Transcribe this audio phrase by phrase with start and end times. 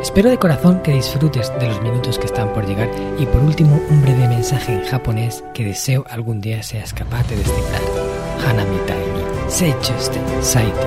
[0.00, 2.88] Espero de corazón que disfrutes de los minutos que están por llegar
[3.18, 7.36] y por último un breve mensaje en japonés que deseo algún día seas capaz de
[7.36, 7.82] descifrar.
[8.46, 10.86] Hanami ni seichuste saite.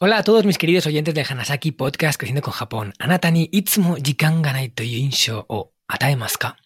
[0.00, 2.92] Hola a todos mis queridos oyentes de Hanasaki Podcast Creciendo con Japón.
[2.98, 4.72] Anatani itsumo jikan ga nai
[5.48, 6.56] o ataemasu ka?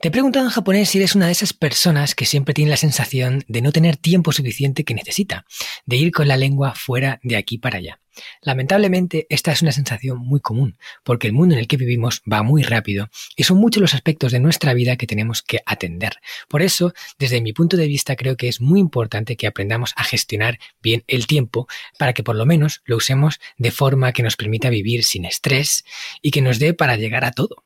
[0.00, 2.76] Te he preguntado en japonés si eres una de esas personas que siempre tiene la
[2.76, 5.46] sensación de no tener tiempo suficiente que necesita,
[5.86, 8.00] de ir con la lengua fuera de aquí para allá.
[8.42, 12.42] Lamentablemente, esta es una sensación muy común, porque el mundo en el que vivimos va
[12.42, 16.14] muy rápido y son muchos los aspectos de nuestra vida que tenemos que atender.
[16.48, 20.04] Por eso, desde mi punto de vista, creo que es muy importante que aprendamos a
[20.04, 21.66] gestionar bien el tiempo
[21.98, 25.84] para que por lo menos lo usemos de forma que nos permita vivir sin estrés
[26.22, 27.64] y que nos dé para llegar a todo.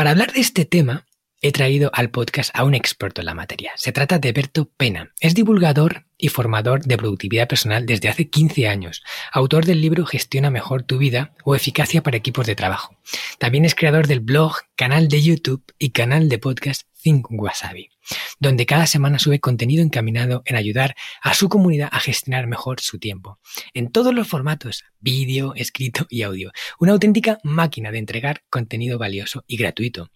[0.00, 1.04] Para hablar de este tema,
[1.42, 3.72] he traído al podcast a un experto en la materia.
[3.76, 5.12] Se trata de Berto Pena.
[5.20, 10.48] Es divulgador y formador de productividad personal desde hace 15 años, autor del libro Gestiona
[10.48, 12.96] mejor tu vida o Eficacia para equipos de trabajo.
[13.38, 17.90] También es creador del blog, canal de YouTube y canal de podcast Think Wasabi,
[18.38, 22.98] donde cada semana sube contenido encaminado en ayudar a su comunidad a gestionar mejor su
[22.98, 23.38] tiempo.
[23.74, 26.52] En todos los formatos, vídeo, escrito y audio.
[26.78, 30.10] Una auténtica máquina de entregar contenido valioso y gratuito.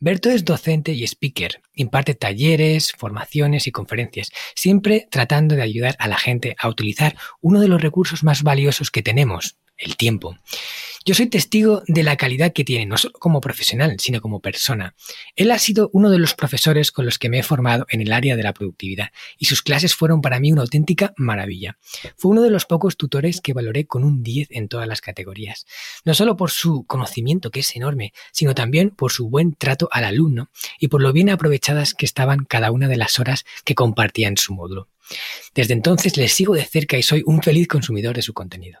[0.00, 6.08] Berto es docente y speaker, imparte talleres, formaciones y conferencias, siempre tratando de ayudar a
[6.08, 10.36] la gente a utilizar uno de los recursos más valiosos que tenemos, el tiempo.
[11.06, 14.94] Yo soy testigo de la calidad que tiene, no solo como profesional, sino como persona.
[15.36, 18.10] Él ha sido uno de los profesores con los que me he formado en el
[18.10, 21.76] área de la productividad y sus clases fueron para mí una auténtica maravilla.
[22.16, 25.66] Fue uno de los pocos tutores que valoré con un 10 en todas las categorías.
[26.06, 30.04] No solo por su conocimiento, que es enorme, sino también por su buen trato al
[30.04, 30.48] alumno
[30.80, 34.38] y por lo bien aprovechadas que estaban cada una de las horas que compartía en
[34.38, 34.88] su módulo.
[35.54, 38.80] Desde entonces les sigo de cerca y soy un feliz consumidor de su contenido.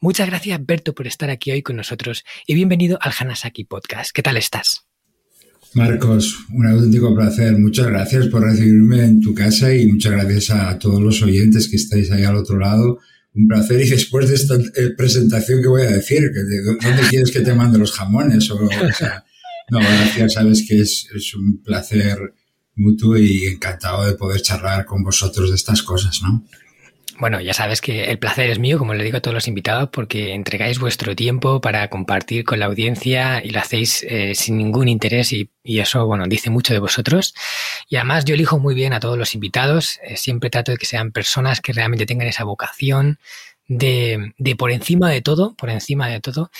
[0.00, 4.10] Muchas gracias, Berto, por estar aquí hoy con nosotros y bienvenido al Hanasaki Podcast.
[4.12, 4.84] ¿Qué tal estás?
[5.72, 7.58] Marcos, un auténtico placer.
[7.58, 11.76] Muchas gracias por recibirme en tu casa y muchas gracias a todos los oyentes que
[11.76, 12.98] estáis ahí al otro lado.
[13.34, 13.80] Un placer.
[13.80, 16.30] Y después de esta eh, presentación, ¿qué voy a decir?
[16.82, 18.50] ¿Dónde quieres que te mande los jamones?
[18.50, 19.24] O, sea,
[19.70, 20.34] no, gracias.
[20.34, 22.34] Sabes que es, es un placer
[22.74, 26.44] mutuo y encantado de poder charlar con vosotros de estas cosas, ¿no?
[27.18, 29.88] Bueno, ya sabes que el placer es mío, como le digo a todos los invitados,
[29.90, 34.88] porque entregáis vuestro tiempo para compartir con la audiencia y lo hacéis eh, sin ningún
[34.88, 37.34] interés y, eso, bueno, dice mucho de vosotros.
[37.88, 40.84] Y además yo elijo muy bien a todos los invitados, eh, siempre trato de que
[40.84, 43.18] sean personas que realmente tengan esa vocación
[43.66, 46.50] de, de por encima de todo, por encima de todo,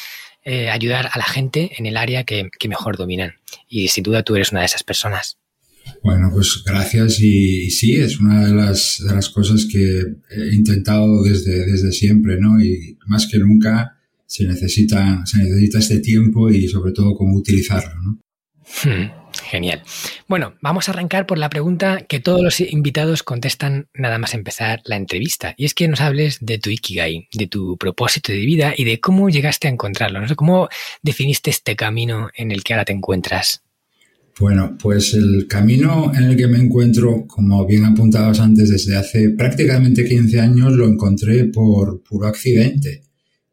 [0.43, 3.35] eh, ayudar a la gente en el área que, que mejor dominan.
[3.69, 5.39] Y sin duda tú eres una de esas personas.
[6.03, 12.39] Bueno, pues gracias y, sí, es una de las, cosas que he intentado desde, siempre,
[12.39, 12.61] ¿no?
[12.61, 17.95] Y más que nunca se necesita, se necesita este tiempo y sobre todo cómo utilizarlo,
[18.03, 18.19] ¿no?
[18.85, 19.11] Hmm,
[19.45, 19.83] genial.
[20.29, 24.83] Bueno, vamos a arrancar por la pregunta que todos los invitados contestan nada más empezar
[24.85, 25.55] la entrevista.
[25.57, 29.01] Y es que nos hables de tu Ikigai, de tu propósito de vida y de
[29.01, 30.21] cómo llegaste a encontrarlo.
[30.21, 30.69] No cómo
[31.03, 33.66] definiste este camino en el que ahora te encuentras.
[34.39, 39.31] Bueno, pues el camino en el que me encuentro, como bien apuntabas antes, desde hace
[39.31, 43.03] prácticamente 15 años lo encontré por puro accidente.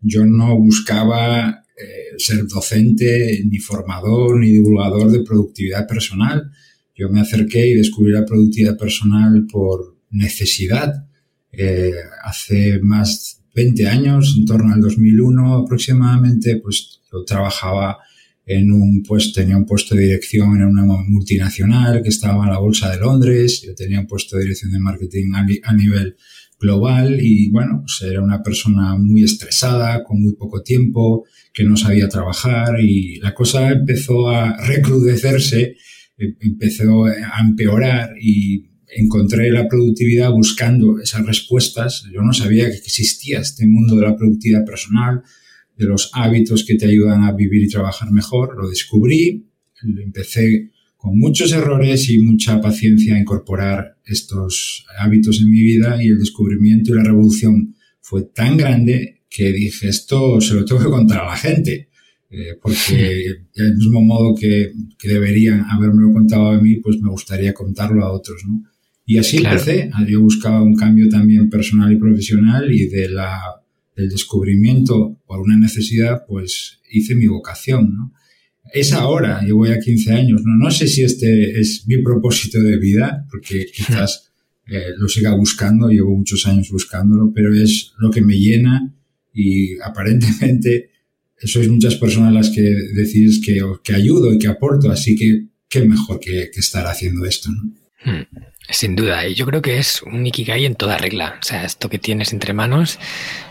[0.02, 6.52] Yo no buscaba eh, ser docente, ni formador, ni divulgador de productividad personal.
[6.94, 11.08] Yo me acerqué y descubrí la productividad personal por necesidad.
[11.54, 11.94] Eh,
[12.26, 18.00] hace más de 20 años, en torno al 2001 aproximadamente, pues yo trabajaba
[18.46, 22.60] en un puesto, tenía un puesto de dirección en una multinacional que estaba en la
[22.60, 26.16] Bolsa de Londres, yo tenía un puesto de dirección de marketing a, nivel
[26.60, 31.78] global y bueno, pues era una persona muy estresada, con muy poco tiempo, que no
[31.78, 35.76] sabía trabajar y la cosa empezó a recrudecerse,
[36.18, 38.66] em, empezó a empeorar y
[38.96, 42.06] encontré la productividad buscando esas respuestas.
[42.14, 45.24] Yo no sabía que existía este mundo de la productividad personal,
[45.78, 48.56] de los hábitos que te ayudan a vivir y trabajar mejor.
[48.58, 49.46] Lo descubrí,
[49.82, 56.08] empecé con muchos errores y mucha paciencia a incorporar estos hábitos en mi vida y
[56.08, 60.90] el descubrimiento y la revolución fue tan grande que dije, esto se lo tengo que
[60.90, 61.90] contar a la gente.
[62.30, 67.54] Eh, porque del mismo modo que, que deberían habérmelo contado a mí, pues me gustaría
[67.54, 68.64] contarlo a otros, ¿no?
[69.06, 69.92] Y así empecé.
[70.08, 73.40] Yo buscaba un cambio también personal y profesional y de la,
[73.96, 78.14] del descubrimiento por una necesidad, pues hice mi vocación, ¿no?
[78.74, 80.56] Es ahora, yo voy a 15 años, ¿no?
[80.56, 84.32] No sé si este es mi propósito de vida, porque quizás
[84.68, 88.94] eh, lo siga buscando, llevo muchos años buscándolo, pero es lo que me llena
[89.34, 90.90] y aparentemente
[91.44, 95.84] sois muchas personas las que decís que, que ayudo y que aporto, así que qué
[95.84, 97.83] mejor que, que estar haciendo esto, ¿no?
[98.04, 98.24] Hmm.
[98.70, 101.38] Sin duda, y yo creo que es un Ikigai en toda regla.
[101.42, 102.98] O sea, esto que tienes entre manos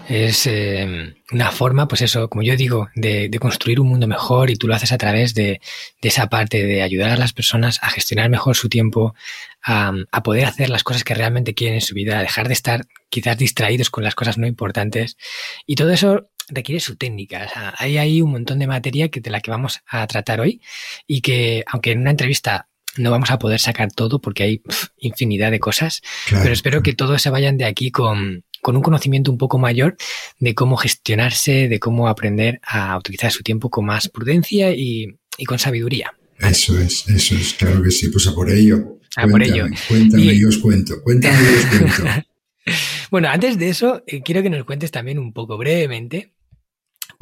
[0.09, 4.57] es eh, una forma, pues eso, como yo digo, de, construir un mundo mejor y
[4.57, 5.61] tú lo haces a través de,
[6.01, 9.15] esa parte de ayudar a las personas a gestionar mejor su tiempo,
[9.63, 9.93] a,
[10.25, 13.37] poder hacer las cosas que realmente quieren en su vida, a dejar de estar quizás
[13.37, 15.19] distraídos con las cosas no importantes.
[15.67, 17.47] Y todo eso requiere su técnica.
[17.47, 20.41] O sea, hay ahí un montón de materia que, de la que vamos a tratar
[20.41, 20.63] hoy
[21.07, 24.63] y que, aunque en una entrevista no vamos a poder sacar todo porque hay
[24.99, 29.39] infinidad de cosas, pero espero que todos se vayan de aquí con, un conocimiento un
[29.39, 29.97] poco mayor
[30.39, 35.17] de cómo gestionarse, de cómo aprender a utilizar su tiempo con más prudencia y,
[35.47, 36.13] con sabiduría.
[36.39, 38.99] Eso es, eso es, claro que sí, pues a por ello.
[39.17, 39.67] A por ello.
[39.89, 42.27] Cuéntame, yo os cuento, cuéntame, yo os cuento.
[43.11, 46.33] bueno, antes de eso, eh, quiero que nos cuentes también un poco brevemente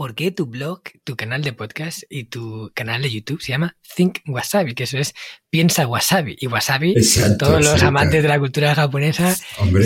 [0.01, 3.77] por qué tu blog, tu canal de podcast y tu canal de YouTube se llama
[3.97, 5.13] Think Wasabi, que eso es
[5.51, 6.39] piensa wasabi.
[6.41, 6.95] Y wasabi,
[7.39, 9.37] todos los amantes de la cultura japonesa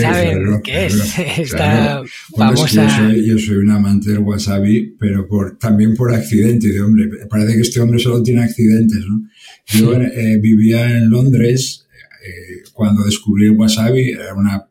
[0.00, 1.18] saben qué es.
[1.38, 2.00] Esta
[2.36, 3.12] famosa.
[3.12, 6.68] yo, soy, un amante del wasabi, pero por, también por accidente.
[6.68, 9.20] De hombre, parece que este hombre solo tiene accidentes, ¿no?
[9.66, 11.88] Yo eh, vivía en Londres
[12.24, 14.10] eh, cuando descubrí el wasabi.
[14.10, 14.64] Era una,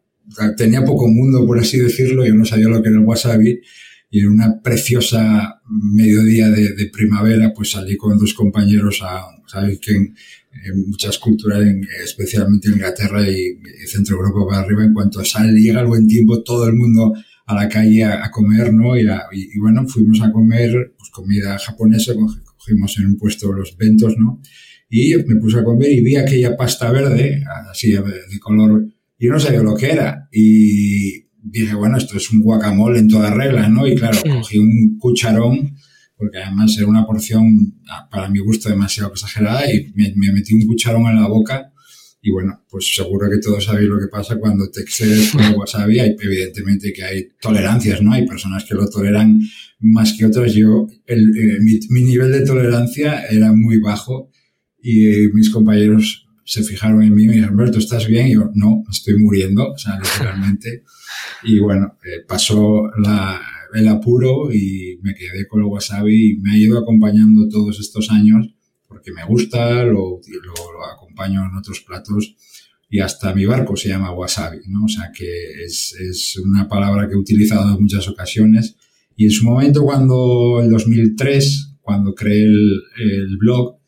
[0.55, 2.25] tenía poco mundo, por así decirlo.
[2.25, 3.59] Yo no sabía lo que era el wasabi
[4.13, 9.79] y en una preciosa mediodía de, de, primavera, pues salí con dos compañeros a, sabéis
[9.79, 10.13] que en,
[10.85, 11.65] muchas culturas,
[12.05, 13.57] especialmente en Inglaterra y,
[13.87, 17.11] Centro Europa para arriba, en cuanto sale, llega el buen tiempo, todo el mundo
[17.47, 18.95] a la calle a, comer, ¿no?
[18.95, 24.13] Y, y, bueno, fuimos a comer pues, comida japonesa, cogimos en un puesto los ventos,
[24.19, 24.39] ¿no?
[24.91, 28.85] Y me puse a comer y vi aquella pasta verde, así de color,
[29.17, 30.29] y no sabía lo que era.
[30.31, 31.22] Y,
[31.61, 33.87] dije, bueno, esto es un guacamole en toda regla, ¿no?
[33.87, 35.75] Y claro, cogí un cucharón,
[36.17, 40.65] porque además era una porción, ah, para mi gusto, demasiado exagerada, y me, metí un
[40.65, 41.71] cucharón en la boca.
[42.21, 45.55] Y bueno, pues seguro que todos sabéis lo que pasa cuando te excedes con el
[45.57, 45.99] wasabi.
[45.99, 48.13] Hay, evidentemente que hay tolerancias, ¿no?
[48.13, 49.39] Hay personas que lo toleran
[49.79, 50.53] más que otras.
[50.53, 54.31] Yo, el, eh, mi, mi, nivel de tolerancia era muy bajo
[54.81, 58.27] y mis compañeros se fijaron en mí y me dijeron, Alberto, ¿estás bien?
[58.27, 60.83] Y yo, no, estoy muriendo, o sea, literalmente.
[61.43, 63.41] y bueno, eh, pasó la,
[63.73, 68.09] el apuro y me quedé con el wasabi y me ha ido acompañando todos estos
[68.11, 68.53] años
[68.87, 72.35] porque me gusta, lo, lo, acompaño en otros platos
[72.89, 74.85] y hasta mi barco se llama wasabi, ¿no?
[74.85, 78.75] O sea que es, es una palabra que he utilizado en muchas ocasiones
[79.15, 83.79] y en su momento cuando, en 2003, cuando creé el, el blog,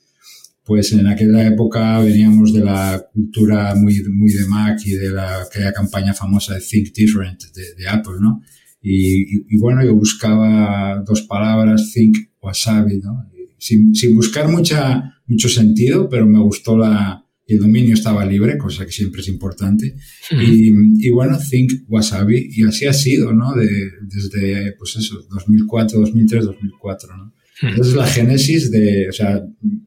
[0.66, 5.44] pues en aquella época veníamos de la cultura muy, muy de Mac y de la,
[5.44, 8.42] aquella campaña famosa de Think Different de, Apple, ¿no?
[8.82, 13.30] Y, bueno, yo buscaba dos palabras, Think Wasabi, ¿no?
[13.58, 18.86] Sin, sin buscar mucha, mucho sentido, pero me gustó la, el dominio estaba libre, cosa
[18.86, 19.95] que siempre es importante.
[20.31, 20.72] y,
[21.07, 23.54] y, bueno, Think Wasabi, y así ha sido, ¿no?
[23.54, 23.68] De,
[24.02, 27.34] desde, pues eso, 2004, 2003, 2004, ¿no?
[27.62, 29.42] Esa es la génesis de, o sea,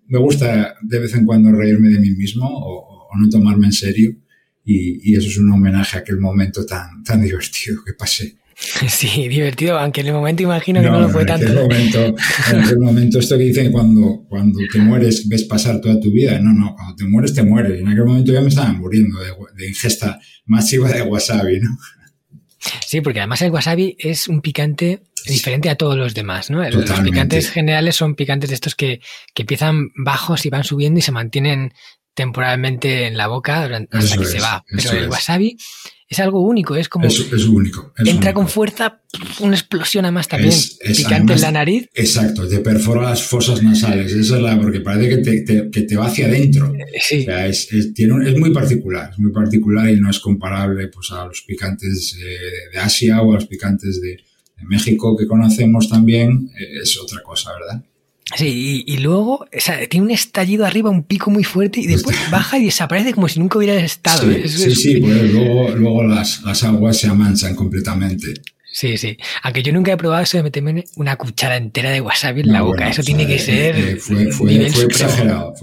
[0.07, 2.87] me gusta de vez en cuando reírme de mí mismo o,
[3.19, 4.15] no tomarme en serio
[4.65, 8.37] y, y, eso es un homenaje a aquel momento tan, tan divertido que pasé.
[8.89, 11.47] Sí, divertido, aunque en el momento imagino que no, lo fue en tanto.
[11.47, 12.17] Aquel momento,
[12.53, 16.39] en aquel momento, esto que dicen cuando, cuando te mueres ves pasar toda tu vida.
[16.41, 17.81] No, no, cuando te mueres, te mueres.
[17.81, 21.79] En aquel momento ya me estaba muriendo de, de ingesta masiva de wasabi, ¿no?
[22.87, 26.69] Sí, porque además el wasabi es un picante diferente a todos los demás, ¿no?
[26.71, 29.01] Los picantes generales son picantes de estos que,
[29.35, 31.73] que, empiezan bajos y van subiendo y se mantienen
[32.15, 34.65] temporalmente en la boca hasta que se va.
[34.69, 35.57] Pero el wasabi
[36.09, 37.07] es algo único, es como...
[37.07, 37.93] Es, es único.
[37.99, 39.03] entra con fuerza,
[39.41, 40.55] una explosión a más también,
[40.97, 41.89] picante en la nariz.
[41.95, 45.83] Exacto, te perfora las fosas nasales, esa es la, porque parece que te, te, que
[45.83, 46.73] te va hacia adentro.
[47.01, 47.21] Sí.
[47.21, 50.89] O sea, es, es, tiene es muy particular, es muy particular y no es comparable
[50.89, 54.17] pues, a los picantes eh, de Asia o a los picantes de,
[54.67, 57.83] México que conocemos también, eh, es otra cosa, ¿verdad?
[58.37, 62.15] Sí, y, luego o sea, tiene un estallido arriba, un pico muy fuerte, y después
[62.31, 64.31] baja y desaparece como si nunca hubiera estado.
[64.47, 68.35] Sí, sí, pues luego, luego las, las, aguas se amanchan completamente.
[68.71, 69.17] Sí, sí.
[69.43, 72.61] Aunque yo nunca he probado eso de meterme una cuchara entera de wasabi en la
[72.63, 72.89] boca.
[72.89, 73.77] eso tiene que eh, ser.
[73.77, 75.55] Eh, fue, fue, exagerado.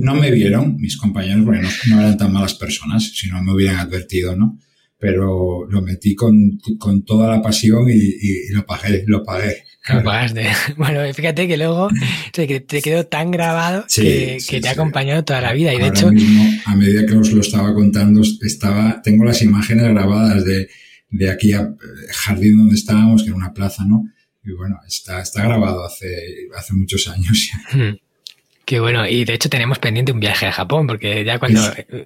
[0.00, 3.76] no, me, vieron, mis compañeros, bueno, no, eran tan malas personas, si no me hubieran
[3.76, 4.58] advertido, ¿no?
[4.98, 9.64] Pero lo metí con, con toda la pasión y, lo pagué, lo pagué.
[9.86, 10.48] Pagaste.
[10.76, 11.88] Bueno, fíjate que luego
[12.32, 12.46] te,
[12.82, 15.72] quedó tan grabado que, te ha acompañado toda la vida.
[15.72, 16.10] Y de hecho.
[16.64, 20.68] a medida que os lo estaba contando, estaba, tengo las imágenes grabadas de
[21.10, 21.76] de aquí a eh,
[22.12, 24.04] jardín donde estábamos, que era una plaza, ¿no?
[24.44, 27.50] Y bueno, está, está grabado hace, hace muchos años.
[27.70, 27.98] Hmm.
[28.68, 31.62] Qué bueno, y de hecho tenemos pendiente un viaje a Japón, porque ya cuando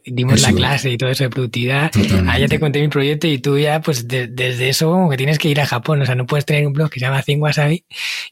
[0.06, 1.90] dimos la clase y todo eso de productividad,
[2.28, 5.48] allá te conté mi proyecto y tú ya, pues desde eso como que tienes que
[5.48, 7.84] ir a Japón, o sea, no puedes tener un blog que se llama Think Wasabi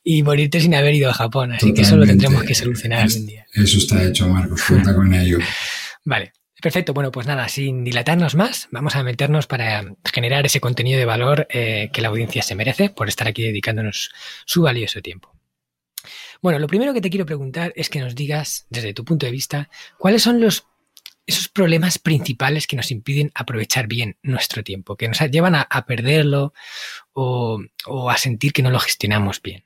[0.05, 3.27] y morirte sin haber ido a Japón, así que eso lo tendremos que solucionar algún
[3.27, 3.47] día.
[3.53, 5.39] Eso está hecho, Marcos, cuenta con ello.
[6.05, 6.33] Vale,
[6.63, 11.05] Perfecto, bueno, pues nada, sin dilatarnos más, vamos a meternos para generar ese contenido de
[11.05, 14.13] valor eh, que la audiencia se merece por estar aquí dedicándonos
[14.45, 15.39] su valioso tiempo.
[16.42, 19.32] Bueno, lo primero que te quiero preguntar es que nos digas, desde tu punto de
[19.32, 19.68] vista,
[19.99, 20.66] cuáles son los
[21.26, 26.52] esos problemas principales que nos impiden aprovechar bien nuestro tiempo, que nos llevan a, perderlo
[27.12, 27.61] o
[28.11, 29.62] a sentir que no lo gestionamos bien.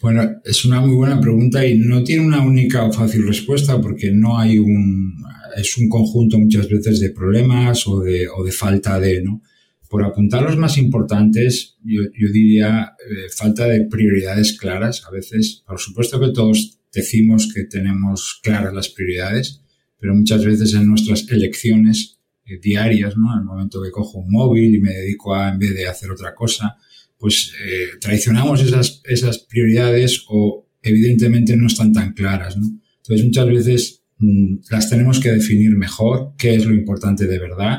[0.00, 4.10] Bueno, es una muy buena pregunta y no tiene una única o fácil respuesta porque
[4.10, 5.22] no hay un,
[5.56, 9.42] es un conjunto muchas veces de problemas o de, o de falta de, ¿no?
[9.90, 15.04] Por apuntar los más importantes, yo, yo diría eh, falta de prioridades claras.
[15.04, 19.62] A veces, por supuesto que todos decimos que tenemos claras las prioridades,
[19.98, 23.32] pero muchas veces en nuestras elecciones eh, diarias, ¿no?
[23.32, 26.36] Al momento que cojo un móvil y me dedico a, en vez de hacer otra
[26.36, 26.76] cosa,
[27.18, 32.66] pues eh, traicionamos esas, esas prioridades o evidentemente no están tan claras, ¿no?
[32.98, 37.78] Entonces muchas veces mm, las tenemos que definir mejor, qué es lo importante de verdad,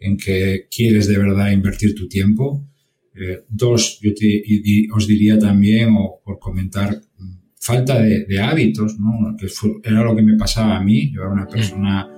[0.00, 2.66] en qué quieres de verdad invertir tu tiempo.
[3.14, 4.42] Eh, dos, yo te,
[4.92, 9.36] os diría también, o por comentar, mm, falta de, de hábitos, ¿no?
[9.36, 9.46] Que
[9.88, 11.12] era lo que me pasaba a mí.
[11.12, 12.08] Yo era una persona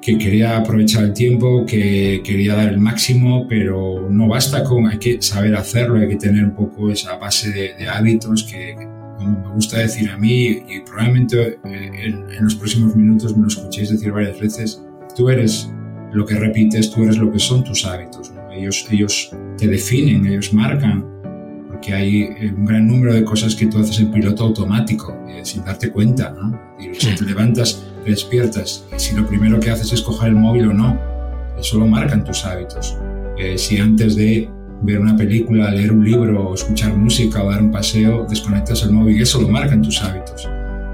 [0.00, 4.98] que quería aprovechar el tiempo, que quería dar el máximo, pero no basta con, hay
[4.98, 8.74] que saber hacerlo, hay que tener un poco esa base de, hábitos que,
[9.16, 13.48] como me gusta decir a mí, y probablemente eh, en, los próximos minutos me lo
[13.48, 14.82] escuchéis decir varias veces,
[15.16, 15.70] tú eres
[16.12, 20.52] lo que repites, tú eres lo que son tus hábitos, ellos, ellos te definen, ellos
[20.52, 21.04] marcan,
[21.68, 25.40] porque hay eh, un gran número de cosas que tú haces en piloto automático, eh,
[25.44, 26.58] sin darte cuenta, ¿no?
[26.78, 30.68] Y si te levantas despiertas y si lo primero que haces es coger el móvil
[30.68, 30.98] o no,
[31.58, 32.96] eso lo marcan tus hábitos.
[33.36, 34.48] Eh, si antes de
[34.82, 38.92] ver una película, leer un libro, o escuchar música o dar un paseo, desconectas el
[38.92, 40.48] móvil, eso lo marcan tus hábitos.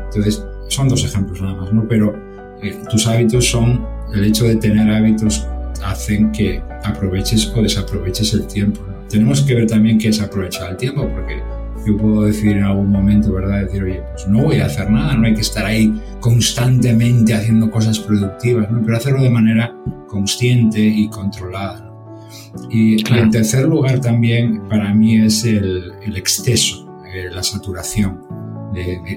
[0.07, 1.87] Entonces, son dos ejemplos nada más, ¿no?
[1.89, 2.15] Pero
[2.63, 5.47] eh, tus hábitos son, el hecho de tener hábitos
[5.85, 8.81] hacen que aproveches o desaproveches el tiempo.
[9.09, 11.43] Tenemos que ver también qué es aprovechar el tiempo, porque
[11.87, 13.65] yo puedo decir en algún momento, ¿verdad?
[13.65, 17.71] Decir, oye, pues no voy a hacer nada, no hay que estar ahí constantemente haciendo
[17.71, 18.81] cosas productivas, ¿no?
[18.83, 19.75] Pero hacerlo de manera
[20.09, 21.91] consciente y controlada.
[22.71, 28.21] Y en tercer lugar también para mí es el, el exceso, eh, la saturación.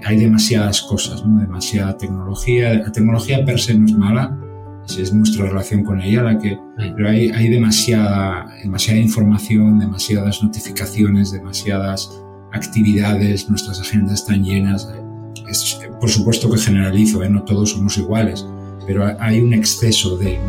[0.05, 1.39] hay demasiadas cosas, ¿no?
[1.39, 2.73] demasiada tecnología.
[2.73, 4.37] La tecnología per se no es mala,
[4.95, 6.57] es nuestra relación con ella la que...
[6.77, 12.09] Pero hay, hay demasiada, demasiada información, demasiadas notificaciones, demasiadas
[12.53, 14.89] actividades, nuestras agendas están llenas.
[15.49, 17.29] Es, por supuesto que generalizo, ¿eh?
[17.29, 18.45] no todos somos iguales,
[18.85, 20.39] pero hay un exceso de...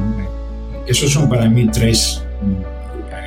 [0.87, 2.23] Esos son para mí tres,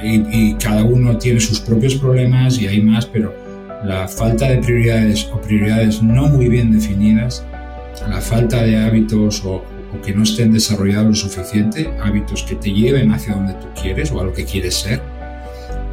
[0.04, 3.34] y, cada uno tiene sus propios problemas y hay más, pero
[3.84, 7.46] la falta de prioridades o prioridades no muy bien definidas,
[8.10, 9.64] la falta de hábitos o,
[9.94, 14.12] o que no estén desarrollados lo suficiente, hábitos que te lleven hacia donde tú quieres
[14.12, 15.02] o a lo que quieres ser,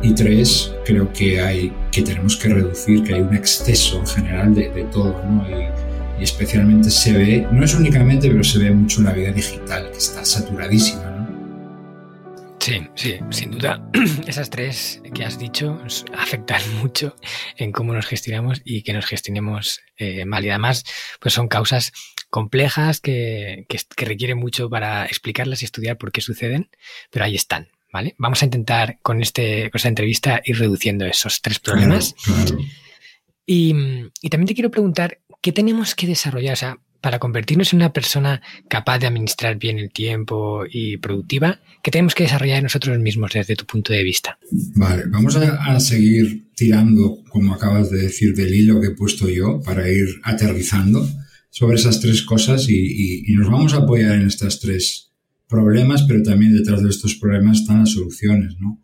[0.02, 4.54] y tres, creo que hay que tenemos que reducir, que hay un exceso en general
[4.54, 5.44] de, todo, ¿no?
[5.48, 9.90] Y, especialmente se ve, no es únicamente, pero se ve mucho en la vida digital,
[9.92, 11.18] que está saturadísima, ¿no?
[12.58, 13.82] Sí, sí, sin duda.
[14.26, 15.80] Esas tres que has dicho
[16.16, 17.16] afectan mucho
[17.56, 20.44] en cómo nos gestionamos y que nos gestionemos eh, mal.
[20.44, 20.84] Y además,
[21.20, 21.92] pues son causas
[22.30, 26.70] complejas que, que, que requieren mucho para explicarlas y estudiar por qué suceden,
[27.10, 27.68] pero ahí están.
[27.92, 28.14] ¿vale?
[28.18, 32.14] Vamos a intentar con, este, esta entrevista ir reduciendo esos tres problemas.
[33.46, 33.72] Y,
[34.30, 36.52] también te quiero preguntar, ¿qué tenemos que desarrollar?
[36.52, 41.60] O sea, para convertirnos en una persona capaz de administrar bien el tiempo y productiva,
[41.82, 44.38] ¿qué tenemos que desarrollar nosotros mismos desde tu punto de vista?
[44.74, 49.62] Vale, vamos a, seguir tirando, como acabas de decir, del hilo que he puesto yo
[49.62, 51.08] para ir aterrizando
[51.50, 55.08] sobre esas tres cosas y nos vamos a apoyar en estas tres
[55.48, 58.82] problemas, pero también detrás de estos problemas están las soluciones, ¿no?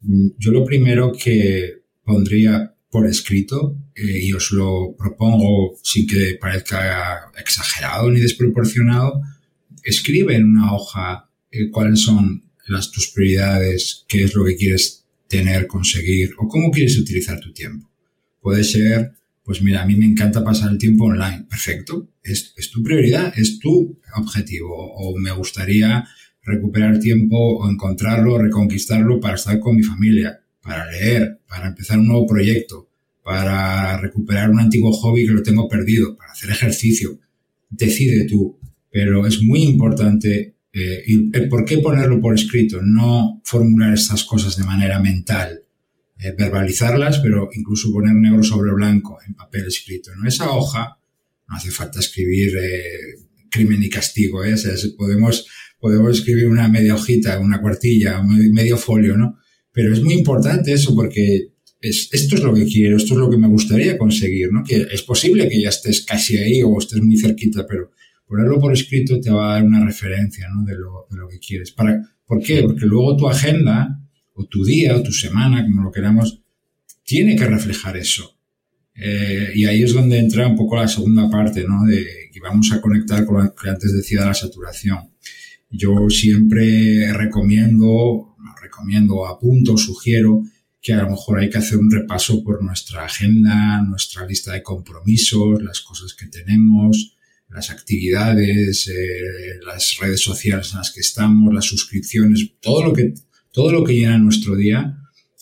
[0.00, 6.36] Mm, yo lo primero que pondría por escrito, eh, y os lo propongo sin que
[6.40, 9.22] parezca exagerado ni desproporcionado,
[9.84, 15.04] escribe en una hoja eh, cuáles son las tus prioridades, qué es lo que quieres
[15.28, 17.88] tener, conseguir o cómo quieres utilizar tu tiempo.
[18.40, 19.12] Puede ser,
[19.50, 21.44] pues mira, a mí me encanta pasar el tiempo online.
[21.50, 24.68] Perfecto, es, tu prioridad, es tu objetivo.
[24.70, 26.06] O me gustaría
[26.44, 32.06] recuperar tiempo o encontrarlo, reconquistarlo para estar con mi familia, para leer, para empezar un
[32.06, 32.90] nuevo proyecto,
[33.24, 37.18] para recuperar un antiguo hobby que lo tengo perdido, para hacer ejercicio.
[37.68, 38.56] Decide tú,
[38.88, 41.02] pero es muy importante eh,
[41.34, 42.80] eh, ¿Por qué ponerlo por escrito?
[42.80, 45.64] No formular estas cosas de manera mental,
[46.22, 50.10] eh, verbalizarlas, pero incluso poner negro sobre blanco en papel escrito.
[50.12, 50.98] En esa hoja
[51.48, 52.56] no hace falta escribir
[53.50, 54.54] crimen y castigo, ¿eh?
[54.96, 55.46] podemos,
[55.78, 59.38] podemos escribir una media hojita, una cuartilla, medio folio, ¿no?
[59.72, 61.48] Pero es muy importante eso porque
[61.80, 64.62] es, esto es lo que quiero, esto es lo que me gustaría conseguir, ¿no?
[64.62, 67.90] Que es posible que ya estés casi ahí o estés muy cerquita, pero
[68.26, 71.72] ponerlo por escrito te va a dar una referencia de, lo, de lo que quieres.
[71.72, 72.62] Para, ¿Por qué?
[72.62, 73.99] Porque luego tu agenda,
[74.40, 76.40] o tu día, o tu semana, como lo queramos,
[77.04, 78.36] tiene que reflejar eso.
[78.94, 81.84] Eh, y ahí es donde entra un poco la segunda parte, ¿no?
[81.84, 84.98] De que vamos a conectar con lo que antes decía de la saturación.
[85.70, 90.42] Yo siempre recomiendo, recomiendo, apunto, sugiero
[90.82, 94.62] que a lo mejor hay que hacer un repaso por nuestra agenda, nuestra lista de
[94.62, 97.16] compromisos, las cosas que tenemos,
[97.50, 103.12] las actividades, eh, las redes sociales en las que estamos, las suscripciones, todo lo que,
[103.52, 104.96] todo lo que llena nuestro día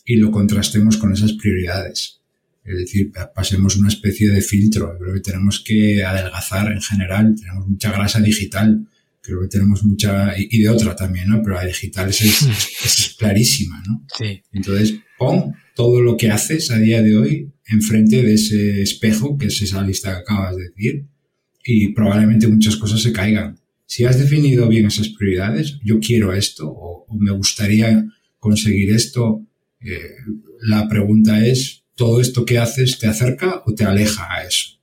[0.05, 2.21] y lo contrastemos con esas prioridades.
[2.65, 4.97] Es decir, pasemos una especie de filtro.
[4.99, 7.35] Creo que tenemos que adelgazar en general.
[7.38, 8.87] Tenemos mucha grasa digital.
[9.23, 11.43] Creo que tenemos mucha, y de otra también, ¿no?
[11.43, 12.43] Pero la digital es, es,
[12.85, 14.05] es clarísima, ¿no?
[14.19, 14.43] Sí.
[14.53, 19.47] Entonces, pon todo lo que haces a día de hoy enfrente de ese espejo, que
[19.47, 21.07] es esa lista que acabas de decir,
[21.65, 23.59] y probablemente muchas cosas se caigan.
[23.88, 28.05] Si has definido bien esas prioridades, yo quiero esto o, me gustaría
[28.38, 29.46] conseguir esto,
[29.81, 30.11] eh,
[30.61, 34.79] la pregunta es, ¿todo esto que haces te acerca o te aleja a eso?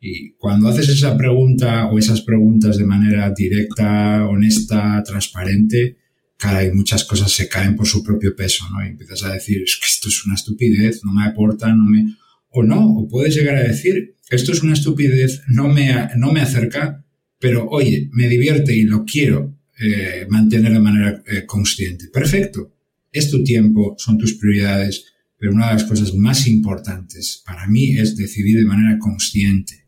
[0.00, 5.98] Y cuando haces esa pregunta o esas preguntas de manera directa, honesta, transparente,
[6.38, 8.82] cara, y muchas cosas se caen por su propio peso, ¿no?
[8.82, 12.06] Y empiezas a decir, es que esto es una estupidez, no me aporta, no me...
[12.48, 16.40] O no, o puedes llegar a decir, esto es una estupidez, no me, no me
[16.40, 17.04] acerca,
[17.38, 22.08] pero oye, me divierte y lo quiero eh, mantener de manera eh, consciente.
[22.08, 22.72] Perfecto.
[23.12, 25.04] Es tu tiempo, son tus prioridades,
[25.38, 29.86] pero una de las cosas más importantes para mí es decidir de manera consciente.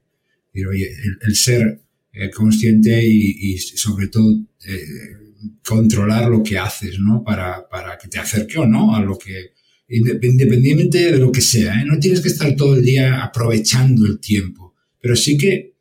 [0.52, 0.88] Y, oye,
[1.26, 1.82] el, ser
[2.12, 4.44] eh, consciente y, y, sobre todo
[5.64, 7.22] controlar lo que haces, ¿no?
[7.22, 9.52] Para, para que te acerque o no a lo que,
[9.88, 11.80] independientemente de lo que sea.
[11.80, 11.84] ¿eh?
[11.84, 15.74] No tienes que estar todo el día aprovechando el tiempo, pero sí que,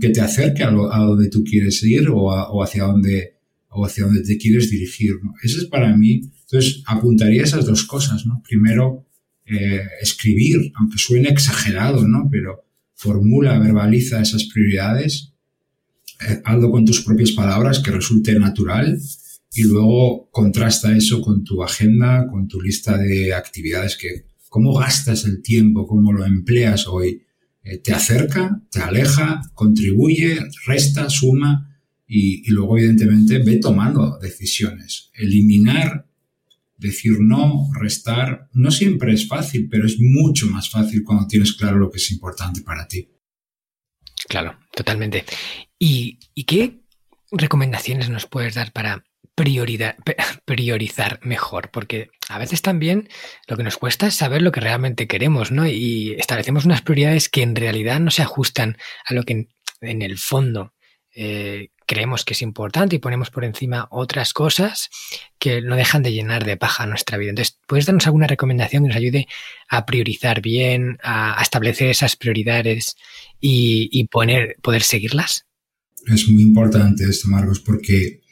[0.00, 3.34] que, te acerque a, donde tú quieres ir o, hacia donde
[3.68, 5.14] o hacia donde te quieres dirigir.
[5.42, 6.22] Eso es para mí.
[6.42, 8.40] Entonces, apuntaría esas dos cosas, ¿no?
[8.48, 9.04] Primero,
[9.46, 12.28] eh, escribir, aunque suene exagerado, ¿no?
[12.30, 15.32] Pero formula, verbaliza esas prioridades,
[16.28, 18.96] eh, hazlo con tus propias palabras, que resulte natural,
[19.52, 25.24] y luego contrasta eso con tu agenda, con tu lista de actividades que, cómo gastas
[25.24, 27.23] el tiempo, cómo lo empleas hoy.
[27.64, 35.10] Eh, te acerca, te aleja, contribuye, resta, suma y, luego evidentemente ve tomando decisiones.
[35.14, 36.06] Eliminar,
[36.76, 41.78] decir no, restar, no siempre es fácil, pero es mucho más fácil cuando tienes claro
[41.78, 43.08] lo que es importante para ti.
[44.28, 45.24] Claro, totalmente.
[45.78, 46.82] ¿Y, y qué
[47.30, 49.04] recomendaciones nos puedes dar para
[50.44, 53.08] priorizar mejor, porque a veces también
[53.48, 55.66] lo que nos cuesta es saber lo que realmente queremos, ¿no?
[55.66, 59.48] Y establecemos unas prioridades que en realidad no se ajustan a lo que
[59.80, 60.72] en, el fondo
[61.14, 64.88] eh, creemos que es importante y ponemos por encima otras cosas
[65.38, 67.30] que no dejan de llenar de paja nuestra vida.
[67.30, 69.26] Entonces, ¿puedes darnos alguna recomendación que nos ayude
[69.68, 72.96] a priorizar bien, a, establecer esas prioridades
[73.40, 75.46] y, y poner, poder seguirlas?
[76.06, 78.23] Es muy importante esto, Marcos, porque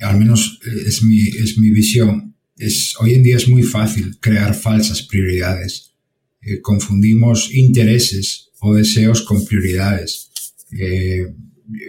[0.00, 4.16] al menos eh, es mi, es mi visión, es, hoy en día es muy fácil
[4.20, 5.92] crear falsas prioridades.
[6.42, 10.30] Eh, confundimos intereses o deseos con prioridades.
[10.78, 11.26] Eh,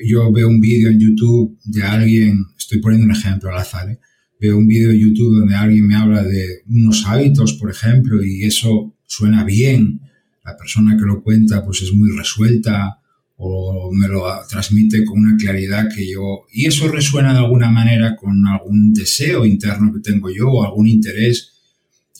[0.05, 3.99] yo veo un vídeo en YouTube de alguien, estoy poniendo un ejemplo al azar, ¿eh?
[4.39, 8.43] veo un vídeo de YouTube donde alguien me habla de unos hábitos, por ejemplo, y
[8.43, 10.01] eso suena bien.
[10.43, 12.99] La persona que lo cuenta pues es muy resuelta,
[13.37, 16.45] o me lo transmite con una claridad que yo...
[16.51, 20.87] Y eso resuena de alguna manera con algún deseo interno que tengo yo o algún
[20.87, 21.51] interés.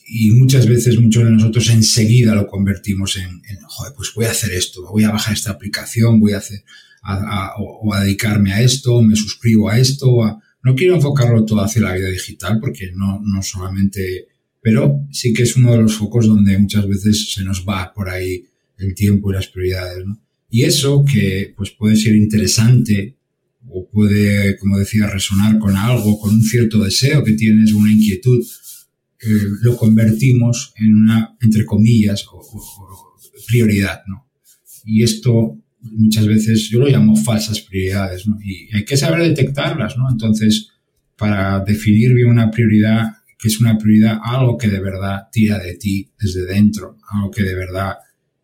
[0.08, 4.52] y muchas veces muchos de nosotros enseguida lo convertimos en, joder, pues voy a hacer
[4.54, 6.64] esto, voy a bajar esta aplicación, voy a hacer,
[7.58, 11.96] o, a dedicarme a esto, me suscribo a esto, no quiero enfocarlo todo hacia la
[11.96, 14.28] vida digital porque no, no solamente,
[14.62, 18.10] pero sí que es uno de los focos donde muchas veces se nos va por
[18.10, 18.46] ahí
[18.78, 20.25] el tiempo y las prioridades, ¿no?
[20.56, 23.18] Y eso que pues puede ser interesante
[23.68, 28.42] o puede, como decía, resonar con algo, con un cierto deseo que tienes, una inquietud,
[29.20, 29.28] eh,
[29.64, 32.26] lo convertimos en una, entre comillas,
[33.50, 34.30] prioridad, ¿no?
[34.86, 38.40] Y esto muchas veces yo lo llamo falsas prioridades, ¿no?
[38.42, 40.10] Y hay que saber detectarlas, ¿no?
[40.10, 40.70] Entonces,
[41.18, 45.76] para definir bien una prioridad, que es una prioridad, algo que de verdad tira de
[45.76, 47.96] ti desde dentro, algo que de verdad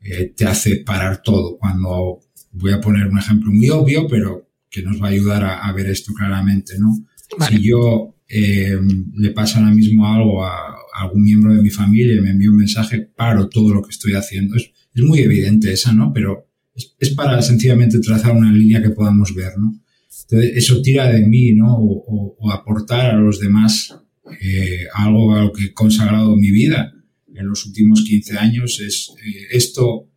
[0.03, 1.57] eh, te hace parar todo.
[1.57, 2.19] Cuando
[2.51, 5.87] voy a poner un ejemplo muy obvio, pero que nos va a ayudar a, ver
[5.87, 7.05] esto claramente, ¿no?
[7.49, 8.79] Si yo eh,
[9.15, 12.57] le pasa ahora mismo algo a, algún miembro de mi familia y me envía un
[12.57, 14.55] mensaje, paro todo lo que estoy haciendo.
[14.55, 16.11] Es, es muy evidente esa, ¿no?
[16.13, 19.73] Pero es, para sencillamente trazar una línea que podamos ver, ¿no?
[20.23, 21.75] Entonces, eso tira de mí, ¿no?
[21.77, 23.95] O, aportar a los demás
[24.41, 26.93] eh, algo a lo que he consagrado mi vida
[27.41, 30.07] en los últimos 15 años es eh, esto.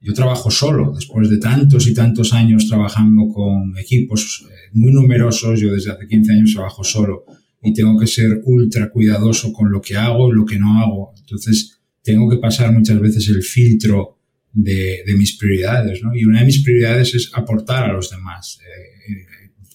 [0.00, 5.60] Yo trabajo solo, después de tantos y tantos años trabajando con equipos eh, muy numerosos,
[5.60, 7.24] yo desde hace 15 años trabajo solo
[7.62, 11.14] y tengo que ser ultra cuidadoso con lo que hago y lo que no hago.
[11.20, 14.18] Entonces, tengo que pasar muchas veces el filtro
[14.52, 16.00] de, mis prioridades.
[16.14, 18.58] Y una de mis prioridades es aportar a los demás.
[18.60, 19.26] Eh,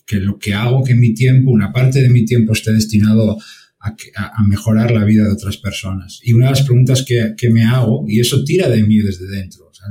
[0.06, 3.38] que lo que hago, que mi tiempo, una parte de mi tiempo esté destinado
[3.80, 6.20] a, a, mejorar la vida de otras personas.
[6.24, 9.28] Y una de las preguntas que, que me hago, y eso tira de mí desde
[9.28, 9.88] dentro, sea,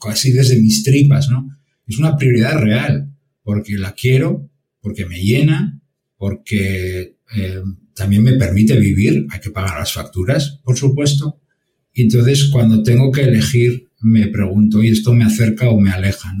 [0.00, 1.48] casi desde mis tripas, ¿no?
[1.86, 3.12] Es una prioridad real,
[3.42, 5.80] porque la quiero, porque me llena,
[6.16, 7.62] porque eh,
[7.94, 11.40] también me permite vivir, hay que pagar las facturas, por supuesto.
[11.92, 16.32] Y entonces, cuando tengo que elegir, me pregunto, ¿y esto me acerca o me aleja?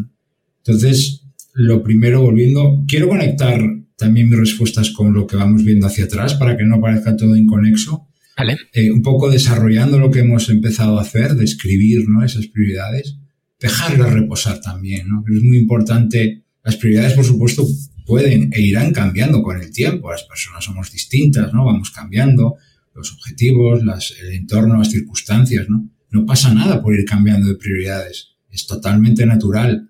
[0.58, 3.60] Entonces, lo primero, volviendo, quiero conectar
[4.00, 7.36] también mis respuestas con lo que vamos viendo hacia atrás para que no parezca todo
[7.36, 8.08] inconexo.
[8.36, 8.56] Vale.
[8.72, 12.24] Eh, un poco desarrollando lo que hemos empezado a hacer, de escribir ¿no?
[12.24, 13.18] esas prioridades,
[13.60, 15.06] dejarlas reposar también.
[15.06, 15.22] ¿no?
[15.28, 16.44] Es muy importante.
[16.64, 17.66] Las prioridades, por supuesto,
[18.06, 20.10] pueden e irán cambiando con el tiempo.
[20.10, 21.66] Las personas somos distintas, ¿no?
[21.66, 22.56] Vamos cambiando
[22.94, 25.88] los objetivos, las, el entorno, las circunstancias, ¿no?
[26.10, 28.30] No pasa nada por ir cambiando de prioridades.
[28.50, 29.89] Es totalmente natural.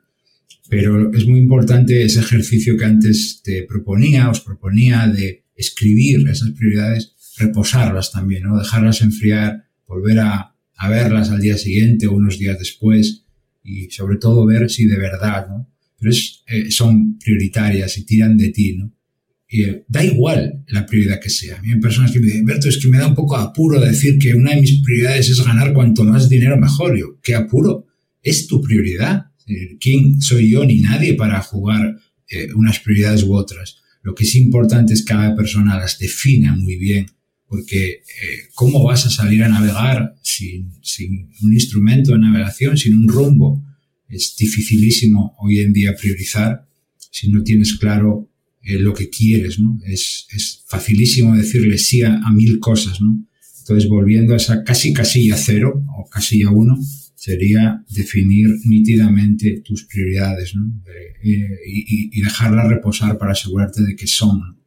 [0.70, 6.52] Pero es muy importante ese ejercicio que antes te proponía, os proponía de escribir esas
[6.52, 8.58] prioridades, reposarlas también, ¿no?
[8.58, 13.24] Dejarlas enfriar, volver a, a verlas al día siguiente o unos días después
[13.62, 15.70] y sobre todo ver si de verdad, ¿no?
[16.00, 18.92] pero es, eh, son prioritarias y tiran de ti, ¿no?
[19.46, 21.58] Y, eh, da igual la prioridad que sea.
[21.58, 23.80] A mí hay personas que me dicen, Berto, es que me da un poco apuro
[23.80, 26.96] decir que una de mis prioridades es ganar cuanto más dinero mejor.
[26.96, 27.86] Yo, ¿qué apuro?
[28.22, 29.29] Es tu prioridad.
[29.50, 31.96] Eh, ¿Quién soy yo ni nadie para jugar
[32.54, 33.78] unas prioridades u otras?
[34.02, 37.06] Lo que es importante es que cada persona las defina muy bien,
[37.48, 38.04] porque
[38.54, 40.70] ¿cómo vas a salir a navegar sin,
[41.42, 43.64] un instrumento de navegación, sin un rumbo?
[44.10, 46.66] es dificilísimo hoy en día priorizar
[47.10, 48.28] si no tienes claro
[48.62, 49.78] eh, lo que quieres, ¿no?
[49.86, 50.26] Es,
[50.66, 53.26] facilísimo decirle sí a, mil cosas, ¿no?
[53.60, 56.78] Entonces, volviendo a esa casi casilla cero o casilla uno,
[57.20, 60.82] sería definir nítidamente tus prioridades, ¿no?
[60.86, 64.58] Eh, y, y, dejarlas reposar para asegurarte de que son.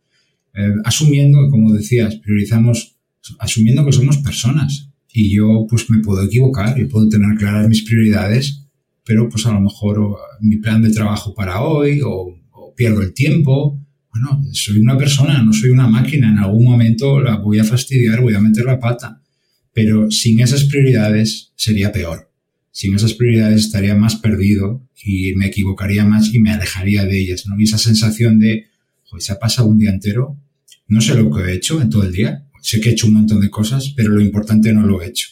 [0.53, 2.95] Eh, asumiendo, como decías, priorizamos,
[3.39, 4.89] asumiendo que somos personas.
[5.11, 8.63] Y yo, pues, me puedo equivocar, yo puedo tener claras mis prioridades
[9.05, 12.39] pero pues a lo mejor mi plan de trabajo para hoy o,
[12.75, 13.79] pierdo el tiempo.
[14.09, 16.31] Bueno, soy una persona, no soy una máquina.
[16.31, 19.21] En algún momento la voy a fastidiar, voy a meter la pata.
[19.73, 22.32] Pero sin esas prioridades sería peor.
[22.73, 27.45] Sin esas prioridades estaría más perdido y me equivocaría más y me alejaría de ellas,
[27.47, 27.57] ¿no?
[27.57, 28.65] Y esa sensación de,
[29.03, 30.38] joder, se ha pasado un día entero,
[30.88, 32.45] no sé lo que he hecho en todo el día.
[32.62, 35.27] Sé que he hecho un montón de cosas, pero lo importante no lo he hecho.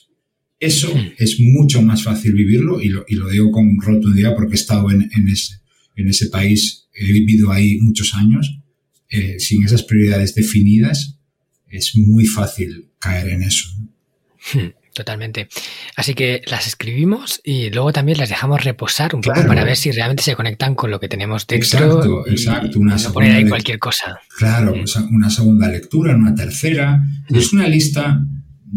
[0.60, 4.56] Eso es mucho más fácil vivirlo y lo, y lo digo con rotundidad porque he
[4.56, 5.56] estado en, en, ese,
[5.96, 8.60] en ese país, he vivido ahí muchos años.
[9.10, 11.18] Eh, sin esas prioridades definidas,
[11.70, 13.70] es muy fácil caer en eso.
[14.54, 15.48] Hmm, totalmente.
[15.96, 19.92] Así que las escribimos y luego también las dejamos reposar un poco para ver si
[19.92, 21.66] realmente se conectan con lo que tenemos dentro.
[21.66, 22.80] Exacto, exacto.
[22.80, 24.20] Una no poner ahí cualquier cosa.
[24.38, 24.74] Claro,
[25.12, 27.04] una segunda lectura, una tercera.
[27.30, 28.22] Es una lista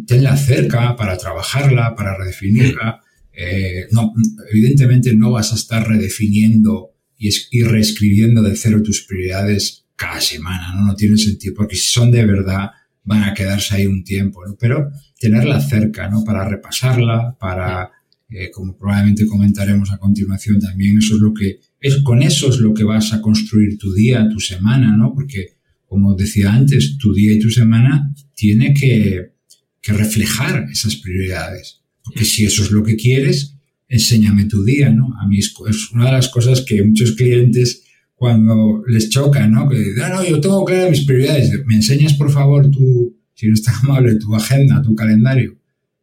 [0.06, 3.00] tenla cerca para trabajarla, para redefinirla.
[3.32, 4.12] Eh, no,
[4.50, 10.86] evidentemente no vas a estar redefiniendo y, reescribiendo de cero tus prioridades cada semana, ¿no?
[10.86, 12.70] No tiene sentido, porque si son de verdad,
[13.04, 14.42] van a quedarse ahí un tiempo.
[14.58, 16.24] Pero tenerla cerca, ¿no?
[16.24, 17.90] Para repasarla, para,
[18.28, 22.58] eh, como probablemente comentaremos a continuación también, eso es lo que, es, con eso es
[22.58, 25.14] lo que vas a construir tu día, tu semana, ¿no?
[25.14, 25.54] Porque,
[25.86, 29.32] como decía antes, tu día y tu semana tiene que,
[29.80, 31.80] que reflejar esas prioridades.
[32.02, 33.54] Porque si eso es lo que quieres,
[33.88, 35.14] enséñame tu día, ¿no?
[35.20, 35.54] A mí es
[35.92, 39.68] una de las cosas que muchos clientes cuando les choca, ¿no?
[39.68, 41.50] Que ah, no, yo tengo claras mis prioridades.
[41.66, 45.58] ¿Me enseñas, por favor, tu, si no está amable, tu agenda, tu calendario?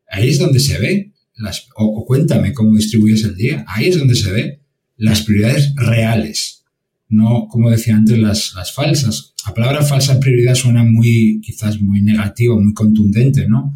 [0.10, 1.14] Ahí es donde se ve.
[1.36, 3.66] Las, o, cuéntame cómo distribuyes el día.
[3.68, 4.62] Ahí es donde se ve
[4.98, 6.64] las prioridades reales.
[7.08, 9.34] No, como decía antes, las, las falsas.
[9.46, 13.74] La palabra falsa prioridad suena muy, quizás muy negativo, muy contundente, ¿no?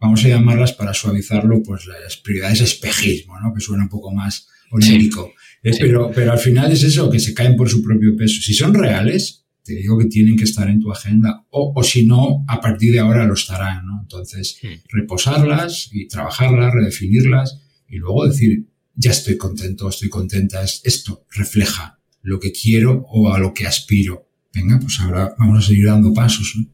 [0.00, 3.52] Vamos a llamarlas para suavizarlo, pues las prioridades espejismo, ¿no?
[3.52, 5.32] Que suena un poco más onírico.
[5.62, 8.40] Eh, pero, pero al final es eso, que se caen por su propio peso.
[8.40, 12.06] Si son reales, te digo que tienen que estar en tu agenda, o, o si
[12.06, 14.00] no, a partir de ahora lo estarán, ¿no?
[14.02, 21.98] Entonces, reposarlas y trabajarlas, redefinirlas, y luego decir, ya estoy contento, estoy contenta, esto refleja
[22.22, 24.28] lo que quiero o a lo que aspiro.
[24.52, 26.54] Venga, pues ahora vamos a seguir dando pasos.
[26.56, 26.66] ¿no?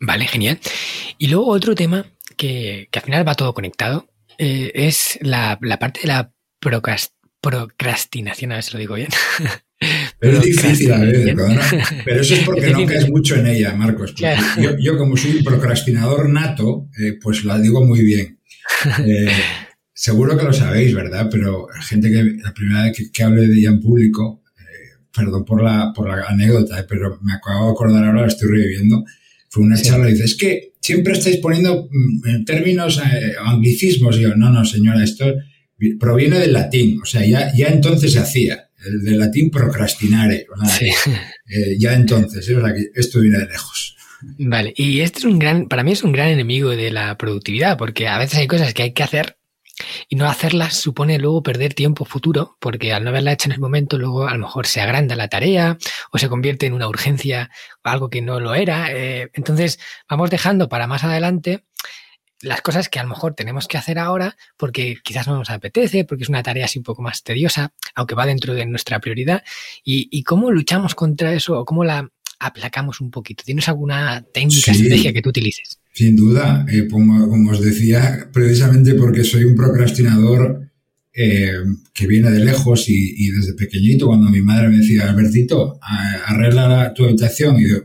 [0.00, 0.58] Vale, genial.
[1.18, 2.06] Y luego otro tema
[2.36, 4.08] que, que al final va todo conectado
[4.38, 6.32] eh, es la, la, parte de la
[7.40, 9.08] procrastinación, a ver si lo digo bien.
[10.18, 11.36] Pero es difícil a ver,
[12.04, 14.14] Pero eso es porque no caes mucho en ella, Marcos.
[14.16, 18.38] Yo, yo, como soy un procrastinador nato, eh, pues la digo muy bien.
[19.04, 19.28] Eh,
[19.94, 21.28] seguro que lo sabéis, ¿verdad?
[21.30, 25.44] Pero gente que la primera vez que, que hable de ella en público, eh, perdón
[25.44, 29.04] por la, por la anécdota, pero me acabo de acordar ahora, la estoy reviviendo,
[29.48, 33.00] fue una charla y dice, es que siempre estáis poniendo mm, términos
[33.44, 34.16] anglicismos.
[34.16, 35.24] Y yo, no, no, señora, esto
[35.98, 40.46] proviene del latín, o sea, ya, ya entonces se hacía, el del latín procrastinare,
[41.46, 42.48] eh, ya entonces,
[42.94, 43.96] esto viene de lejos.
[44.38, 47.78] Vale, y este es un gran, para mí es un gran enemigo de la productividad,
[47.78, 49.38] porque a veces hay cosas que hay que hacer
[50.08, 53.60] y no hacerlas supone luego perder tiempo futuro, porque al no haberla hecho en el
[53.60, 55.78] momento, luego a lo mejor se agranda la tarea
[56.10, 57.50] o se convierte en una urgencia
[57.84, 58.92] o algo que no lo era.
[58.92, 61.64] Eh, entonces vamos dejando para más adelante
[62.42, 66.04] las cosas que a lo mejor tenemos que hacer ahora porque quizás no nos apetece,
[66.04, 69.42] porque es una tarea así un poco más tediosa, aunque va dentro de nuestra prioridad.
[69.84, 73.42] ¿Y, cómo luchamos contra eso o cómo la aplacamos un poquito?
[73.44, 75.80] ¿Tienes alguna técnica, estrategia que tú utilices?
[75.92, 80.70] Sin duda, eh, como, os decía, precisamente porque soy un procrastinador
[81.12, 81.54] eh,
[81.92, 85.80] que viene de lejos y, desde pequeñito, cuando mi madre me decía, Albertito,
[86.26, 87.78] arregla tu habitación, y yo,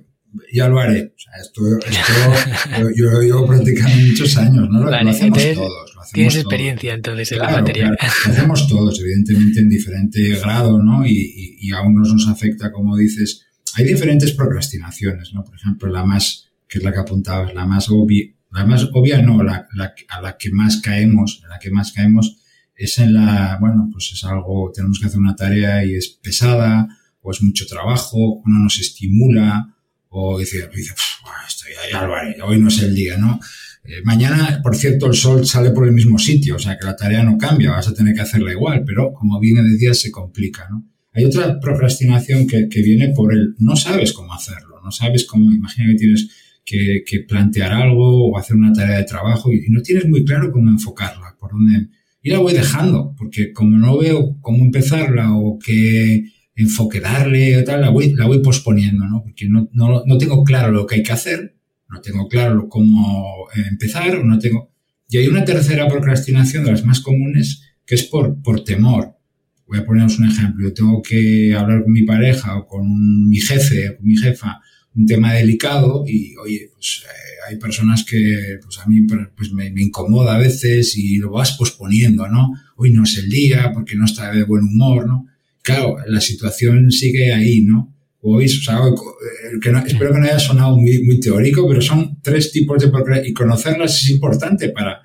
[0.51, 1.13] ya lo haré.
[1.15, 4.83] O sea, esto, esto yo, lo llevo practicando muchos años, ¿no?
[4.83, 5.95] Lo, hacemos todos.
[5.95, 7.89] Lo hacemos tienes experiencia entonces en la materia.
[8.25, 11.05] lo hacemos todos, evidentemente en diferente grado, ¿no?
[11.05, 13.45] Y, y, a unos nos afecta, como dices.
[13.75, 15.43] Hay diferentes procrastinaciones, ¿no?
[15.43, 19.19] Por ejemplo, la más, que es la que apuntabas, la más obvia, la más obvia
[19.21, 22.37] no, la, la, a la que más caemos, a la que más caemos
[22.75, 26.87] es en la, bueno, pues es algo, tenemos que hacer una tarea y es pesada,
[27.21, 29.72] o es mucho trabajo, o no nos estimula,
[30.15, 30.93] o dice, dice
[31.47, 33.39] esto ya, hoy no es el día, ¿no?
[33.83, 36.95] Eh, mañana, por cierto, el sol sale por el mismo sitio, o sea que la
[36.95, 40.67] tarea no cambia, vas a tener que hacerla igual, pero como bien decías, se complica,
[40.69, 40.87] ¿no?
[41.13, 45.51] Hay otra procrastinación que, que viene por el no sabes cómo hacerlo, no sabes cómo,
[45.51, 46.29] imagina que tienes
[46.63, 50.23] que, que plantear algo o hacer una tarea de trabajo y, y, no tienes muy
[50.23, 51.87] claro cómo enfocarla, por dónde,
[52.21, 56.23] y la voy dejando, porque como no veo cómo empezarla o qué,
[56.55, 59.23] enfoque darle o tal, la voy, la voy posponiendo, ¿no?
[59.23, 61.55] Porque no, no, no tengo claro lo que hay que hacer,
[61.89, 64.71] no tengo claro cómo eh, empezar, no tengo...
[65.09, 69.15] Y hay una tercera procrastinación de las más comunes que es por, por temor.
[69.67, 70.67] Voy a poneros un ejemplo.
[70.67, 74.59] Yo tengo que hablar con mi pareja o con mi jefe o con mi jefa
[74.95, 79.01] un tema delicado y, oye, pues eh, hay personas que pues a mí
[79.35, 82.51] pues me, me, incomoda a veces y lo vas posponiendo, ¿no?
[82.75, 85.27] Hoy no es el día porque no está de buen humor, ¿no?
[85.63, 87.91] Claro, la situación sigue ahí, ¿no?
[88.21, 88.79] Hoy, o sea,
[89.61, 92.89] que no, espero que no haya sonado muy, muy teórico, pero son tres tipos de
[92.89, 95.01] procrastinación y conocerlas es importante para,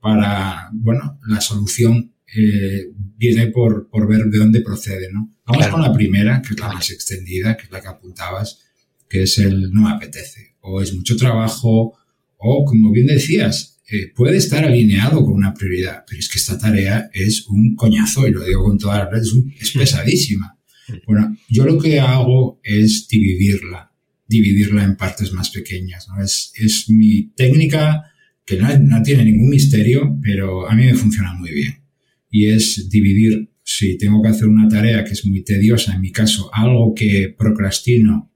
[0.00, 5.30] para bueno, la solución eh, viene por, por ver de dónde procede, ¿no?
[5.44, 8.60] Vamos con la primera, que es la más extendida, que es la que apuntabas,
[9.08, 11.94] que es el no me apetece, o es mucho trabajo,
[12.38, 13.71] o como bien decías,
[14.14, 18.30] puede estar alineado con una prioridad, pero es que esta tarea es un coñazo, y
[18.30, 20.58] lo digo con todas las letras, es, pesadísima.
[21.06, 23.92] Bueno, yo lo que hago es dividirla,
[24.26, 26.08] dividirla en partes más pequeñas.
[26.08, 26.22] ¿no?
[26.22, 28.12] Es, es mi técnica
[28.44, 31.82] que no, no tiene ningún misterio, pero a mí me funciona muy bien.
[32.30, 36.10] Y es dividir, si tengo que hacer una tarea que es muy tediosa, en mi
[36.10, 38.32] caso, algo que procrastino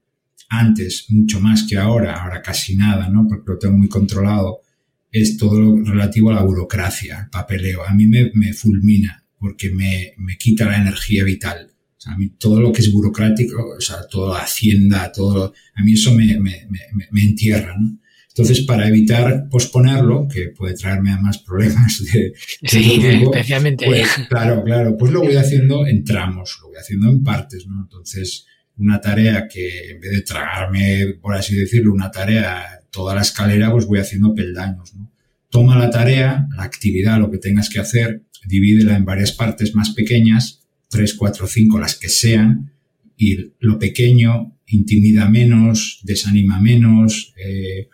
[0.49, 3.27] antes mucho más que ahora, ahora casi nada, ¿no?
[3.27, 4.61] Porque lo tengo muy controlado,
[5.11, 7.83] es todo lo relativo a la burocracia, al papeleo.
[7.83, 11.69] A mí me, me fulmina porque me, me, quita la energía vital.
[11.69, 15.53] O sea, a mí todo lo que es burocrático, o sea, toda la hacienda, todo,
[15.75, 16.67] a mí eso me, me,
[17.11, 17.99] me entierra, ¿no?
[18.37, 23.83] Entonces, para evitar posponerlo, que puede traerme a más problemas de, sí, especialmente.
[23.83, 27.81] Pues, claro, claro, pues lo voy haciendo en tramos, lo voy haciendo en partes, ¿no?
[27.81, 28.45] Entonces,
[28.77, 33.71] una tarea que en vez de tragarme, por así decirlo, una tarea toda la escalera,
[33.71, 35.11] pues voy haciendo peldaños, ¿no?
[35.49, 39.91] Toma la tarea, la actividad, lo que tengas que hacer, divídela en varias partes más
[39.91, 42.71] pequeñas, tres, cuatro, cinco, las que sean,
[43.15, 47.89] y lo pequeño intimida menos, desanima menos, eh,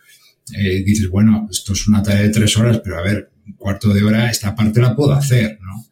[0.57, 3.93] eh, dices, bueno, esto es una tarea de tres horas, pero a ver, un cuarto
[3.93, 5.85] de hora, esta parte la puedo hacer, ¿no?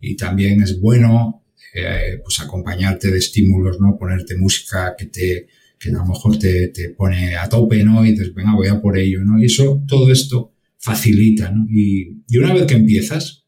[0.00, 1.44] Y también es bueno,
[1.74, 3.98] eh, pues acompañarte de estímulos, ¿no?
[3.98, 8.04] Ponerte música que te, que a lo mejor te, te pone a tope, ¿no?
[8.04, 9.40] Y dices, venga, voy a por ello, ¿no?
[9.40, 11.66] Y eso, todo esto facilita, ¿no?
[11.70, 13.44] Y, y una vez que empiezas,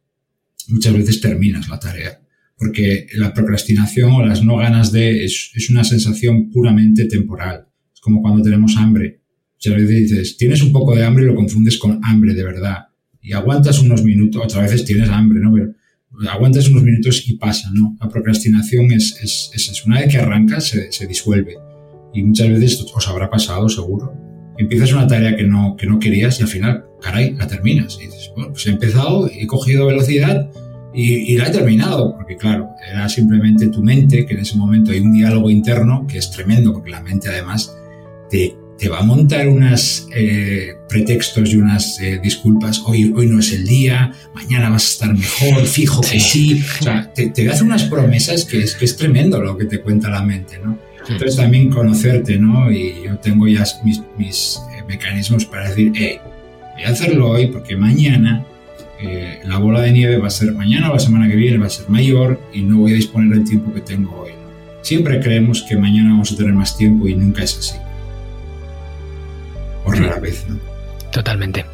[0.69, 2.21] muchas veces terminas la tarea.
[2.57, 7.67] Porque la procrastinación o las no ganas de es, es una sensación puramente temporal.
[7.95, 9.21] Es como cuando tenemos hambre
[9.63, 12.87] Muchas veces dices, tienes un poco de hambre y lo confundes con hambre de verdad.
[13.21, 15.53] Y aguantas unos minutos, otras veces tienes hambre, ¿no?
[15.53, 15.75] Pero
[16.31, 17.95] aguantas unos minutos y pasa, ¿no?
[18.01, 21.57] La procrastinación es, es, es, una vez que arrancas se, se, disuelve.
[22.13, 24.15] Y muchas veces os habrá pasado, seguro.
[24.59, 27.99] Empiezas una tarea que no, que no querías y al final, caray, la terminas.
[28.01, 30.51] Y dices, bueno, pues he empezado, he cogido velocidad
[30.93, 32.15] y, y la he terminado.
[32.15, 36.19] Porque claro, era simplemente tu mente, que en ese momento hay un diálogo interno que
[36.19, 37.75] es tremendo, porque la mente además
[38.29, 42.81] te te va a montar unos eh, pretextos y unas eh, disculpas.
[42.87, 46.65] Hoy, hoy no es el día, mañana vas a estar mejor, fijo que sí.
[46.81, 49.83] O sea, te, te hace unas promesas que es, que es tremendo lo que te
[49.83, 50.79] cuenta la mente, ¿no?
[51.13, 52.71] Entonces también conocerte, ¿no?
[52.71, 56.19] Y yo tengo ya mis, mis eh, mecanismos para decir, hey,
[56.75, 58.45] voy a hacerlo hoy porque mañana
[59.01, 61.67] eh, la bola de nieve va a ser mañana o la semana que viene va
[61.67, 64.31] a ser mayor y no voy a disponer del tiempo que tengo hoy.
[64.31, 64.85] ¿no?
[64.85, 67.79] Siempre creemos que mañana vamos a tener más tiempo y nunca es así
[69.85, 70.45] por rara vez.
[70.49, 70.59] ¿no?
[71.11, 71.65] Totalmente.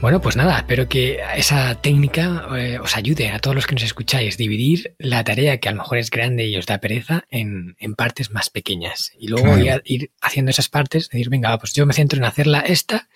[0.00, 3.82] Bueno, pues nada, espero que esa técnica eh, os ayude a todos los que nos
[3.82, 7.74] escucháis, dividir la tarea que a lo mejor es grande y os da pereza en,
[7.80, 9.10] en partes más pequeñas.
[9.18, 9.82] Y luego claro.
[9.84, 13.08] ir, ir, haciendo esas partes, decir, venga, pues yo me centro en hacerla esta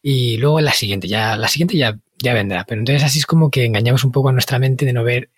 [0.00, 2.64] y luego la siguiente, ya, la siguiente ya, ya vendrá.
[2.64, 5.28] Pero entonces así es como que engañamos un poco a nuestra mente de no ver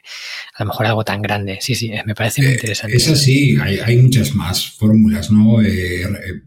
[0.54, 1.58] a lo mejor algo tan grande.
[1.60, 2.94] Sí, sí, me parece muy interesante.
[2.94, 5.60] Eh, es así, hay, hay muchas más fórmulas, ¿no?
[5.60, 6.42] Eh, eh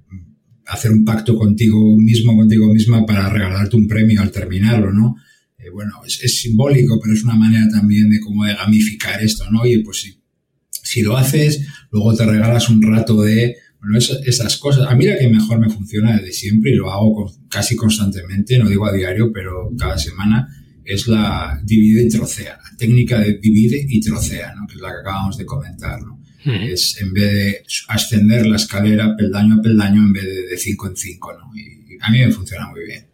[0.68, 5.16] hacer un pacto contigo mismo, contigo misma para regalarte un premio al terminarlo, ¿no?
[5.58, 9.62] Eh, bueno, es, simbólico, pero es una manera también de como de gamificar esto, ¿no?
[9.62, 10.20] Oye, pues si,
[10.70, 14.88] si lo haces, luego te regalas un rato de, bueno, esas, esas cosas.
[14.88, 18.70] A mí la que mejor me funciona desde siempre y lo hago casi constantemente, no
[18.70, 20.48] digo a diario, pero cada semana,
[20.84, 24.66] es la divide y trocea, la técnica de divide y trocea, ¿no?
[24.68, 26.17] Que es la que acabamos de comentar, ¿no?
[26.46, 30.88] Es en vez de ascender la escalera peldaño a peldaño en vez de de cinco
[30.88, 31.52] en cinco, ¿no?
[31.56, 33.08] Y a mí me funciona muy bien.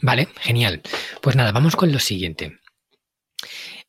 [0.00, 0.82] Vale, genial.
[1.20, 2.58] Pues nada, vamos con lo siguiente.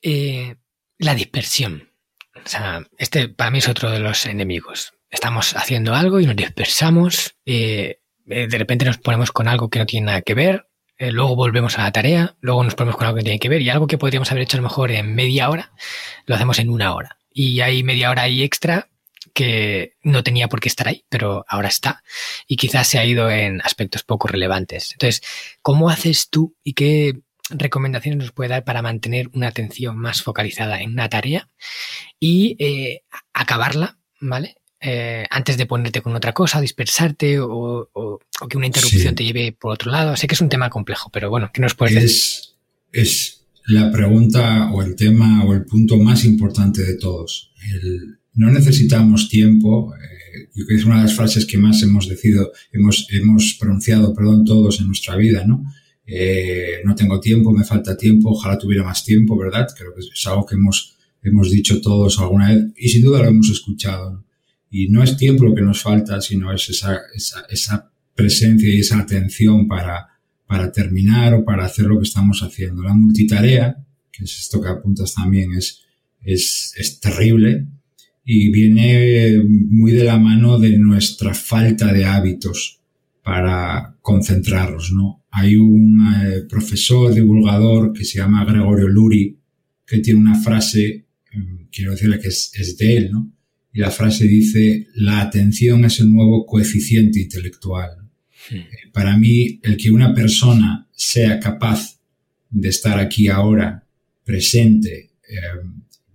[0.02, 0.56] Eh,
[0.98, 1.92] la dispersión.
[2.36, 4.94] O sea, este para mí es otro de los enemigos.
[5.10, 7.36] Estamos haciendo algo y nos dispersamos.
[7.46, 10.68] Eh, de repente nos ponemos con algo que no tiene nada que ver.
[10.98, 12.36] Eh, luego volvemos a la tarea.
[12.40, 13.62] Luego nos ponemos con algo que tiene que ver.
[13.62, 15.74] Y algo que podríamos haber hecho a lo mejor en media hora,
[16.26, 18.90] lo hacemos en una hora y hay media hora ahí extra
[19.34, 22.02] que no tenía por qué estar ahí, pero ahora está
[22.48, 24.94] y quizás se ha ido en aspectos poco relevantes.
[24.94, 25.22] Entonces,
[25.62, 27.20] ¿cómo haces tú y qué
[27.50, 31.50] recomendaciones nos puede dar para mantener una atención más focalizada en una tarea
[32.20, 34.56] y eh, acabarla, ¿vale?
[34.80, 39.16] Eh, antes de ponerte con otra cosa, dispersarte o, o, o que una interrupción sí.
[39.16, 40.16] te lleve por otro lado.
[40.16, 42.56] Sé que es un tema complejo, pero bueno, ¿qué nos puedes decir?
[42.94, 43.35] Es
[43.68, 47.52] la pregunta o el tema o el punto más importante de todos.
[48.34, 49.94] No necesitamos tiempo.
[49.96, 53.58] Eh, yo creo que es una de las frases que más hemos decidido, hemos, hemos
[53.60, 55.64] pronunciado, perdón, todos en nuestra vida, ¿no?
[56.06, 59.68] Eh, no tengo tiempo, me falta tiempo, ojalá tuviera más tiempo, ¿verdad?
[59.76, 63.30] Creo que es algo que hemos, hemos dicho todos alguna vez y sin duda lo
[63.30, 64.24] hemos escuchado.
[64.70, 68.80] Y no es tiempo lo que nos falta, sino es esa, esa, esa presencia y
[68.80, 70.15] esa atención para,
[70.48, 72.84] para terminar o para hacer lo que estamos haciendo.
[72.84, 73.76] La multitarea,
[74.12, 75.82] que es esto que apuntas también, es,
[76.22, 77.68] es, es terrible
[78.24, 82.80] y viene muy de la mano de nuestra falta de hábitos
[83.24, 85.24] para concentrarnos, ¿no?
[85.32, 89.38] Hay un eh, profesor divulgador que se llama Gregorio Luri
[89.86, 91.06] que tiene una frase,
[91.72, 93.36] quiero decirle que es, es de él, ¿no?
[93.76, 98.05] y la frase dice, la atención es el nuevo coeficiente intelectual.
[98.94, 102.00] Para mí, el que una persona sea capaz
[102.50, 103.86] de estar aquí ahora,
[104.24, 105.42] presente, eh,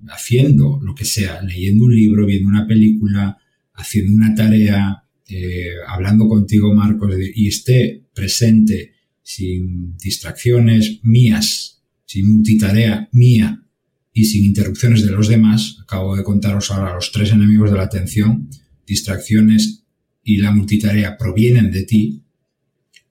[0.09, 3.39] haciendo lo que sea, leyendo un libro, viendo una película,
[3.75, 13.09] haciendo una tarea, eh, hablando contigo, Marcos, y esté presente sin distracciones mías, sin multitarea
[13.13, 13.63] mía
[14.13, 17.85] y sin interrupciones de los demás, acabo de contaros ahora los tres enemigos de la
[17.85, 18.49] atención,
[18.87, 19.80] distracciones
[20.31, 22.23] y la multitarea provienen de ti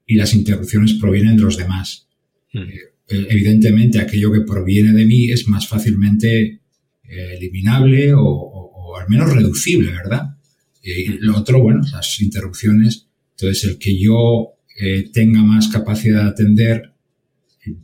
[0.05, 2.07] y las interrupciones provienen de los demás.
[2.53, 2.61] Hmm.
[2.61, 6.61] Eh, evidentemente, aquello que proviene de mí es más fácilmente
[7.03, 10.37] eh, eliminable o, al menos reducible, ¿verdad?
[10.81, 13.07] Y lo otro, bueno, las interrupciones.
[13.31, 16.93] Entonces, el que yo eh, tenga más capacidad de atender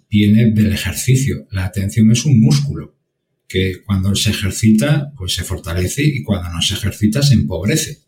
[0.09, 1.45] viene del ejercicio.
[1.51, 2.95] La atención es un músculo
[3.47, 8.04] que cuando se ejercita, pues se fortalece y cuando no se ejercita se empobrece.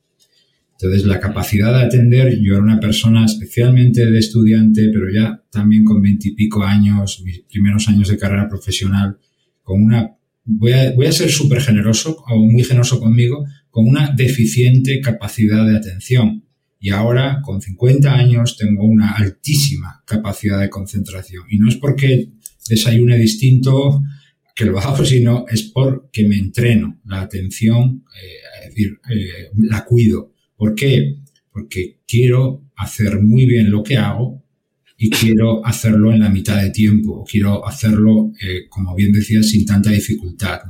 [0.80, 5.84] Entonces, la capacidad de atender, yo era una persona especialmente de estudiante, pero ya también
[5.84, 9.18] con veintipico años, mis primeros años de carrera profesional,
[9.64, 14.14] con una, voy a, voy a ser súper generoso o muy generoso conmigo, con una
[14.16, 16.44] deficiente capacidad de atención.
[16.80, 21.46] Y ahora, con 50 años, tengo una altísima capacidad de concentración.
[21.50, 22.30] Y no es porque
[22.70, 24.04] desayune distinto
[24.54, 29.84] que lo hago, sino es porque me entreno la atención, eh, es decir, eh, la
[29.86, 30.34] cuido.
[30.58, 31.20] ¿Por qué?
[31.52, 34.44] Porque quiero hacer muy bien lo que hago
[34.98, 39.66] y quiero hacerlo en la mitad de tiempo, quiero hacerlo, eh, como bien decía, sin
[39.66, 40.62] tanta dificultad.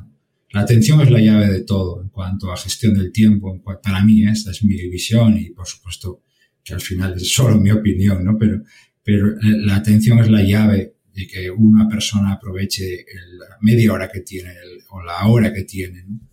[0.51, 3.61] La atención es la llave de todo en cuanto a gestión del tiempo.
[3.63, 6.23] Para mí, esta es mi visión y, por supuesto,
[6.63, 8.37] que al final es solo mi opinión, ¿no?
[8.37, 8.61] Pero,
[9.03, 13.05] pero la atención es la llave de que una persona aproveche
[13.37, 14.51] la media hora que tiene
[14.89, 16.03] o la hora que tiene.
[16.03, 16.26] ¿no?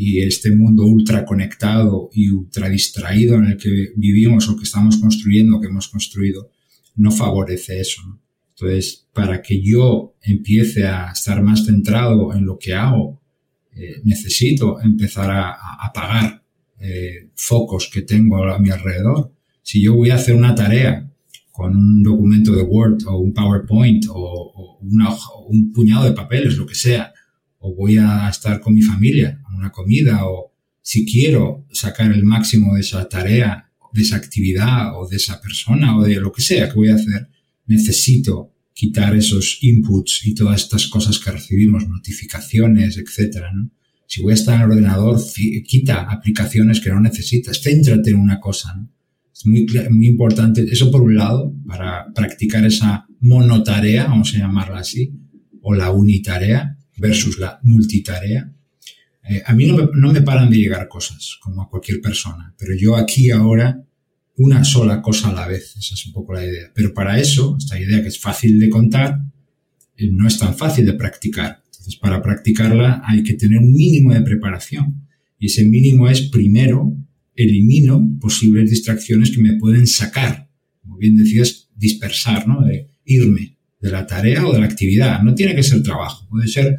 [0.00, 4.96] Y este mundo ultra conectado y ultra distraído en el que vivimos o que estamos
[4.98, 6.52] construyendo, que hemos construido,
[6.94, 8.02] no favorece eso.
[8.50, 13.20] Entonces, para que yo empiece a estar más centrado en lo que hago,
[13.74, 16.44] eh, necesito empezar a, apagar
[16.78, 19.32] eh, focos que tengo a mi alrededor.
[19.62, 21.10] Si yo voy a hacer una tarea
[21.50, 24.78] con un documento de Word o un PowerPoint o,
[25.48, 27.12] un puñado de papeles, lo que sea,
[27.58, 32.74] o voy a estar con mi familia una comida o si quiero sacar el máximo
[32.74, 36.68] de esa tarea, de esa actividad o de esa persona o de lo que sea
[36.68, 37.28] que voy a hacer,
[37.66, 43.50] necesito quitar esos inputs y todas estas cosas que recibimos, notificaciones, etcétera,
[44.06, 45.20] Si voy a estar en el ordenador,
[45.66, 48.80] quita aplicaciones que no necesitas, céntrate en una cosa.
[49.34, 54.78] Es muy, muy importante, eso por un lado, para practicar esa monotarea, vamos a llamarla
[54.78, 55.12] así,
[55.60, 58.52] o la unitarea versus la multitarea.
[59.28, 62.96] Eh, a mí no me, paran de llegar cosas, como a cualquier persona, pero yo
[62.96, 63.84] aquí ahora
[64.38, 66.70] una sola cosa a la vez, esa es un poco la idea.
[66.74, 69.20] Pero para eso, esta idea que es fácil de contar,
[69.96, 71.62] eh, no es tan fácil de practicar.
[71.66, 75.06] Entonces, para practicarla hay que tener un mínimo de preparación.
[75.38, 76.96] Y ese mínimo es primero
[77.34, 80.48] elimino posibles distracciones que me pueden sacar,
[80.82, 82.64] como bien decías, dispersar, ¿no?
[82.64, 85.22] De irme de la tarea o de la actividad.
[85.22, 86.76] No tiene que ser trabajo, puede ser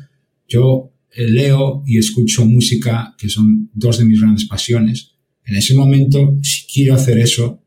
[0.48, 5.12] yo leo y escucho música, que son dos de mis grandes pasiones.
[5.46, 7.64] En ese momento, si quiero hacer eso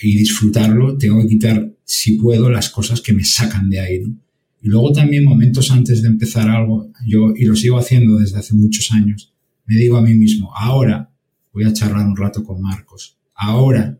[0.00, 4.00] y disfrutarlo, tengo que quitar, si puedo, las cosas que me sacan de ahí.
[4.00, 4.14] ¿no?
[4.62, 8.54] Y luego también momentos antes de empezar algo, yo, y lo sigo haciendo desde hace
[8.54, 9.32] muchos años,
[9.66, 11.10] me digo a mí mismo, ahora
[11.52, 13.98] voy a charlar un rato con Marcos, ahora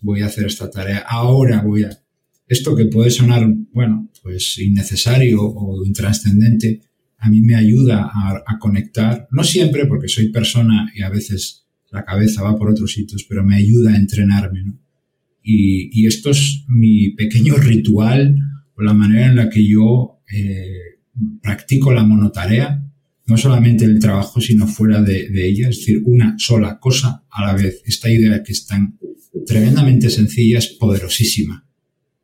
[0.00, 1.90] voy a hacer esta tarea, ahora voy a...
[2.48, 6.80] Esto que puede sonar, bueno, pues innecesario o intrascendente,
[7.20, 12.04] a mí me ayuda a, conectar, no siempre porque soy persona y a veces la
[12.04, 14.78] cabeza va por otros sitios, pero me ayuda a entrenarme, ¿no?
[15.42, 18.36] Y, esto es mi pequeño ritual
[18.74, 21.00] o la manera en la que yo eh,
[21.42, 22.90] practico la monotarea
[23.30, 27.54] no solamente el trabajo, sino fuera de, ella, es decir, una sola cosa a la
[27.54, 27.80] vez.
[27.86, 28.98] Esta idea que es tan
[29.46, 31.64] tremendamente sencilla es poderosísima,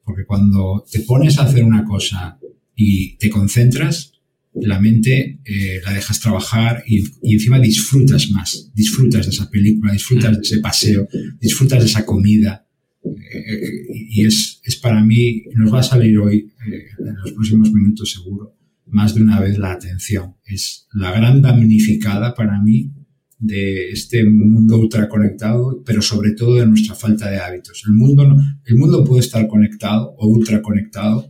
[0.03, 2.41] porque cuando te pones a hacer una cosa
[2.75, 4.15] y te concentras,
[4.63, 10.37] la mente eh, la dejas trabajar y, encima disfrutas más, disfrutas de esa película, disfrutas
[10.37, 11.09] de ese paseo,
[11.41, 12.67] disfrutas de esa comida.
[13.05, 17.73] Eh, y es, es para mí, nos va a salir hoy, eh, en los próximos
[17.73, 20.35] minutos seguro, más de una vez la atención.
[20.45, 22.93] Es la gran damnificada para mí
[23.39, 27.85] de este mundo ultraconectado, pero sobre todo de nuestra falta de hábitos.
[27.87, 31.29] El mundo, el mundo puede estar conectado o ultraconectado.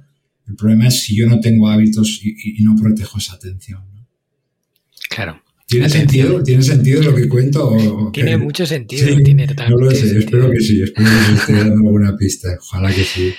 [0.48, 3.80] El problema es si yo no tengo hábitos y, no protejo esa atención.
[5.08, 5.42] Claro.
[5.66, 6.42] ¿Tiene sentido?
[6.44, 8.10] ¿Tiene sentido lo que cuento?
[8.12, 11.88] tiene mucho sentido, tiene totalmente No lo sé, espero que sí, espero que esté dando
[11.88, 13.34] alguna pista, ojalá que sí.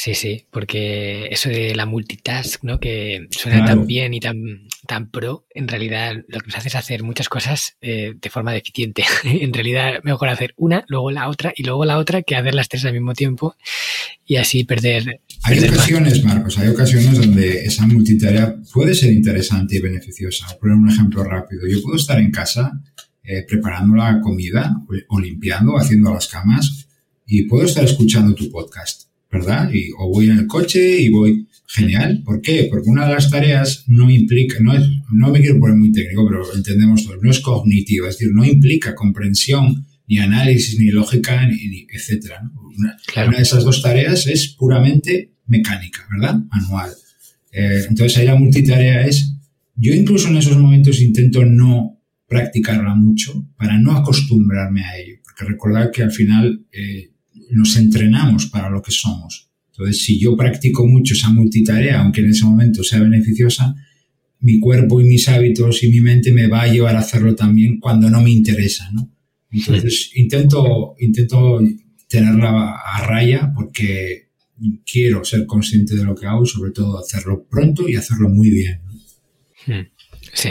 [0.00, 2.78] Sí, sí, porque eso de la multitask, ¿no?
[2.78, 6.76] Que suena tan bien y tan, tan pro, en realidad lo que nos hace es
[6.76, 9.02] hacer muchas cosas eh, de forma deficiente.
[9.24, 12.68] en realidad, mejor hacer una, luego la otra y luego la otra que hacer las
[12.68, 13.56] tres al mismo tiempo
[14.24, 15.20] y así perder.
[15.42, 20.46] Hay ocasiones, Marcos, hay ocasiones donde esa multitarea puede ser interesante y beneficiosa.
[20.46, 21.62] Voy a poner un ejemplo rápido.
[21.68, 22.70] Yo puedo estar en casa
[23.24, 24.76] eh, preparando la comida
[25.08, 26.86] o limpiando, haciendo las camas
[27.26, 29.70] y puedo estar escuchando tu podcast ¿verdad?
[29.72, 32.22] Y, o voy en el coche y voy genial.
[32.24, 32.66] ¿Por qué?
[32.70, 36.26] Porque una de las tareas no implica, no, es, no me quiero poner muy técnico,
[36.26, 41.46] pero entendemos todo, no es cognitiva, es decir, no implica comprensión, ni análisis, ni lógica,
[41.46, 42.50] ni, etcétera.
[42.78, 46.40] Una, una, de esas dos tareas es puramente mecánica, ¿verdad?
[46.50, 46.90] Manual.
[47.52, 49.34] Eh, entonces ahí la multitarea es,
[49.76, 55.52] yo incluso en esos momentos intento no practicarla mucho para no acostumbrarme a ello, porque
[55.52, 57.10] recordar que al final eh,
[57.50, 59.48] nos entrenamos para lo que somos.
[59.70, 63.74] Entonces, si yo practico mucho esa multitarea, aunque en ese momento sea beneficiosa,
[64.40, 67.78] mi cuerpo y mis hábitos y mi mente me va a llevar a hacerlo también
[67.78, 69.10] cuando no me interesa, ¿no?
[69.50, 71.60] Entonces, intento, intento
[72.08, 74.28] tenerla a raya porque
[74.90, 78.50] quiero ser consciente de lo que hago y sobre todo hacerlo pronto y hacerlo muy
[78.50, 78.80] bien.
[79.66, 79.86] Hmm.
[80.32, 80.50] Sí,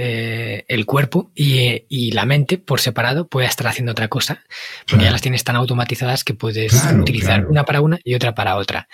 [0.00, 4.44] eh, el cuerpo y, la mente por separado puede estar haciendo otra cosa,
[4.88, 8.54] porque ya las tienes tan automatizadas que puedes utilizar una para una y otra para
[8.56, 8.88] otra.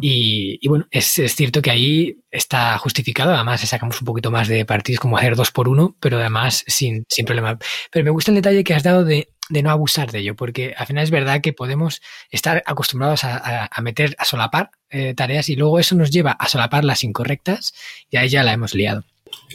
[0.00, 5.00] Y, bueno, es, cierto que ahí está justificado, además sacamos un poquito más de partidos
[5.00, 7.58] como hacer dos por uno, pero además sin, sin problema.
[7.92, 10.86] Pero me gusta el detalle que has dado de, no abusar de ello, porque al
[10.86, 15.78] final es verdad que podemos estar acostumbrados a, meter, a solapar eh, tareas y luego
[15.78, 17.74] eso nos lleva a solapar las incorrectas
[18.08, 19.04] y ahí ya la hemos liado.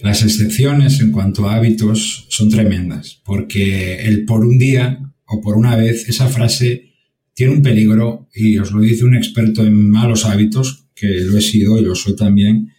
[0.03, 5.57] Las excepciones en cuanto a hábitos son tremendas, porque el por un día o por
[5.57, 6.93] una vez, esa frase
[7.33, 11.41] tiene un peligro y os lo dice un experto en malos hábitos, que lo he
[11.41, 12.71] sido y lo soy también.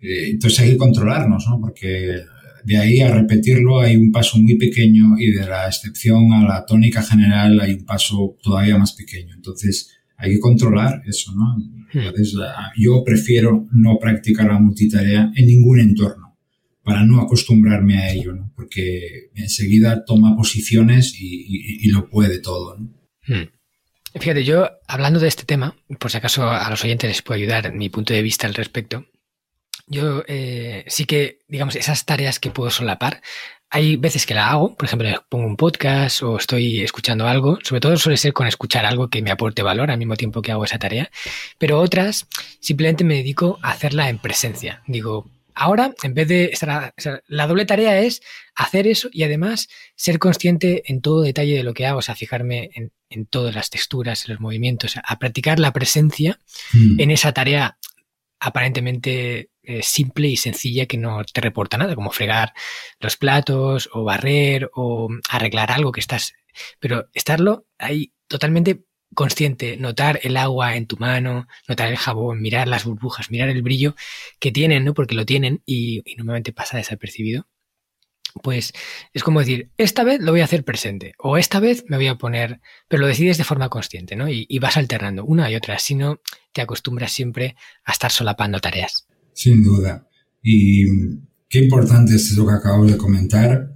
[0.00, 1.60] Eh, entonces hay que controlarnos, ¿no?
[1.60, 2.20] Porque
[2.64, 6.66] de ahí a repetirlo hay un paso muy pequeño y de la excepción a la
[6.66, 9.34] tónica general hay un paso todavía más pequeño.
[9.34, 11.56] Entonces hay que controlar eso, ¿no?
[11.92, 12.06] Hmm.
[12.06, 12.34] Entonces,
[12.76, 16.23] yo prefiero no practicar la multitarea en ningún entorno
[16.84, 18.52] para no acostumbrarme a ello, ¿no?
[18.54, 22.76] porque enseguida toma posiciones y, lo puede todo.
[22.78, 22.90] ¿no?
[23.26, 23.48] Hmm.
[24.14, 27.72] Fíjate, yo hablando de este tema, por si acaso a los oyentes les puedo ayudar
[27.72, 29.06] mi punto de vista al respecto,
[29.86, 33.22] yo eh, sí que, digamos, esas tareas que puedo solapar,
[33.70, 37.80] hay veces que la hago, por ejemplo, pongo un podcast o estoy escuchando algo, sobre
[37.80, 40.64] todo suele ser con escuchar algo que me aporte valor al mismo tiempo que hago
[40.64, 41.10] esa tarea,
[41.58, 42.28] pero otras
[42.60, 44.82] simplemente me dedico a hacerla en presencia.
[44.86, 46.94] Digo, Ahora, en vez de estar,
[47.26, 48.22] la doble tarea es
[48.56, 52.16] hacer eso y además ser consciente en todo detalle de lo que hago, o sea,
[52.16, 52.90] fijarme en,
[53.26, 56.40] todas las texturas, en los movimientos, a practicar la presencia
[56.72, 57.00] hmm.
[57.00, 57.78] en esa tarea
[58.40, 62.52] aparentemente eh, simple y sencilla que no te reporta nada, como fregar
[62.98, 66.34] los platos o barrer o arreglar algo que estás,
[66.80, 68.84] pero estarlo ahí totalmente
[69.14, 73.62] consciente, notar el agua en tu mano, notar el jabón, mirar las burbujas, mirar el
[73.62, 73.94] brillo
[74.38, 74.94] que tienen, ¿no?
[74.94, 77.46] Porque lo tienen y, normalmente pasa desapercibido.
[78.42, 78.72] Pues
[79.12, 82.08] es como decir, esta vez lo voy a hacer presente o esta vez me voy
[82.08, 84.28] a poner, pero lo decides de forma consciente, ¿no?
[84.28, 86.20] Y, vas alternando una y otra, si no
[86.52, 89.06] te acostumbras siempre a estar solapando tareas.
[89.32, 90.08] Sin duda.
[90.42, 90.84] Y
[91.48, 93.73] qué importante es lo que acabo de comentar,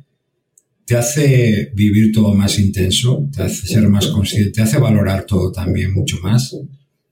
[0.88, 5.52] te hace vivir todo más intenso, te hace ser más consciente, te hace valorar todo
[5.52, 6.56] también mucho más,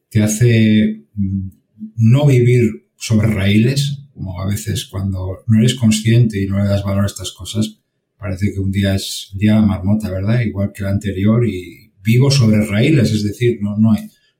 [0.08, 1.48] te hace mm,
[1.96, 6.84] no vivir sobre raíles, como a veces cuando no eres consciente y no le das
[6.84, 7.82] valor a estas cosas,
[8.16, 10.40] parece que un día es un día marmota, ¿verdad?
[10.40, 13.94] Igual que el anterior y vivo sobre raíles, es decir, no, no,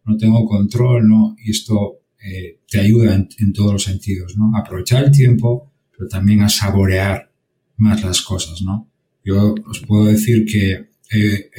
[0.07, 4.57] no tengo control, no, y esto eh, te ayuda en, todos los sentidos, ¿no?
[4.57, 7.31] Aprovechar el tiempo, pero también a saborear
[7.77, 8.91] más las cosas, ¿no?
[9.27, 11.51] Yo os puedo decir que eh,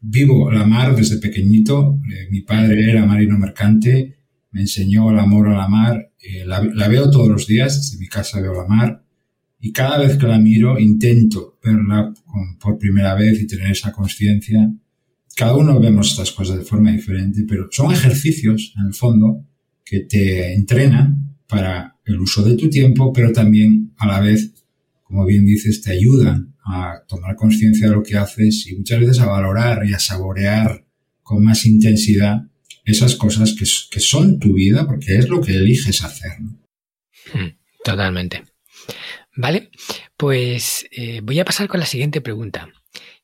[0.00, 1.98] vivo la mar desde pequeñito.
[2.30, 4.18] mi padre era marino mercante,
[4.52, 6.12] me enseñó el amor a la mar.
[6.44, 9.04] La, la, veo todos los días, desde mi casa veo la mar.
[9.60, 12.12] Y cada vez que la miro intento verla
[12.60, 14.70] por primera vez y tener esa conciencia
[15.36, 19.44] cada uno vemos estas cosas de forma diferente, pero son ejercicios, en el fondo,
[19.84, 24.55] que te entrenan para el uso de tu tiempo, pero también a la vez,
[25.06, 29.20] como bien dices, te ayudan a tomar conciencia de lo que haces y muchas veces
[29.20, 30.84] a valorar y a saborear
[31.22, 32.42] con más intensidad
[32.84, 36.32] esas cosas que, son tu vida, porque es lo que eliges hacer.
[37.32, 38.44] Hmm, totalmente.
[39.36, 39.70] Vale,
[40.16, 42.68] pues eh, voy a pasar con la siguiente pregunta.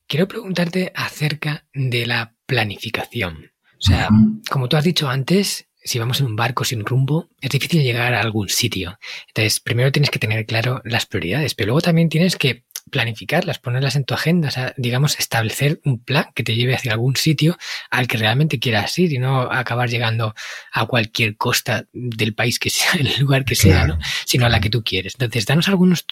[0.07, 3.51] Quiero preguntarte acerca de la planificación.
[3.77, 4.09] O sea,
[4.49, 8.13] como tú has dicho antes, si vamos en un barco sin rumbo, es difícil llegar
[8.13, 8.99] a algún sitio.
[9.27, 13.95] Entonces, primero tienes que tener claro las prioridades, pero luego también tienes que planificarlas, ponerlas
[13.95, 17.57] en tu agenda, o sea, digamos, establecer un plan que te lleve hacia algún sitio
[17.89, 20.35] al que realmente quieras ir y no acabar llegando
[20.71, 23.99] a cualquier costa del país que sea, el lugar que sea, ¿no?
[24.25, 25.13] sino a la que tú quieres.
[25.15, 26.05] Entonces, danos algunos,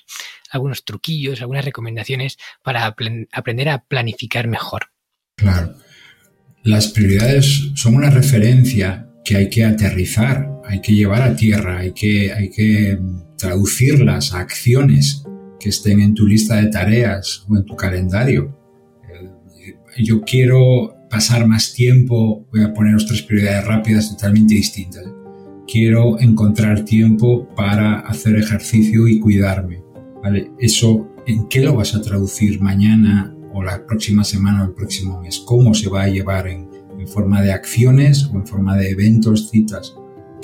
[0.50, 4.92] algunos truquillos, algunas recomendaciones para aprender a planificar mejor.
[5.36, 5.76] Claro.
[6.64, 11.92] Las prioridades son una referencia que hay que aterrizar, hay que llevar a tierra, hay
[11.92, 13.00] que, hay que
[13.38, 15.24] traducirlas a acciones
[15.60, 18.58] que estén en tu lista de tareas o en tu calendario.
[19.10, 25.06] Eh, yo quiero pasar más tiempo, voy a poner tres prioridades rápidas totalmente distintas.
[25.68, 29.84] Quiero encontrar tiempo para hacer ejercicio y cuidarme.
[30.24, 30.52] ¿vale?
[30.60, 35.22] Eso, ¿en qué lo vas a traducir mañana o la próxima semana o el próximo
[35.22, 35.40] mes?
[35.46, 36.48] ¿Cómo se va a llevar
[37.02, 39.96] en forma de acciones o en forma de eventos, citas?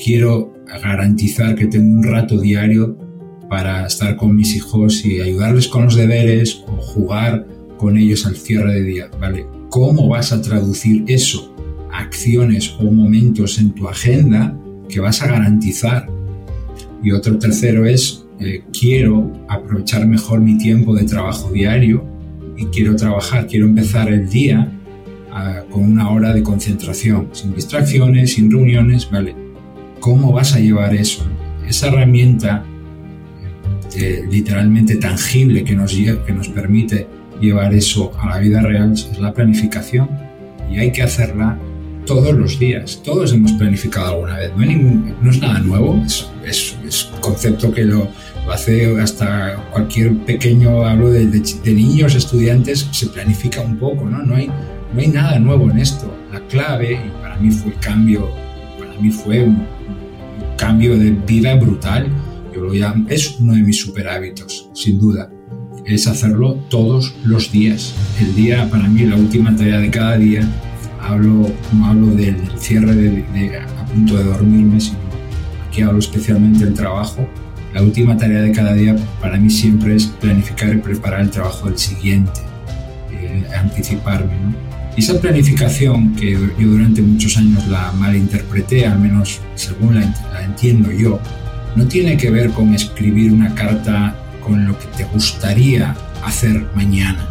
[0.04, 0.54] Quiero
[0.84, 2.98] garantizar que tengo un rato diario
[3.50, 7.48] para estar con mis hijos y ayudarles con los deberes o jugar
[7.78, 9.46] con ellos al cierre de día, ¿vale?
[9.70, 11.54] ¿Cómo vas a traducir eso
[11.94, 14.58] acciones o momentos en tu agenda
[14.90, 16.10] que vas a garantizar?
[17.04, 22.04] Y otro tercero es, eh, quiero aprovechar mejor mi tiempo de trabajo diario
[22.58, 24.72] y quiero trabajar, quiero empezar el día
[25.70, 29.36] con una hora de concentración, sin distracciones, sin reuniones, ¿vale?
[30.00, 31.26] ¿Cómo vas a llevar eso?
[31.68, 32.64] Esa herramienta
[33.96, 37.08] eh, literalmente tangible que nos, que nos permite
[37.40, 40.10] llevar eso a la vida real es la planificación
[40.70, 41.58] y hay que hacerla
[42.06, 43.02] todos los días.
[43.04, 44.52] Todos hemos planificado alguna vez.
[44.56, 48.08] No, hay ningún, es nada nuevo, es, es, concepto que lo,
[48.46, 54.24] lo, hace hasta cualquier pequeño, hablo de, de, niños, estudiantes, se planifica un poco, ¿no?
[54.24, 54.50] No hay,
[54.94, 56.14] no hay nada nuevo en esto.
[56.32, 58.30] La clave, y para mí fue el cambio,
[58.80, 59.66] para mí fue un,
[60.58, 62.08] cambio de vida brutal,
[63.08, 65.30] es uno de mis super hábitos, sin duda.
[65.86, 67.94] Es hacerlo todos los días.
[68.20, 70.42] El día, para mí, la última tarea de cada día,
[71.00, 74.98] hablo, no hablo del cierre de, a punto de dormirme, sino
[75.68, 77.28] aquí hablo especialmente del trabajo.
[77.74, 81.70] La última tarea de cada día para mí siempre es planificar y preparar el trabajo
[81.70, 82.42] del siguiente,
[83.12, 84.34] eh, anticiparme.
[84.34, 84.67] Y
[84.98, 91.20] esa planificación que yo durante muchos años la malinterpreté, al menos según la entiendo yo,
[91.76, 97.30] no tiene que ver con escribir una carta con lo que te gustaría hacer mañana.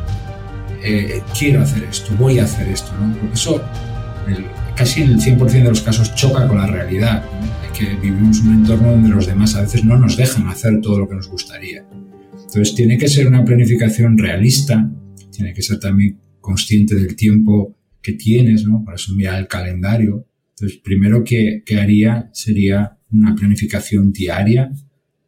[0.82, 3.12] Eh, quiero hacer esto, voy a hacer esto, ¿no?
[3.14, 3.62] Porque eso
[4.76, 7.24] casi en el 100% de los casos choca con la realidad,
[7.76, 11.08] que vivimos un entorno donde los demás a veces no nos dejan hacer todo lo
[11.08, 11.84] que nos gustaría.
[12.32, 14.88] Entonces tiene que ser una planificación realista,
[15.32, 18.84] tiene que ser también consciente del tiempo que tienes, ¿no?
[18.84, 20.28] Para asumir el calendario.
[20.50, 24.70] Entonces, primero que, que haría sería una planificación diaria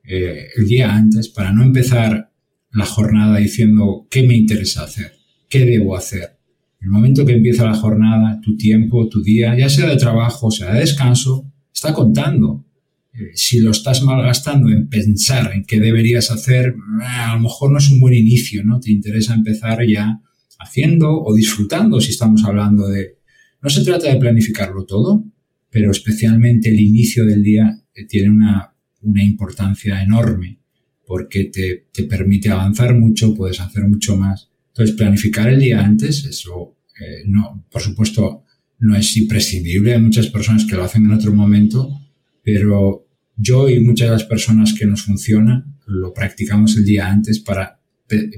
[0.05, 2.31] eh, el día antes para no empezar
[2.71, 5.12] la jornada diciendo qué me interesa hacer,
[5.49, 6.39] qué debo hacer.
[6.81, 10.73] El momento que empieza la jornada, tu tiempo, tu día, ya sea de trabajo, sea
[10.73, 12.64] de descanso, está contando.
[13.12, 17.79] Eh, si lo estás malgastando en pensar en qué deberías hacer, a lo mejor no
[17.79, 18.79] es un buen inicio, ¿no?
[18.79, 20.21] Te interesa empezar ya
[20.59, 23.19] haciendo o disfrutando si estamos hablando de...
[23.63, 25.25] No se trata de planificarlo todo,
[25.71, 30.59] pero especialmente el inicio del día eh, tiene una, una importancia enorme
[31.07, 34.51] porque te, te, permite avanzar mucho, puedes hacer mucho más.
[34.69, 38.45] Entonces, planificar el día antes, eso eh, no, por supuesto,
[38.81, 39.95] no es imprescindible.
[39.95, 41.99] Hay muchas personas que lo hacen en otro momento,
[42.43, 43.07] pero
[43.37, 47.81] yo y muchas de las personas que nos funciona lo practicamos el día antes para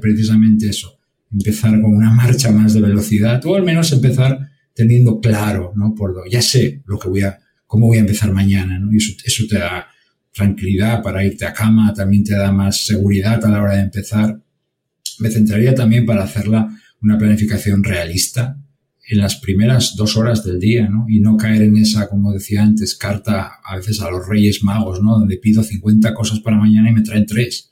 [0.00, 0.99] precisamente eso,
[1.32, 5.94] empezar con una marcha más de velocidad o al menos empezar teniendo claro, ¿no?
[5.94, 8.92] Por lo, ya sé lo que voy a, cómo voy a empezar mañana, ¿no?
[8.92, 9.88] Y eso, eso te da
[10.32, 14.40] tranquilidad para irte a cama, también te da más seguridad a la hora de empezar.
[15.18, 16.68] Me centraría también para hacerla
[17.02, 18.58] una planificación realista
[19.08, 21.06] en las primeras dos horas del día, ¿no?
[21.08, 25.02] Y no caer en esa, como decía antes, carta a veces a los Reyes Magos,
[25.02, 25.18] ¿no?
[25.18, 27.69] Donde pido 50 cosas para mañana y me traen tres.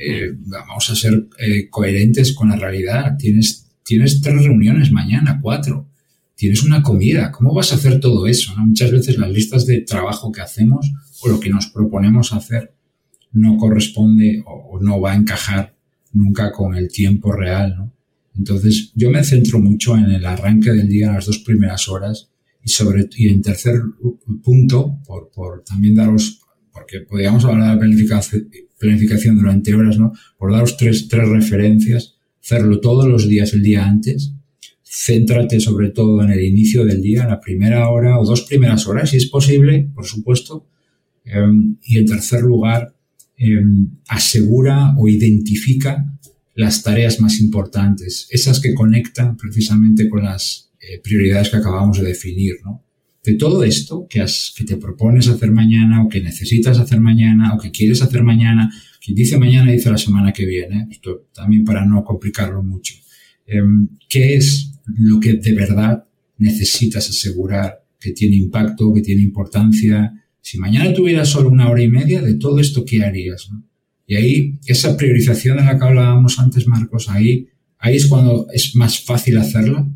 [0.00, 3.16] Eh, vamos a ser eh, coherentes con la realidad.
[3.18, 5.88] Tienes, tienes tres reuniones mañana, cuatro.
[6.34, 7.32] Tienes una comida.
[7.32, 8.54] ¿Cómo vas a hacer todo eso?
[8.56, 12.74] Muchas veces las listas de trabajo que hacemos o lo que nos proponemos hacer
[13.32, 15.74] no corresponde o, no va a encajar
[16.12, 17.90] nunca con el tiempo real.
[18.36, 22.30] Entonces, yo me centro mucho en el arranque del día, las dos primeras horas,
[22.62, 23.80] y sobre y en tercer
[24.42, 26.37] punto, por, por también daros,
[26.78, 28.48] porque podríamos hablar de la planificación,
[28.78, 30.12] planificación durante horas, ¿no?
[30.38, 34.32] Por daros tres, tres referencias, hacerlo todos los días el día antes,
[34.84, 39.10] céntrate sobre todo en el inicio del día, la primera hora o dos primeras horas,
[39.10, 40.66] si es posible, por supuesto,
[41.24, 42.94] em, y en tercer lugar,
[43.36, 46.06] em, asegura o identifica
[46.54, 52.06] las tareas más importantes, esas que conectan precisamente con las eh, prioridades que acabamos de
[52.06, 52.82] definir, ¿no?
[53.28, 54.24] De todo esto que,
[54.56, 58.72] que te propones hacer mañana o que necesitas hacer mañana o que quieres hacer mañana,
[59.04, 62.94] quien dice mañana dice la semana que viene, esto también para no complicarlo mucho.
[63.46, 66.06] Em, ¿Qué es lo que de verdad
[66.38, 70.10] necesitas asegurar que tiene impacto, que tiene importancia?
[70.40, 73.50] Si mañana tuvieras solo una hora y media, de todo esto, ¿qué harías?
[74.06, 78.74] Y ahí, esa priorización de la que hablábamos antes, Marcos, ahí, ahí es cuando es
[78.74, 79.86] más fácil hacerla,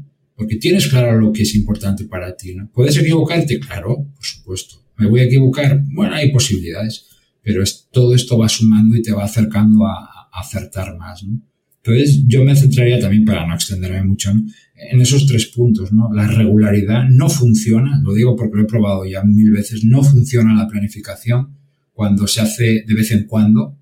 [0.43, 2.68] porque tienes claro lo que es importante para ti, ¿no?
[2.72, 3.61] ¿Puedes equivocarte?
[3.61, 4.74] Claro, por supuesto.
[4.99, 5.80] ¿Me voy a equivocar?
[5.93, 7.07] Bueno, hay posibilidades,
[7.43, 11.40] pero es, todo esto va sumando y te va acercando a, acertar más, ¿no?
[11.84, 16.12] Entonces, yo me centraría también, para no extenderme mucho, en esos tres puntos, ¿no?
[16.12, 20.55] La regularidad no funciona, lo digo porque lo he probado ya mil veces, no funciona
[20.55, 21.57] la planificación
[21.93, 23.76] cuando se hace de vez en cuando,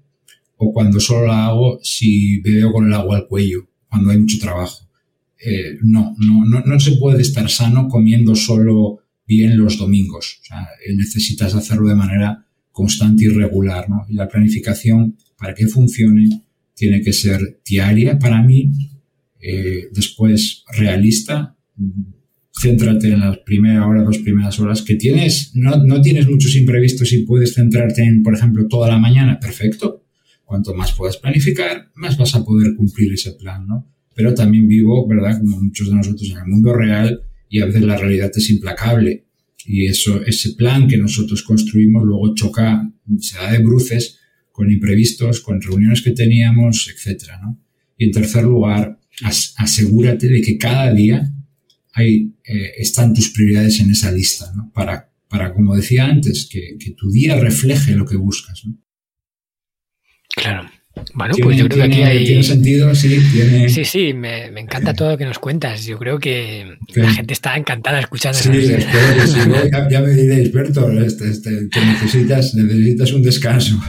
[0.56, 4.38] o cuando solo la hago si veo con el agua al cuello, cuando hay mucho
[4.38, 4.89] trabajo.
[5.42, 10.38] Eh, no, no, no, no se puede estar sano comiendo solo bien los domingos.
[10.42, 14.06] O sea, eh, necesitas hacerlo de manera constante y regular, ¿no?
[14.08, 16.42] Y la planificación, para que funcione,
[16.74, 18.70] tiene que ser diaria para mí,
[19.40, 21.56] eh, después realista,
[22.52, 27.12] céntrate en las primeras horas, dos primeras horas, que tienes, no, no tienes muchos imprevistos
[27.12, 30.00] y puedes centrarte en, por ejemplo, toda la mañana, perfecto,
[30.50, 33.86] Cuanto más puedas planificar, más vas a poder cumplir ese plan, ¿no?
[34.20, 35.38] Pero también vivo, ¿verdad?
[35.38, 39.24] Como muchos de nosotros en el mundo real y a veces la realidad es implacable.
[39.64, 42.86] Y eso, ese plan que nosotros construimos luego choca,
[43.18, 44.18] se da de bruces
[44.52, 47.64] con imprevistos, con reuniones que teníamos, etcétera, ¿no?
[47.96, 49.00] Y en tercer lugar,
[49.56, 51.32] asegúrate de que cada día
[51.94, 54.70] hay, eh, están tus prioridades en esa lista, ¿no?
[54.74, 58.78] Para, para como decía antes, que, que tu día refleje lo que buscas, ¿no?
[60.36, 60.68] Claro.
[61.14, 62.24] Bueno, pues yo creo que aquí hay.
[62.26, 63.68] Tiene sentido, sí, tiene.
[63.68, 65.84] Sí, sí, me, encanta todo lo que nos cuentas.
[65.84, 68.50] Yo creo que la gente está encantada escuchando Sí,
[69.90, 73.80] ya, me diréis, Berto, este, este, que necesitas, necesitas un descanso.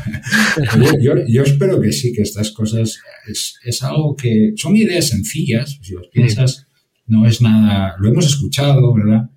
[1.01, 5.93] yo, espero que sí, que estas cosas es, es, algo que son ideas sencillas, si
[5.93, 6.67] los piensas,
[7.07, 7.95] no es nada.
[7.99, 9.29] Lo hemos escuchado, ¿verdad?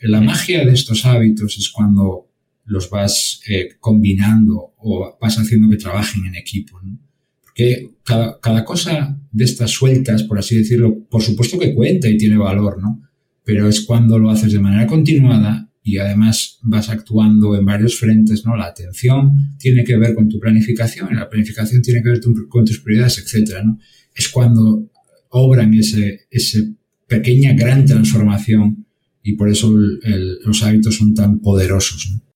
[0.00, 2.31] La magia de estos hábitos es cuando
[2.64, 6.80] los vas eh, combinando o vas haciendo que trabajen en equipo.
[6.82, 6.98] ¿no?
[7.42, 12.16] Porque cada, cada, cosa de estas sueltas, por así decirlo, por supuesto que cuenta y
[12.16, 13.02] tiene valor, ¿no?
[13.44, 18.46] Pero es cuando lo haces de manera continuada y además vas actuando en varios frentes,
[18.46, 18.56] ¿no?
[18.56, 22.64] La atención tiene que ver con tu planificación y la planificación tiene que ver con
[22.64, 23.78] tus prioridades, etcétera, ¿no?
[24.14, 24.90] Es cuando
[25.30, 26.74] obran ese, ese
[27.06, 28.86] pequeña gran transformación
[29.22, 32.31] y por eso los hábitos son tan poderosos, ¿no?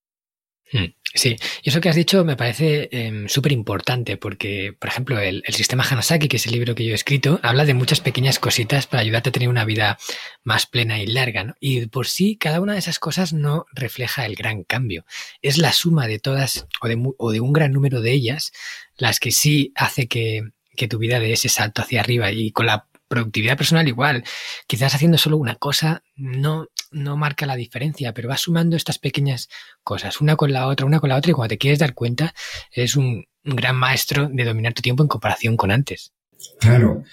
[0.73, 5.19] Hmm, sí, y eso que has dicho me parece em, súper importante porque, por ejemplo,
[5.21, 8.41] el, sistema Hanasaki, que es el libro que yo he escrito, habla de muchas pequeñas
[8.41, 9.97] cositas para ayudarte a tener una vida
[10.43, 11.45] más plena y larga.
[11.45, 11.55] ¿no?
[11.61, 15.05] Y por sí, cada una de esas cosas no refleja el gran cambio.
[15.41, 18.53] Es la suma de todas o de, o de un gran número de ellas
[18.97, 20.43] las que sí hace que,
[20.75, 24.25] que tu vida dé ese salto hacia arriba y con la productividad personal igual.
[24.67, 29.49] Quizás haciendo solo una cosa no, no marca la diferencia, pero vas sumando estas pequeñas
[29.83, 32.35] cosas, una con la otra, una con la otra, y cuando te quieres dar cuenta,
[32.73, 36.13] eres un, gran maestro de dominar tu tiempo en comparación con antes.
[36.59, 37.05] Claro,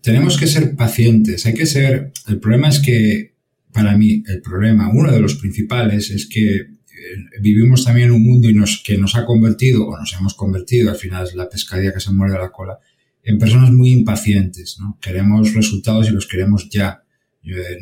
[0.00, 2.10] tenemos que ser pacientes, hay que ser...
[2.26, 3.34] El problema es que,
[3.70, 6.68] para mí, el problema, uno de los principales, es que eh,
[7.42, 10.96] vivimos también un mundo y nos, que nos ha convertido, o nos hemos convertido, al
[10.96, 12.78] final es la pescadilla que se muerde la cola,
[13.22, 14.98] en personas muy impacientes, ¿no?
[15.00, 17.02] Queremos resultados y los queremos ya.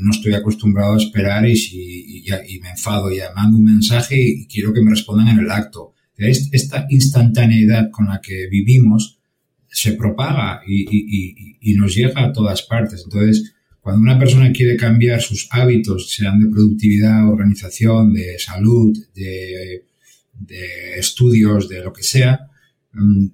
[0.00, 4.46] no estoy acostumbrado a esperar y, si, y, me enfado y mando un mensaje y
[4.46, 5.94] quiero que me respondan en el acto.
[6.16, 9.18] Esta instantaneidad con la que vivimos
[9.68, 13.02] se propaga y, y, nos llega a todas partes.
[13.04, 13.52] Entonces,
[13.86, 19.84] cuando una persona quiere cambiar sus hábitos, sean de productividad, organización, de salud, de,
[20.96, 22.48] estudios, de lo que sea,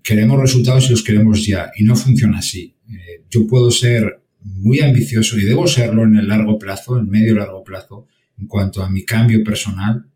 [0.03, 1.71] queremos resultados y los queremos ya.
[1.77, 2.77] Y no funciona así.
[2.89, 7.35] Eh, yo puedo ser muy ambicioso y debo serlo en el largo plazo, en medio
[7.35, 8.07] largo plazo,
[8.39, 10.07] en cuanto a mi cambio personal,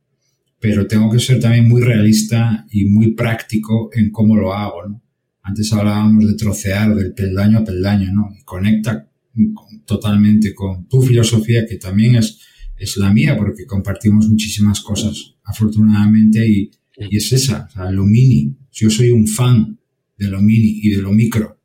[0.59, 4.89] pero tengo que ser también muy realista y muy práctico en cómo lo hago.
[4.89, 5.03] ¿no?
[5.43, 8.35] Antes hablábamos de trocear del peldaño a peldaño, ¿no?
[8.37, 9.09] Y conecta
[9.85, 12.41] totalmente con tu filosofía, que también es,
[12.77, 18.05] es la mía, porque compartimos muchísimas cosas, afortunadamente, y, y es esa, o sea, lo
[18.05, 18.57] mini.
[18.77, 19.79] Yo soy un fan
[20.19, 21.59] de lo mini y de lo micro.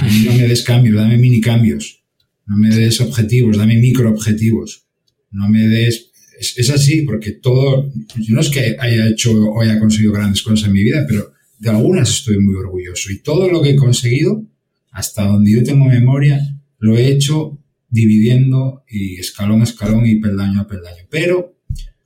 [0.00, 2.04] A mí no me des cambios, dame mini cambios.
[2.46, 4.86] No me des objetivos, dame micro objetivos.
[5.32, 6.10] No me des...
[6.38, 7.90] Es, así porque todo...
[8.28, 11.70] No es que haya hecho o haya conseguido grandes cosas en mi vida, pero de
[11.70, 13.10] algunas estoy muy orgulloso.
[13.10, 14.44] Y todo lo que he conseguido,
[14.92, 16.40] hasta donde yo tengo memoria,
[16.78, 17.58] lo he hecho
[17.88, 21.04] dividiendo y escalón a escalón y peldaño a peldaño.
[21.10, 21.56] Pero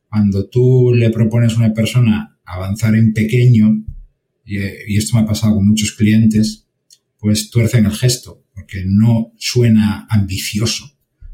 [0.09, 3.85] cuando tú le propones a una persona avanzar en pequeño,
[4.47, 6.67] y, y esto me ha pasado con muchos clientes,
[7.19, 10.91] pues tuercen el gesto porque no suena ambicioso,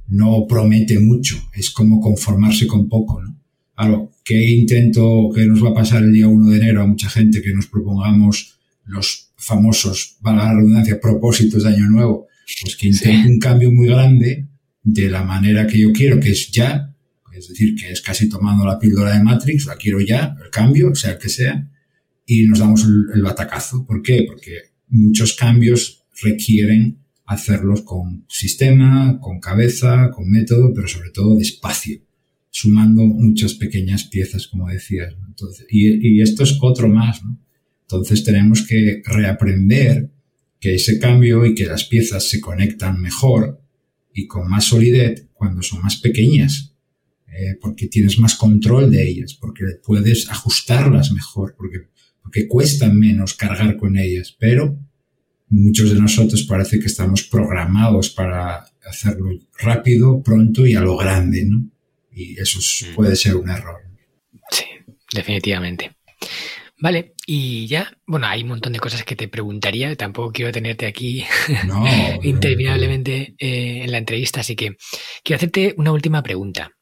[0.08, 3.40] no promete mucho, es como conformarse con poco, ¿no?
[3.74, 7.08] Claro, ¿qué intento que nos va a pasar el día 1 de enero a mucha
[7.08, 12.26] gente que nos propongamos los famosos, para la redundancia, propósitos de Año Nuevo?
[12.60, 14.48] Pues que intente un cambio muy grande
[14.82, 16.94] de la manera que yo quiero, que es ya,
[17.32, 20.94] es decir, que es casi tomando la píldora de Matrix, la quiero ya, el cambio,
[20.94, 21.70] sea el que sea,
[22.26, 23.84] y nos damos el, batacazo.
[23.86, 24.24] ¿Por qué?
[24.26, 32.00] Porque muchos cambios requieren hacerlos con sistema, con cabeza, con método, pero sobre todo despacio,
[32.50, 35.14] sumando muchas pequeñas piezas, como decías.
[35.70, 37.38] Y, esto es otro más, ¿no?
[37.82, 40.10] Entonces tenemos que reaprender
[40.60, 43.60] que ese cambio y que las piezas se conectan mejor
[44.14, 46.74] y con más solidez cuando son más pequeñas,
[47.26, 51.88] eh, porque tienes más control de ellas, porque puedes ajustarlas mejor, porque,
[52.22, 54.78] porque cuesta menos cargar con ellas, pero
[55.48, 61.44] muchos de nosotros parece que estamos programados para hacerlo rápido, pronto y a lo grande,
[61.46, 61.68] ¿no?
[62.10, 62.94] Y eso mm.
[62.94, 63.80] puede ser un error.
[64.50, 64.64] Sí,
[65.12, 65.96] definitivamente.
[66.82, 70.86] Vale, y ya, bueno, hay un montón de cosas que te preguntaría, tampoco quiero tenerte
[70.86, 71.24] aquí
[72.22, 74.76] interminablemente eh, en la entrevista, así que
[75.22, 76.72] quiero hacerte una última pregunta.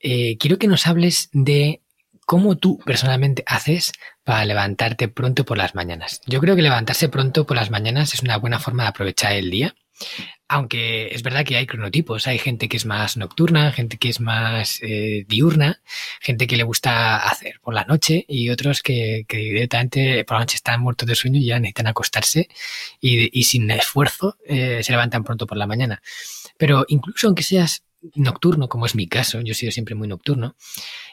[0.00, 1.82] Eh, quiero que nos hables de
[2.30, 3.90] cómo tú personalmente haces
[4.22, 6.20] para levantarte pronto por las mañanas.
[6.28, 9.50] Yo creo que levantarse pronto por las mañanas es una buena forma de aprovechar el
[9.50, 9.74] día.
[10.46, 14.20] Aunque es verdad que hay cronotipos, hay gente que es más nocturna, gente que es
[14.20, 15.82] más eh, diurna,
[16.20, 20.54] gente que le gusta hacer por la noche y otros que, directamente por la noche
[20.54, 22.48] están muertos de sueño y ya necesitan acostarse
[23.00, 26.00] y, sin esfuerzo eh, se levantan pronto por la mañana.
[26.56, 27.82] Pero incluso aunque seas
[28.14, 30.56] nocturno, como es mi caso, yo he sido siempre muy nocturno,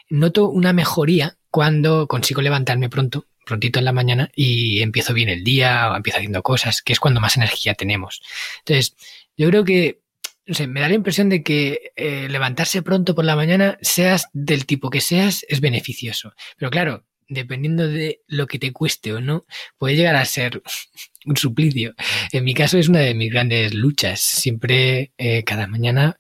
[0.09, 5.43] noto una mejoría cuando consigo levantarme pronto, prontito en la mañana y empiezo bien el
[5.43, 8.21] día o empiezo haciendo cosas, que es cuando más energía tenemos.
[8.59, 8.95] Entonces,
[9.37, 10.01] yo creo que,
[10.45, 14.27] no sé, me da la impresión de que eh, levantarse pronto por la mañana, seas
[14.33, 16.33] del tipo que seas, es beneficioso.
[16.57, 19.45] Pero claro, dependiendo de lo que te cueste o no,
[19.77, 20.61] puede llegar a ser
[21.25, 21.93] un suplicio.
[22.31, 24.19] En mi caso es una de mis grandes luchas.
[24.19, 26.17] Siempre, eh, cada mañana,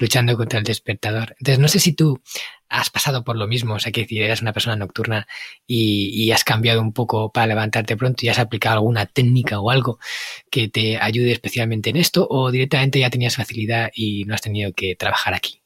[0.00, 1.36] luchando contra el despertador.
[1.38, 2.20] Entonces, no sé si tú
[2.68, 5.26] has pasado por lo mismo, o sea, que decir, eras una persona nocturna
[5.66, 9.98] y, has cambiado un poco para levantarte pronto y has aplicado alguna técnica o algo
[10.48, 14.72] que te ayude especialmente en esto, o directamente ya tenías facilidad y no has tenido
[14.72, 15.60] que trabajar aquí.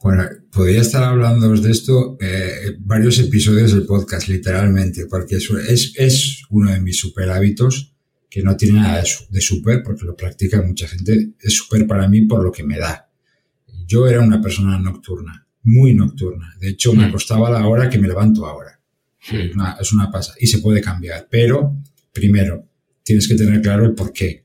[0.00, 6.42] Bueno, podría estar hablando de esto eh, varios episodios del podcast, literalmente, porque es, es
[6.50, 7.94] uno de mis super hábitos
[8.30, 11.34] que no tiene nada de, de super, porque lo practica mucha gente.
[11.40, 13.11] Es super para mí por lo que me da
[13.86, 16.54] yo era una persona nocturna, muy nocturna.
[16.60, 17.08] De hecho, me mm.
[17.08, 18.78] acostaba a la hora que me levanto ahora.
[19.30, 20.34] Es, una, pasa.
[20.40, 21.28] Y se puede cambiar.
[21.30, 21.76] Pero,
[22.12, 22.68] primero,
[23.04, 24.44] tienes que tener claro el por qué.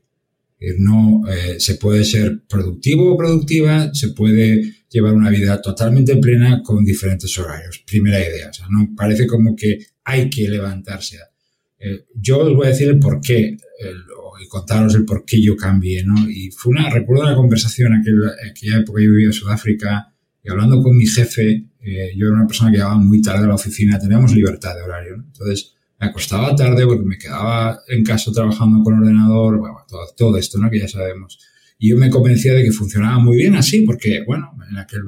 [0.78, 6.62] No, eh, se puede ser productivo o productiva, se puede llevar una vida totalmente plena
[6.62, 7.82] con diferentes horarios.
[7.86, 8.50] Primera idea.
[8.50, 11.18] O sea, no parece como que hay que levantarse.
[11.78, 13.56] Eh, yo os voy a decir el por qué,
[14.40, 16.28] y contaros el por qué yo cambié, ¿no?
[16.28, 18.00] Y fue una, recuerdo una conversación en
[18.50, 20.12] aquella, época yo vivía en Sudáfrica
[20.42, 23.48] y hablando con mi jefe, eh, yo era una persona que llegaba muy tarde a
[23.48, 25.24] la oficina, teníamos libertad de horario, ¿no?
[25.24, 30.36] Entonces, me acostaba tarde porque me quedaba en casa trabajando con ordenador, bueno, todo, todo
[30.36, 30.70] esto, ¿no?
[30.70, 31.38] Que ya sabemos.
[31.78, 34.52] Y yo me convencía de que funcionaba muy bien así, porque, bueno,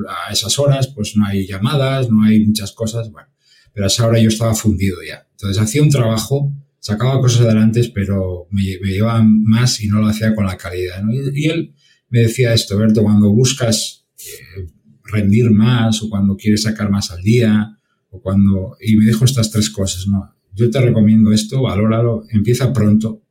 [0.09, 3.28] a esas horas pues no hay llamadas, no hay muchas cosas, bueno,
[3.72, 5.26] pero a esa hora yo estaba fundido ya.
[5.33, 10.09] Entonces hacía un trabajo, sacaba cosas adelante, pero me, me llevaba más y no lo
[10.09, 11.03] hacía con la calidad.
[11.35, 11.74] Y, él
[12.09, 14.66] me decía esto, Berto, cuando buscas eh,
[15.05, 17.76] rendir más o cuando quieres sacar más al día,
[18.11, 20.35] o cuando, y me dijo estas tres cosas, ¿no?
[20.53, 23.22] Yo te recomiendo esto, valóralo, empieza pronto,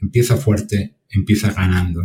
[0.00, 2.04] empieza fuerte, empieza ganando.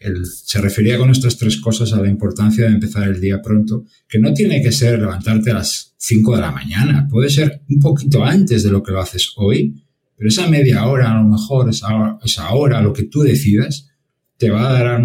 [0.00, 3.84] Él se refería con estas tres cosas a la importancia de empezar el día pronto,
[4.08, 7.78] que no tiene que ser levantarte a las 5 de la mañana, puede ser un
[7.78, 9.74] poquito antes de lo que lo haces hoy,
[10.18, 13.88] pero esa media hora, a lo mejor, esa, esa hora, lo que tú decidas,
[14.36, 15.00] te va a dar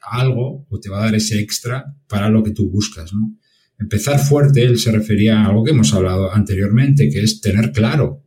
[0.00, 3.36] algo o te va a dar ese extra para lo que tú buscas, ¿no?
[3.80, 8.24] Empezar fuerte, él se refería a algo que hemos hablado anteriormente, que es tener claro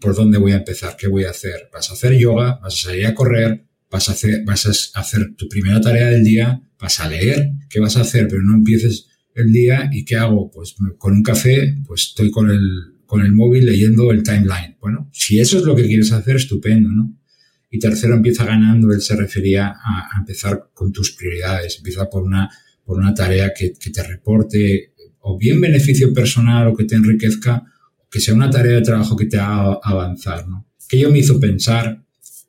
[0.00, 1.68] por dónde voy a empezar, qué voy a hacer.
[1.72, 5.34] Vas a hacer yoga, vas a salir a correr, vas a hacer, vas a hacer
[5.36, 9.06] tu primera tarea del día, vas a leer, qué vas a hacer, pero no empieces
[9.34, 13.32] el día y qué hago, pues con un café, pues estoy con el, con el
[13.32, 14.76] móvil leyendo el timeline.
[14.80, 17.16] Bueno, si eso es lo que quieres hacer, estupendo, ¿no?
[17.70, 22.50] Y tercero, empieza ganando, él se refería a, empezar con tus prioridades, empieza por una
[22.86, 27.64] por una tarea que, te reporte o bien beneficio personal o que te enriquezca,
[28.08, 30.68] que sea una tarea de trabajo que te haga avanzar, ¿no?
[30.88, 32.00] Que yo me hizo pensar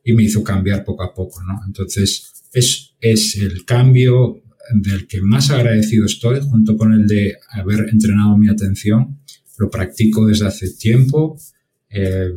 [0.03, 1.59] y me hizo cambiar poco a poco, ¿no?
[1.65, 4.43] Entonces, es, es el cambio
[4.73, 9.19] del que más agradecido estoy, junto con el de haber entrenado mi atención.
[9.57, 11.39] Lo practico desde hace tiempo
[11.89, 12.29] eh,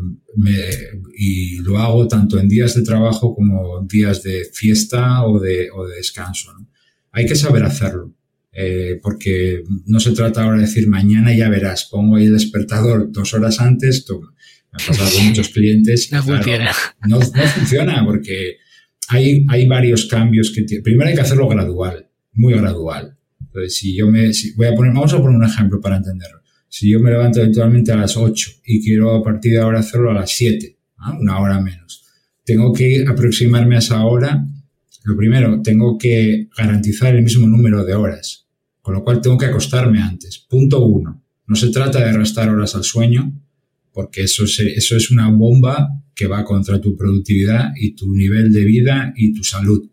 [1.16, 5.70] y lo hago tanto en días de trabajo como en días de fiesta o de,
[5.70, 6.52] o de descanso.
[6.52, 6.70] ¿no?
[7.12, 8.14] hay que saber hacerlo.
[8.52, 13.12] Eh, porque no se trata ahora de decir mañana ya verás, pongo ahí el despertador
[13.12, 14.16] dos horas antes, me
[14.72, 16.10] ha pasado con muchos clientes.
[16.10, 16.72] No funciona.
[17.06, 18.56] No, funciona porque
[19.08, 23.16] hay, hay varios cambios que primero hay que hacerlo gradual, muy gradual.
[23.40, 26.39] Entonces, si yo me, voy a poner, vamos a poner un ejemplo para entenderlo.
[26.70, 30.10] Si yo me levanto habitualmente a las 8 y quiero a partir de ahora hacerlo
[30.10, 30.78] a las 7,
[31.20, 32.04] una hora menos,
[32.44, 34.46] tengo que aproximarme a esa hora
[35.04, 38.46] lo primero, tengo que garantizar el mismo número de horas,
[38.82, 40.38] con lo cual tengo que acostarme antes.
[40.38, 41.22] Punto uno.
[41.46, 43.32] No se trata de restar horas al sueño,
[43.92, 48.52] porque eso es, eso es una bomba que va contra tu productividad y tu nivel
[48.52, 49.88] de vida y tu salud.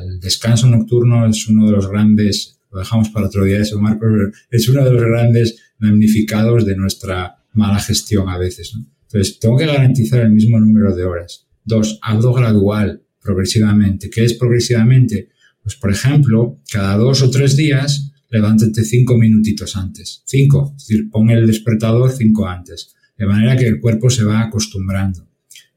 [0.00, 4.06] El descanso nocturno es uno de los grandes, lo dejamos para otro día eso, Marco,
[4.10, 8.74] pero es uno de los grandes damnificados de nuestra mala gestión a veces.
[9.02, 11.46] Entonces, tengo que garantizar el mismo número de horas.
[11.64, 14.10] Dos, algo gradual progresivamente.
[14.10, 15.28] ¿Qué es progresivamente?
[15.62, 20.22] Pues, por ejemplo, cada dos o tres días, levántate cinco minutitos antes.
[20.26, 20.74] Cinco.
[20.76, 22.94] Es decir, pon el despertador cinco antes.
[23.16, 25.28] De manera que el cuerpo se va acostumbrando.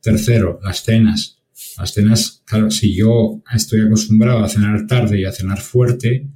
[0.02, 1.40] Tercero, las cenas.
[1.78, 6.28] Las cenas, claro, si yo estoy acostumbrado a cenar tarde y a cenar fuerte,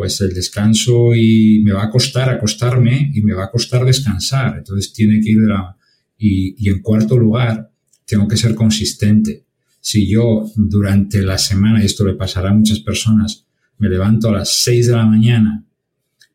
[0.00, 4.56] pues el descanso y me va a costar acostarme y me va a costar descansar.
[4.56, 5.76] Entonces tiene que ir de la...
[6.16, 7.70] Y, en cuarto lugar,
[8.06, 9.44] tengo que ser consistente.
[9.78, 13.44] Si yo durante la semana, y esto le pasará a muchas personas,
[13.76, 15.66] me levanto a las 6 de la mañana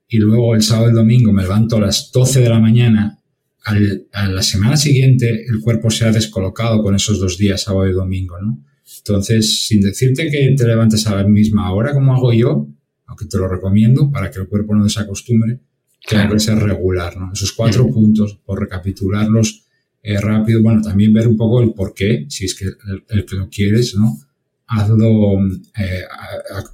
[0.08, 3.18] y luego el sábado y el domingo me levanto a las 12 de la mañana,
[3.64, 7.94] a la semana siguiente el cuerpo se ha descolocado con esos dos días, sábado y
[7.94, 8.64] domingo, ¿no?
[9.00, 12.68] Entonces, sin decirte que te levantes a la misma hora como hago yo,
[13.08, 15.60] aunque te lo recomiendo para que el cuerpo no desacostumbre,
[16.08, 17.32] tiene que ser regular, ¿no?
[17.34, 19.64] Esos cuatro puntos, por recapitularlos,
[20.04, 22.66] eh, rápido, bueno, también ver un poco el por qué, si es que
[23.10, 24.18] el, que lo quieres, ¿no?
[24.68, 25.40] Hazlo,
[25.78, 26.04] eh,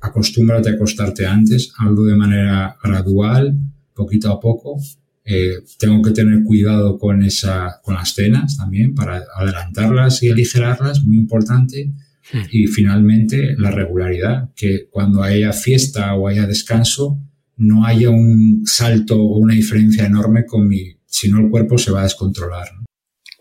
[0.02, 3.58] acostúmbrate a acostarte antes, hazlo de manera gradual,
[3.94, 4.78] poquito a poco.
[5.24, 11.04] Eh, tengo que tener cuidado con esa, con las cenas también para adelantarlas y aligerarlas,
[11.04, 11.92] muy importante.
[12.52, 17.20] Y finalmente la regularidad, que cuando haya fiesta o haya descanso,
[17.58, 21.92] no haya un salto o una diferencia enorme con mi, si no el cuerpo se
[21.92, 22.70] va a descontrolar.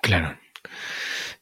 [0.02, 0.36] Claro.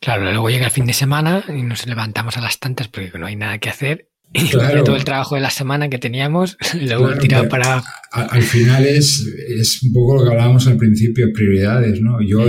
[0.00, 3.26] Claro, luego llega el fin de semana y nos levantamos a las tantas porque no
[3.26, 4.08] hay nada que hacer.
[4.32, 7.82] Y todo el trabajo de la semana que teníamos, luego tirado para.
[8.12, 12.20] Al, final es, es un poco lo que hablábamos al principio, prioridades, ¿no?
[12.20, 12.44] Yo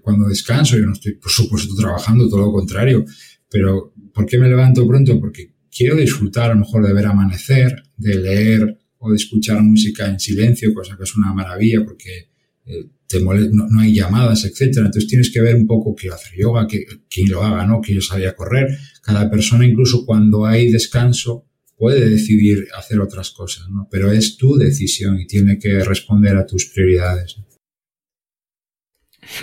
[0.00, 3.04] cuando descanso, yo no estoy, por supuesto, trabajando, todo lo contrario.
[3.50, 5.18] Pero, ¿por qué me levanto pronto?
[5.18, 10.08] Porque quiero disfrutar a lo mejor de ver amanecer, de leer o de escuchar música
[10.08, 12.28] en silencio, cosa que es una maravilla porque
[12.66, 12.88] eh,
[13.20, 14.86] no, hay llamadas, etcétera.
[14.86, 17.80] Entonces tienes que ver un poco quiero hacer yoga, que, quién lo haga, ¿no?
[17.80, 18.76] Quiero salir a correr.
[19.02, 21.46] Cada persona, incluso cuando hay descanso,
[21.76, 23.88] puede decidir hacer otras cosas, ¿no?
[23.90, 27.36] Pero es tu decisión y tiene que responder a tus prioridades.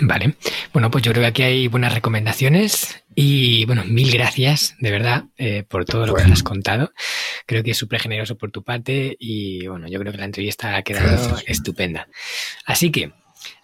[0.00, 0.34] Vale.
[0.72, 5.24] Bueno, pues yo creo que aquí hay buenas recomendaciones y bueno, mil gracias de verdad
[5.38, 6.92] eh, por todo lo que has contado.
[7.46, 10.76] Creo que es súper generoso por tu parte y bueno, yo creo que la entrevista
[10.76, 12.08] ha quedado estupenda.
[12.64, 13.12] Así que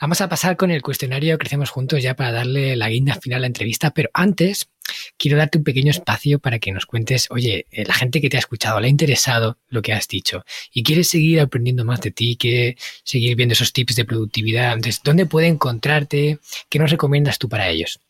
[0.00, 3.40] vamos a pasar con el cuestionario Crecemos Juntos ya para darle la guinda final a
[3.40, 4.68] la entrevista, pero antes
[5.16, 8.36] quiero darte un pequeño espacio para que nos cuentes, oye, eh, la gente que te
[8.36, 12.10] ha escuchado, le ha interesado lo que has dicho y quiere seguir aprendiendo más de
[12.10, 14.74] ti, quiere seguir viendo esos tips de productividad.
[14.74, 16.38] Entonces, ¿dónde puede encontrarte?
[16.68, 18.00] ¿Qué nos recomiendas tú para ellos?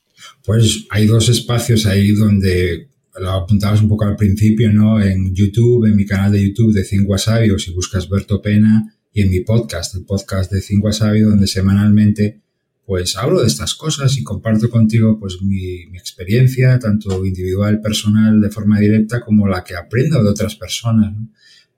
[0.44, 2.88] Pues hay dos espacios ahí donde
[3.20, 5.00] lo apuntabas un poco al principio, ¿no?
[5.00, 8.94] En YouTube, en mi canal de YouTube de Cinco Wasabi, o si buscas Berto Pena,
[9.12, 12.40] y en mi podcast, el podcast de Cinco Wasabi, donde semanalmente
[12.84, 18.50] pues hablo de estas cosas y comparto contigo pues mi, experiencia, tanto individual, personal, de
[18.50, 21.14] forma directa, como la que aprendo de otras personas,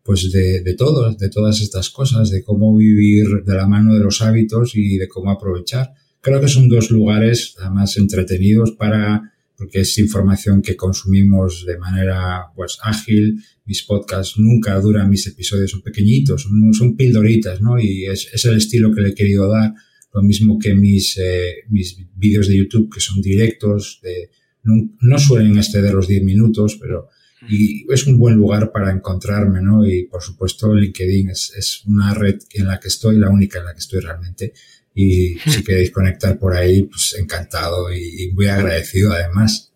[0.02, 4.00] pues de, de todos, de todas estas cosas, de cómo vivir de la mano de
[4.00, 5.92] los hábitos y de cómo aprovechar.
[6.20, 12.46] Creo que son dos lugares además entretenidos para, porque es información que consumimos de manera
[12.54, 13.40] pues ágil.
[13.64, 17.78] Mis podcasts nunca duran, mis episodios son pequeñitos, son, son pildoritas, ¿no?
[17.78, 19.74] Y es, es el estilo que le he querido dar
[20.14, 24.30] lo mismo que mis, eh, mis vídeos de YouTube, que son directos, de,
[24.62, 27.08] no, suelen exceder los 10 minutos, pero
[27.46, 29.86] y es un buen lugar para encontrarme, ¿no?
[29.86, 33.66] Y por supuesto LinkedIn es, es una red en la que estoy, la única en
[33.66, 34.54] la que estoy realmente.
[34.94, 39.74] Y si queréis conectar por ahí, pues encantado y muy agradecido además.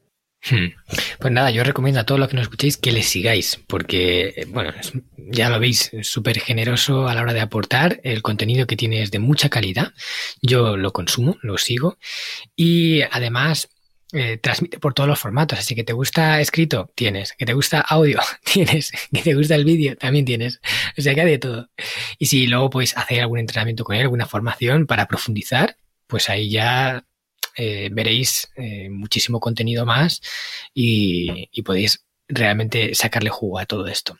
[0.50, 0.68] Hmm.
[1.18, 4.44] Pues nada, yo recomiendo a todos los que nos escuchéis que le sigáis, porque, eh,
[4.48, 4.72] bueno,
[5.16, 8.00] ya lo veis, súper generoso a la hora de aportar.
[8.04, 9.92] El contenido que tiene es de mucha calidad.
[10.40, 11.98] Yo lo consumo, lo sigo.
[12.54, 13.68] Y además,
[14.12, 15.58] eh, transmite por todos los formatos.
[15.58, 17.32] Así que te gusta escrito, tienes.
[17.32, 18.90] Que te gusta audio, tienes.
[19.12, 20.60] Que te gusta el vídeo, también tienes.
[20.96, 21.70] O sea que hay de todo.
[22.18, 26.50] Y si luego puedes hacer algún entrenamiento con él, alguna formación para profundizar, pues ahí
[26.50, 27.04] ya
[27.56, 30.22] eh, veréis eh, muchísimo contenido más
[30.72, 34.16] y, podéis realmente sacarle jugo a todo esto.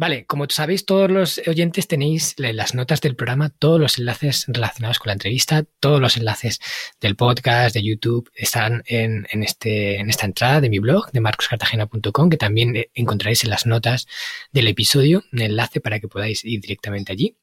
[0.00, 4.98] Vale, como sabéis, todos los oyentes tenéis las notas del programa, todos los enlaces relacionados
[4.98, 6.58] con la entrevista, todos los enlaces
[7.02, 12.30] del podcast, de YouTube, están en, este, en esta entrada de mi blog, de marcoscartagena.com,
[12.30, 14.06] que también eh, encontraréis en las notas
[14.52, 17.36] del episodio, un enlace para que podáis ir directamente allí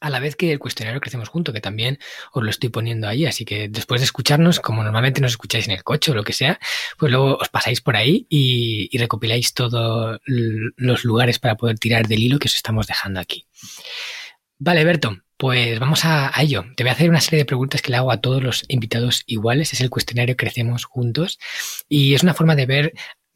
[0.00, 1.98] a la vez que el cuestionario Crecemos Juntos, que también
[2.32, 3.26] os lo estoy poniendo ahí.
[3.26, 6.32] Así que después de escucharnos, como normalmente nos escucháis en el coche o lo que
[6.32, 6.58] sea,
[6.98, 12.20] pues luego os pasáis por ahí y, recopiláis todos los lugares para poder tirar del
[12.20, 13.46] hilo que os estamos dejando aquí.
[14.58, 16.64] Vale, Berto, pues vamos a, a, ello.
[16.76, 19.24] Te voy a hacer una serie de preguntas que le hago a todos los invitados
[19.26, 19.72] iguales.
[19.72, 21.40] Es el cuestionario Crecemos Juntos
[21.88, 22.92] y es una forma de ver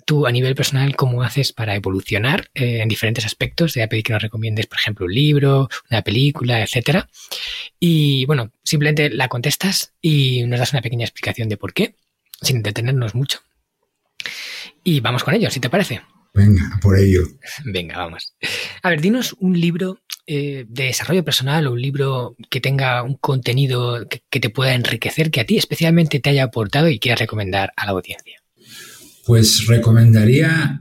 [0.07, 3.75] tú a nivel personal cómo haces para evolucionar eh, en diferentes aspectos.
[3.75, 7.11] Te voy a pedir que nos recomiendes, por ejemplo, un libro, una película, etcétera.
[7.79, 11.97] Y bueno, simplemente la contestas y nos das una pequeña explicación de por qué,
[12.41, 13.41] sin detenernos mucho.
[14.83, 16.01] Y vamos con ello, si te parece.
[16.33, 17.23] Venga, por ello.
[17.65, 18.35] Venga, vamos.
[18.83, 23.17] A ver, dinos un libro eh, de desarrollo personal o un libro que tenga un
[23.17, 27.21] contenido que, que, te pueda enriquecer, que a ti especialmente te haya aportado y quieras
[27.21, 28.41] recomendar a la audiencia.
[29.27, 30.81] Pues recomendaría,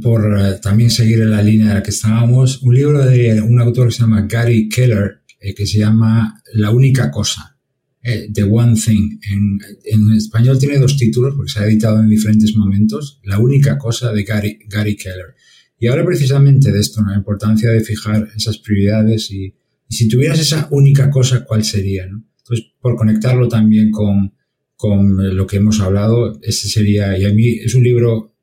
[0.00, 3.60] por eh, también seguir en la línea de la que estábamos, un libro de un
[3.60, 7.58] autor que se llama Gary Keller, eh, que se llama La única cosa,
[8.04, 9.18] eh, The One Thing.
[9.32, 13.20] En, en, español tiene dos títulos porque se ha editado en diferentes momentos.
[13.24, 15.34] La única cosa de Gary, Gary Keller.
[15.76, 19.52] Y ahora precisamente de esto, la importancia de fijar esas prioridades y,
[19.88, 22.06] si tuvieras esa única cosa, ¿cuál sería?
[22.06, 22.24] ¿no?
[22.38, 24.35] Entonces, por conectarlo también con,
[24.76, 28.34] con lo que hemos hablado, ese sería, y a mí es un libro,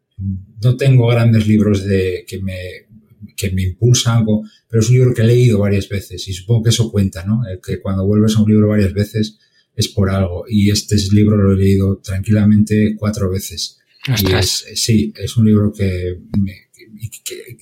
[0.62, 2.58] no tengo grandes libros de, que me,
[3.36, 4.26] que me impulsan,
[4.68, 7.48] pero es un libro que he leído varias veces y supongo que eso cuenta, ¿no?
[7.48, 9.38] Eh, que cuando vuelves a un libro varias veces
[9.76, 13.80] es por algo y este libro lo he leído tranquilamente cuatro veces.
[14.06, 16.20] Y es, sí, es un libro que,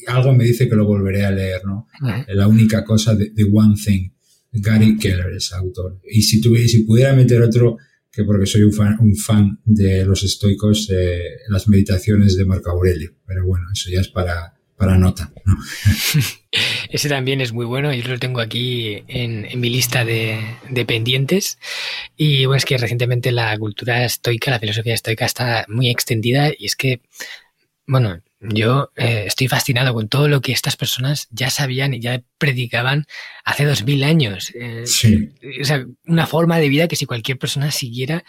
[0.07, 1.87] algo me dice que lo volveré a leer, ¿no?
[2.29, 4.09] La única cosa de, One Thing.
[4.53, 6.01] Gary Keller es autor.
[6.11, 7.77] Y si tuviera, si pudiera meter otro,
[8.11, 12.71] que porque soy un fan, un fan de los estoicos, eh, las meditaciones de Marco
[12.71, 13.13] Aurelio.
[13.25, 15.31] Pero bueno, eso ya es para, para nota.
[16.89, 20.39] Ese también es muy bueno, yo lo tengo aquí en, en mi lista de,
[20.69, 21.57] de, pendientes.
[22.17, 26.65] Y bueno, es que recientemente la cultura estoica, la filosofía estoica está muy extendida y
[26.65, 26.99] es que,
[27.87, 32.23] bueno, yo eh, estoy fascinado con todo lo que estas personas ya sabían y ya
[32.39, 33.05] predicaban
[33.45, 34.51] hace dos mil años.
[34.55, 35.29] Eh, sí.
[35.61, 38.23] O sea, una forma de vida que si cualquier persona siguiera,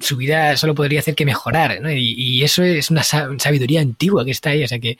[0.00, 1.80] su vida solo podría hacer que mejorar.
[1.80, 1.92] ¿no?
[1.92, 4.64] Y, y, eso es una sabiduría antigua que está ahí.
[4.64, 4.98] O sea que,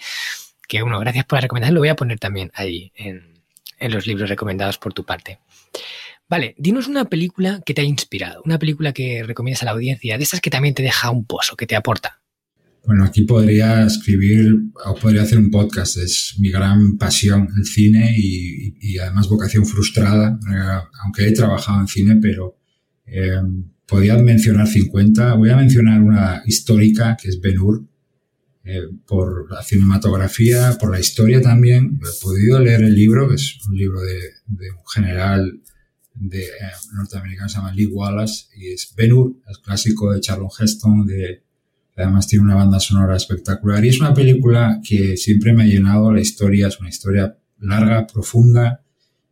[0.69, 1.75] que bueno, gracias por la recomendación.
[1.75, 3.43] Lo voy a poner también ahí en,
[3.79, 5.41] en los libros recomendados por tu parte.
[6.29, 10.17] Vale, dinos una película que te ha inspirado, una película que recomiendas a la audiencia,
[10.17, 12.22] de esas que también te deja un pozo, que te aporta.
[12.85, 14.55] Bueno, aquí podría escribir
[14.85, 15.99] o podría hacer un podcast.
[15.99, 21.87] Es mi gran pasión el cine y, además vocación frustrada, eh, aunque he trabajado en
[21.87, 22.57] cine, pero
[23.07, 23.41] eh,
[23.87, 25.35] podría mencionar 50.
[25.35, 27.85] Voy a mencionar una histórica que es Ben Hur,
[28.65, 32.01] eh, por la cinematografía, por la historia también.
[32.01, 35.61] He podido leer el libro, que es un libro de, un general
[36.15, 36.49] de, eh,
[36.95, 41.43] norteamericano, se llama Lee Wallace, y es Ben Hur, el clásico de Charlton Heston, de,
[41.97, 43.85] además tiene una banda sonora espectacular.
[43.85, 48.07] Y es una película que siempre me ha llenado, la historia es una historia larga,
[48.07, 48.83] profunda,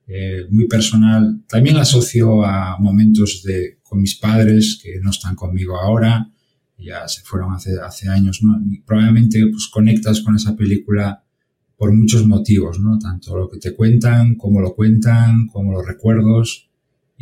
[0.06, 1.42] eh, muy personal.
[1.48, 6.30] También la asocio a momentos de, con mis padres que no están conmigo ahora,
[6.78, 8.58] ya se fueron hace, hace años, ¿no?
[8.70, 11.22] Y probablemente pues conectas con esa película
[11.76, 12.98] por muchos motivos, ¿no?
[12.98, 16.69] Tanto lo que te cuentan, cómo lo cuentan, como los recuerdos.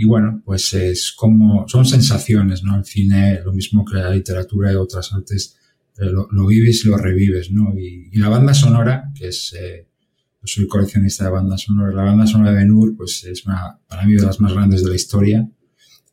[0.01, 2.77] Y bueno, pues es como, son sensaciones, ¿no?
[2.77, 5.57] El cine, lo mismo que la literatura y otras artes,
[5.99, 7.77] eh, lo, vives y lo revives, ¿no?
[7.77, 9.89] Y, la banda sonora, que es, eh,
[10.41, 13.77] yo soy coleccionista de bandas sonoras, la banda sonora de Ben Hur, pues es una,
[13.89, 15.51] para mí de las más grandes de la historia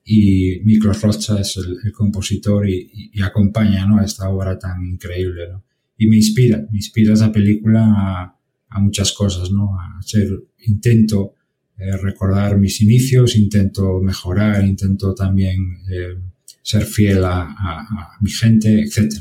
[0.03, 3.99] y Miklos Rocha es el, compositor y, acompaña ¿no?
[3.99, 5.47] a esta obra tan increíble.
[5.51, 5.63] ¿no?
[5.95, 9.77] Y me inspira, me inspira esa película a, a muchas cosas, ¿no?
[9.79, 10.27] A ser,
[10.65, 11.34] intento
[11.77, 16.15] eh, recordar mis inicios, intento mejorar, intento también eh,
[16.61, 19.13] ser fiel a, mi gente, etc.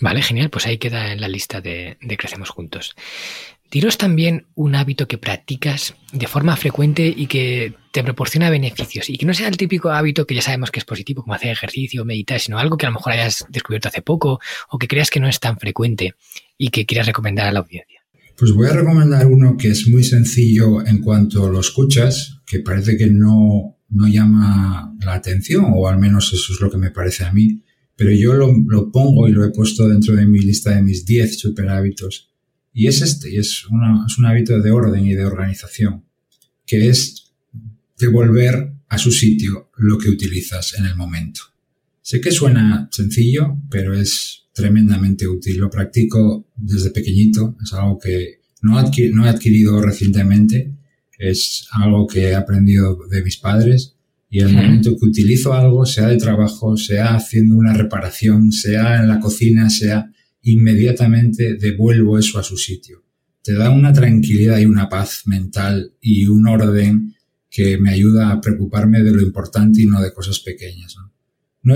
[0.00, 0.50] Vale, genial.
[0.50, 2.94] Pues ahí queda en la lista de, de Crecemos Juntos.
[3.72, 9.16] Diros también un hábito que practicas de forma frecuente y que te proporciona beneficios y
[9.16, 12.04] que no sea el típico hábito que ya sabemos que es positivo, como hacer ejercicio,
[12.04, 15.20] meditar, sino algo que a lo mejor hayas descubierto hace poco o que creas que
[15.20, 16.14] no es tan frecuente
[16.58, 18.01] y que quieras recomendar a la audiencia.
[18.36, 22.96] Pues voy a recomendar uno que es muy sencillo en cuanto lo escuchas, que parece
[22.96, 27.24] que no, no llama la atención, o al menos eso es lo que me parece
[27.24, 27.62] a mí,
[27.96, 31.04] pero yo lo, lo pongo y lo he puesto dentro de mi lista de mis
[31.04, 32.32] 10 super hábitos
[32.72, 33.64] y es este, y es,
[34.06, 36.04] es un hábito de orden y de organización,
[36.66, 37.32] que es
[37.98, 41.42] devolver a su sitio lo que utilizas en el momento.
[42.00, 45.58] Sé que suena sencillo, pero es tremendamente útil.
[45.58, 50.74] Lo practico desde pequeñito, es algo que no, no he adquirido recientemente,
[51.18, 53.96] es algo que he aprendido de mis padres
[54.28, 59.08] y el momento que utilizo algo, sea de trabajo, sea haciendo una reparación, sea en
[59.08, 60.10] la cocina, sea
[60.40, 63.04] inmediatamente devuelvo eso a su sitio.
[63.42, 67.14] Te da una tranquilidad y una paz mental y un orden
[67.50, 70.96] que me ayuda a preocuparme de lo importante y no de cosas pequeñas.
[70.96, 71.11] No,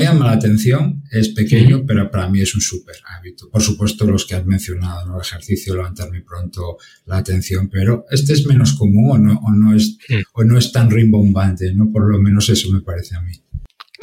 [0.00, 3.48] llama la atención, es pequeño, pero para mí es un súper hábito.
[3.50, 5.14] Por supuesto, los que has mencionado, ¿no?
[5.16, 9.74] el ejercicio, levantarme pronto, la atención, pero este es menos común o no, o no,
[9.76, 9.96] es,
[10.32, 11.92] o no es tan rimbombante, ¿no?
[11.92, 13.32] Por lo menos eso me parece a mí.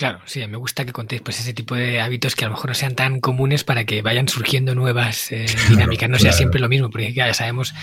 [0.04, 2.72] Claro, sí, me gusta que contéis pues ese tipo de hábitos que a lo mejor
[2.72, 6.68] no sean tan comunes para que vayan surgiendo nuevas eh, dinámicas, no sea siempre lo
[6.68, 7.74] mismo, porque ya sabemos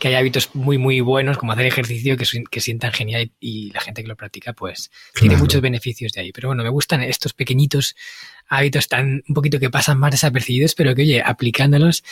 [0.00, 3.80] que hay hábitos muy, muy buenos como hacer ejercicio que, que sientan genial y, la
[3.80, 6.32] gente que lo practica pues tiene muchos beneficios de ahí.
[6.32, 7.94] Pero bueno, me gustan estos pequeñitos
[8.48, 12.02] hábitos tan un poquito que pasan más desapercibidos, pero que oye, aplicándolos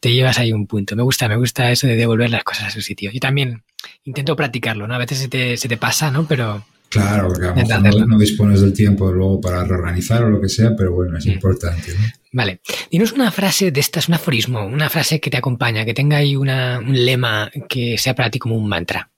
[0.00, 0.96] te llevas ahí un punto.
[0.96, 3.12] Me gusta, me gusta eso de devolver las cosas a su sitio.
[3.12, 3.62] Yo también
[4.02, 4.96] intento practicarlo, ¿no?
[4.96, 6.26] A veces se te, se te pasa, ¿no?
[6.26, 10.42] Pero Claro, porque a lo mejor no, dispones del tiempo luego para reorganizar o lo
[10.42, 11.30] que sea, pero bueno, es mm.
[11.30, 11.94] importante.
[12.32, 12.60] Vale.
[12.90, 16.36] Dinos una frase de estas, un aforismo, una frase que te acompaña, que tenga ahí
[16.36, 19.10] una, un lema que sea para ti como un mantra.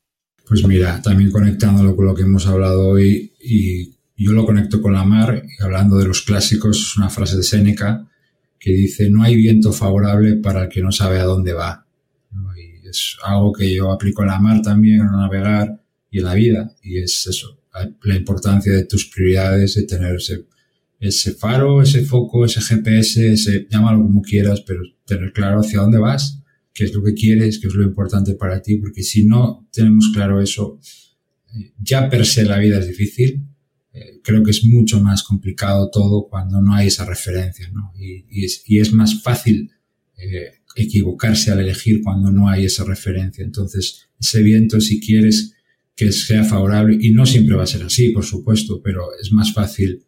[0.46, 4.92] Pues mira, también conectándolo con lo que hemos hablado hoy, y yo lo conecto con
[4.92, 8.06] la mar, y hablando de los clásicos, es una frase de Séneca
[8.60, 11.86] que dice, no hay viento favorable para el que no sabe a dónde va.
[12.56, 16.34] Y es algo que yo aplico en la mar también, a navegar y en la
[16.34, 17.58] vida, y es eso,
[18.02, 20.46] la importancia de tus prioridades, de tener ese,
[21.00, 25.98] ese faro, ese foco, ese GPS, ese, llámalo como quieras, pero tener claro hacia dónde
[25.98, 26.40] vas,
[26.72, 30.10] qué es lo que quieres, qué es lo importante para ti, porque si no tenemos
[30.12, 30.78] claro eso,
[31.54, 33.44] eh, ya per se la vida es difícil,
[33.92, 37.92] eh, creo que es mucho más complicado todo cuando no hay esa referencia, ¿no?
[37.96, 39.70] Y, es, y es, más fácil
[40.16, 43.44] eh, equivocarse al elegir cuando no hay esa referencia.
[43.44, 45.54] Entonces, ese viento, si quieres
[45.96, 49.52] que sea favorable y no siempre va a ser así, por supuesto, pero es más
[49.52, 50.04] fácil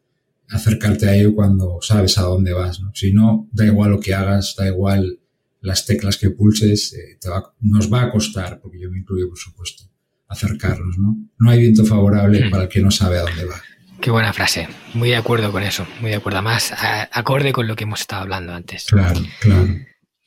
[0.49, 2.81] acercarte a ello cuando sabes a dónde vas.
[2.81, 2.91] ¿no?
[2.95, 5.21] Si no, da igual lo que hagas, da igual
[5.61, 9.29] las teclas que pulses, eh, te va, nos va a costar, porque yo me incluyo,
[9.29, 9.85] por supuesto,
[10.29, 10.99] acercarnos.
[10.99, 12.51] No, no hay viento favorable mm.
[12.51, 13.61] para el que no sabe a dónde va.
[14.01, 14.69] Qué buena frase.
[14.95, 15.87] Muy de acuerdo con eso.
[16.01, 16.43] Muy de acuerdo.
[16.43, 16.73] Más
[17.11, 18.85] acorde con lo que hemos estado hablando antes.
[18.85, 19.69] Claro, claro.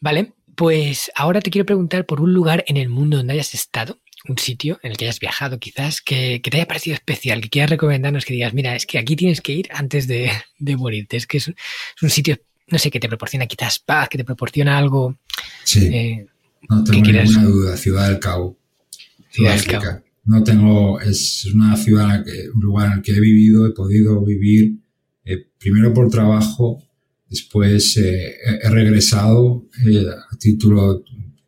[0.01, 0.33] Vale.
[0.55, 4.37] Pues ahora te quiero preguntar por un lugar en el mundo donde hayas estado un
[4.37, 8.25] sitio en el que hayas viajado quizás, que, te haya parecido especial, que quieras recomendarnos,
[8.25, 10.31] que digas, mira, es que aquí tienes que ir antes de,
[10.77, 11.17] morirte.
[11.17, 11.51] Es que es,
[12.01, 15.17] un sitio, no sé, que te proporciona quizás paz, que te proporciona algo.
[15.63, 15.87] Sí.
[15.91, 16.27] Eh,
[16.69, 18.57] no tengo ninguna duda, Ciudad del Cabo.
[19.31, 20.03] Ciudad del Cabo.
[20.25, 22.23] No tengo, es una ciudad,
[22.53, 24.75] un lugar en el que he vivido, he podido vivir,
[25.25, 26.83] eh, primero por trabajo,
[27.27, 29.65] después eh, he regresado
[30.31, 31.03] a título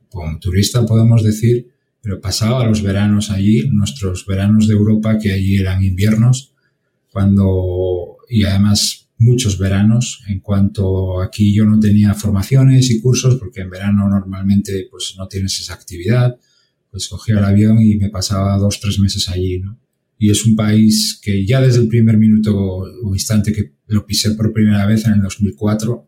[0.10, 1.71] como turista, podemos decir,
[2.02, 6.54] pero pasaba los veranos allí, nuestros veranos de Europa, que allí eran inviernos,
[7.12, 13.62] cuando, y además muchos veranos, en cuanto aquí yo no tenía formaciones y cursos, porque
[13.62, 16.38] en verano normalmente pues no tienes esa actividad,
[16.90, 19.80] pues cogía el avión y me pasaba dos, tres meses allí, ¿no?
[20.18, 24.32] Y es un país que ya desde el primer minuto o instante que lo pisé
[24.32, 26.08] por primera vez en el 2004,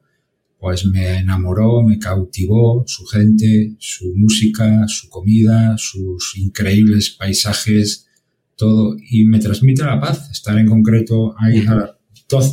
[0.64, 8.08] pues me enamoró, me cautivó su gente, su música, su comida, sus increíbles paisajes,
[8.56, 10.32] todo, y me transmite la paz.
[10.32, 11.98] Estar en concreto ahí a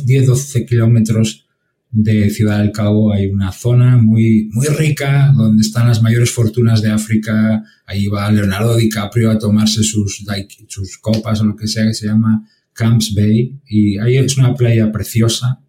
[0.05, 1.45] 10, 12 kilómetros
[1.89, 6.81] de Ciudad del Cabo hay una zona muy, muy rica donde están las mayores fortunas
[6.81, 7.63] de África.
[7.85, 10.25] Ahí va Leonardo DiCaprio a tomarse sus,
[10.67, 13.57] sus copas o lo que sea que se llama Camps Bay.
[13.69, 15.61] Y ahí es una playa preciosa.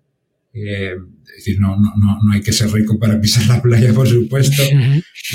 [0.53, 0.95] Eh,
[1.29, 4.63] es decir, no, no, no, hay que ser rico para pisar la playa, por supuesto,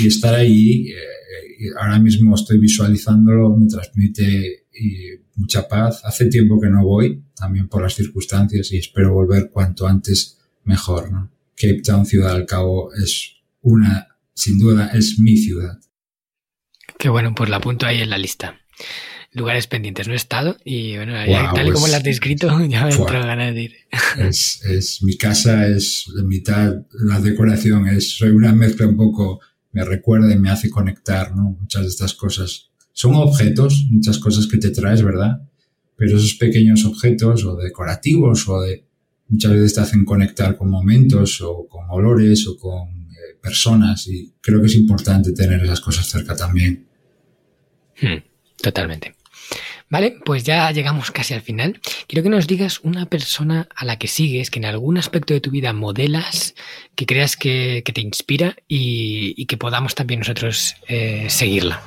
[0.00, 0.88] y estar ahí.
[0.90, 4.66] Eh, ahora mismo estoy visualizándolo, me transmite
[5.34, 6.02] mucha paz.
[6.04, 11.10] Hace tiempo que no voy, también por las circunstancias, y espero volver cuanto antes mejor.
[11.10, 11.30] ¿no?
[11.56, 15.78] Cape Town, Ciudad del Cabo, es una, sin duda, es mi ciudad.
[16.98, 18.60] Qué bueno, pues la apunto ahí en la lista
[19.32, 20.06] lugares pendientes.
[20.06, 23.26] No he estado y bueno, tal y como pues, lo has descrito, ya me entrado
[23.26, 23.76] ganas de ir.
[24.18, 29.40] Es, es, mi casa es de mitad, la decoración es, soy una mezcla un poco,
[29.72, 31.56] me recuerda y me hace conectar, ¿no?
[31.60, 32.70] Muchas de estas cosas.
[32.92, 35.42] Son objetos, muchas cosas que te traes, ¿verdad?
[35.96, 38.84] Pero esos pequeños objetos o decorativos o de,
[39.28, 44.34] muchas veces te hacen conectar con momentos o con olores o con eh, personas y
[44.40, 46.86] creo que es importante tener esas cosas cerca también.
[48.00, 48.22] Hmm,
[48.60, 49.17] totalmente.
[49.90, 51.80] Vale, pues ya llegamos casi al final.
[52.06, 55.40] Quiero que nos digas una persona a la que sigues, que en algún aspecto de
[55.40, 56.54] tu vida modelas,
[56.94, 61.80] que creas que, te inspira y, que podamos también nosotros eh, seguirla.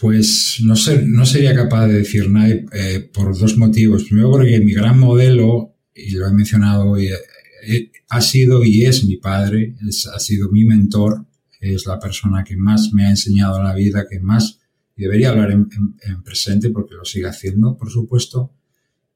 [0.00, 4.04] Pues no, sé, no sería capaz de decir nada eh, por dos motivos.
[4.04, 9.04] Primero porque mi gran modelo, y lo he mencionado hoy, eh, ha sido y es
[9.04, 9.76] mi padre,
[10.14, 11.26] ha sido mi mentor,
[11.60, 14.58] es la persona que más me ha enseñado la vida, que más
[14.96, 15.68] y debería hablar en,
[16.24, 18.52] presente porque lo sigue haciendo, por supuesto.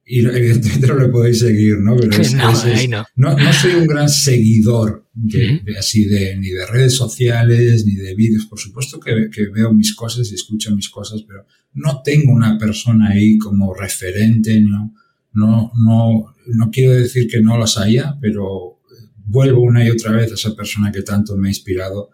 [0.05, 1.97] Y evidentemente no le podéis seguir, ¿no?
[1.97, 2.35] Pero es,
[3.17, 3.53] no, no.
[3.53, 8.47] soy un gran seguidor de, así de, ni de redes sociales, ni de vídeos.
[8.47, 12.59] Por supuesto que, que, veo mis cosas y escucho mis cosas, pero no tengo una
[12.59, 14.95] persona ahí como referente, ¿no?
[15.33, 18.81] No, no, no quiero decir que no las haya, pero
[19.25, 22.11] vuelvo una y otra vez a esa persona que tanto me ha inspirado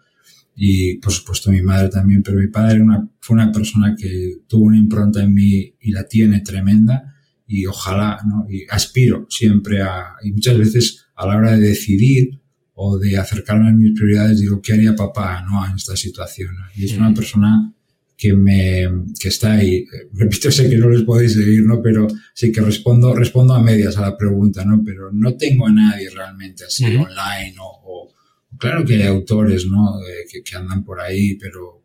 [0.59, 4.65] y por supuesto mi madre también, pero mi padre una, fue una persona que tuvo
[4.65, 7.13] una impronta en mí y la tiene tremenda
[7.45, 8.47] y ojalá, ¿no?
[8.49, 12.41] Y aspiro siempre a, y muchas veces a la hora de decidir
[12.73, 15.63] o de acercarme a mis prioridades digo, ¿qué haría papá, no?
[15.63, 16.55] En esta situación.
[16.75, 17.71] Y es una persona
[18.17, 18.87] que me,
[19.19, 19.85] que está ahí.
[20.13, 21.83] Repito, sé que no les podéis seguir, ¿no?
[21.83, 24.81] Pero sí que respondo, respondo a medias a la pregunta, ¿no?
[24.83, 28.11] Pero no tengo a nadie realmente así online o
[28.59, 29.99] Claro que hay autores, ¿no?
[30.31, 31.83] que, que, andan por ahí, pero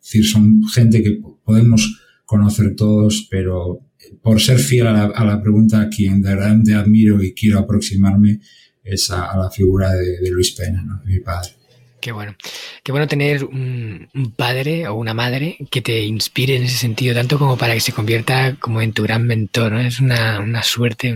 [0.00, 3.80] decir, son gente que podemos conocer todos, pero
[4.22, 7.58] por ser fiel a la, a la pregunta, a quien de verdad admiro y quiero
[7.58, 8.40] aproximarme
[8.82, 11.00] es a, la figura de, Luis Pena, ¿no?
[11.04, 11.50] mi padre.
[12.00, 12.34] Qué bueno.
[12.82, 17.38] Qué bueno tener un, padre o una madre que te inspire en ese sentido, tanto
[17.38, 19.80] como para que se convierta como en tu gran mentor, ¿no?
[19.80, 21.14] Es una, una suerte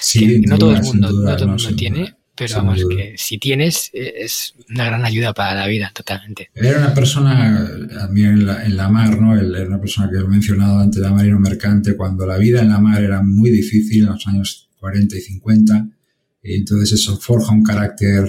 [0.00, 3.38] sí, que no, todo el mundo, no todo el mundo tiene pero vamos, que si
[3.38, 6.50] tienes, eh, es una gran ayuda para la vida, totalmente.
[6.54, 7.66] Era una persona,
[8.00, 9.36] a mí en la, en la mar, ¿no?
[9.36, 12.78] Era una persona que he mencionado antes, de marino mercante, cuando la vida en la
[12.78, 15.88] mar era muy difícil, en los años 40 y 50,
[16.42, 18.24] y entonces eso forja un carácter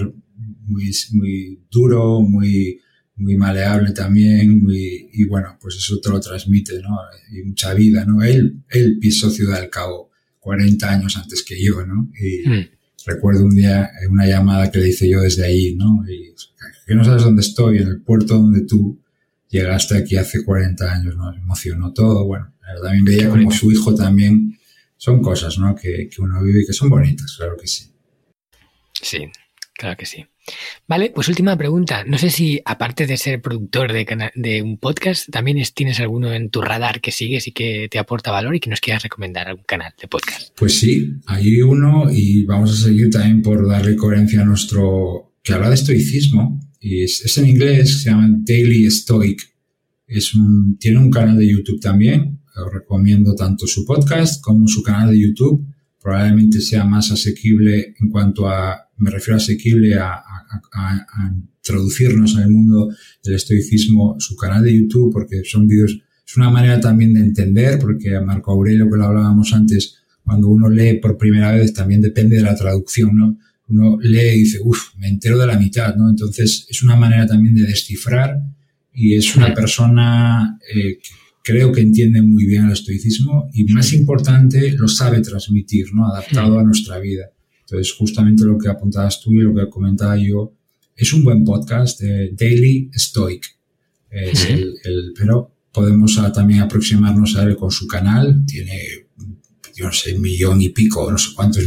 [0.65, 2.79] muy, muy duro, muy,
[3.17, 6.97] muy maleable también, muy, y bueno, pues eso te lo transmite, ¿no?
[7.31, 8.23] Y mucha vida, ¿no?
[8.23, 12.09] Él, él pisó Ciudad del Cabo 40 años antes que yo, ¿no?
[12.17, 16.03] Y, hmm recuerdo un día una llamada que le hice yo desde ahí, ¿no?
[16.07, 16.33] Y
[16.85, 19.01] que no sabes dónde estoy, en el puerto donde tú
[19.49, 21.31] llegaste aquí hace 40 años, ¿no?
[21.31, 24.57] Me emocionó todo, bueno, también veía como su hijo también,
[24.97, 25.75] son cosas, ¿no?
[25.75, 27.91] Que, que uno vive y que son bonitas, claro que sí.
[28.93, 29.29] Sí,
[29.73, 30.25] claro que sí.
[30.87, 32.03] Vale, pues última pregunta.
[32.05, 36.49] No sé si, aparte de ser productor de, de un podcast, también tienes alguno en
[36.49, 39.65] tu radar que sigues y que te aporta valor y que nos quieras recomendar algún
[39.65, 40.49] canal de podcast.
[40.55, 45.53] Pues sí, hay uno y vamos a seguir también por darle coherencia a nuestro, que
[45.53, 49.41] habla de estoicismo y es, en inglés, se llama Daily Stoic.
[50.05, 52.39] Es un, tiene un canal de YouTube también.
[52.55, 55.65] Os recomiendo tanto su podcast como su canal de YouTube.
[56.01, 60.23] Probablemente sea más asequible en cuanto a, me refiero a asequible a,
[61.59, 62.89] introducirnos en el mundo
[63.23, 67.77] del estoicismo, su canal de YouTube, porque son vídeos, es una manera también de entender,
[67.77, 72.01] porque a Marco Aurelio, que lo hablábamos antes, cuando uno lee por primera vez, también
[72.01, 73.37] depende de la traducción, ¿no?
[73.69, 76.09] uno lee y dice, uff, me entero de la mitad, ¿no?
[76.09, 78.39] Entonces es una manera también de descifrar
[78.93, 83.93] y es una persona eh, que creo que entiende muy bien el estoicismo y más
[83.93, 86.07] importante, lo sabe transmitir, ¿no?
[86.07, 87.25] Adaptado a nuestra vida.
[87.69, 90.53] Entonces, justamente lo que apuntabas tú y lo que comentaba yo,
[90.95, 93.45] es un buen podcast Daily Stoic.
[94.09, 98.45] Es el, pero podemos también aproximarnos a él con su canal.
[98.47, 99.07] Tiene,
[99.75, 101.63] yo no sé, millón y pico, no sé cuántos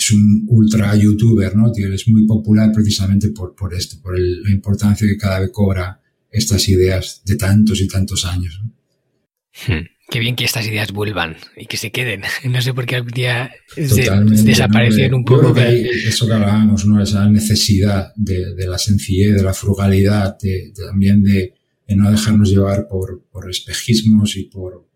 [0.00, 1.70] es un ultra youtuber, ¿no?
[1.72, 6.00] Tío, es muy popular precisamente por, por esto, por la importancia que cada vez cobra
[6.30, 8.62] estas ideas de tantos y tantos años.
[9.66, 9.84] Hmm.
[10.10, 12.22] Qué bien que estas ideas vuelvan y que se queden.
[12.50, 15.54] No sé por qué algún día desaparecieron un poco.
[15.56, 17.00] eso que hablábamos, ¿no?
[17.00, 21.54] Esa necesidad de, de la sencillez, de la frugalidad, de, también de,
[21.88, 24.86] no dejarnos llevar por, por espejismos y por,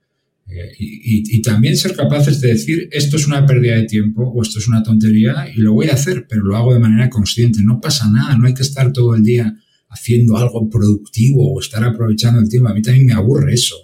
[0.49, 4.43] eh, y, y, también ser capaces de decir esto es una pérdida de tiempo o
[4.43, 7.61] esto es una tontería y lo voy a hacer, pero lo hago de manera consciente.
[7.63, 9.55] No pasa nada, no hay que estar todo el día
[9.89, 12.69] haciendo algo productivo o estar aprovechando el tiempo.
[12.69, 13.77] A mí también me aburre eso,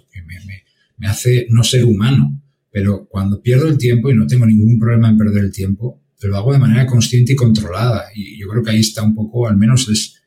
[1.01, 2.41] me, hace no ser humano.
[2.69, 6.37] Pero cuando pierdo el tiempo y no tengo ningún problema en perder el tiempo, lo
[6.37, 8.05] hago de manera consciente y controlada.
[8.15, 10.21] Y yo creo que ahí está un poco, al menos es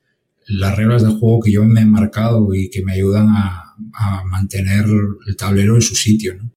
[0.46, 4.24] las reglas del juego que yo me he marcado y que me ayudan a, a
[4.24, 4.84] mantener
[5.26, 6.50] el tablero en su sitio, ¿no?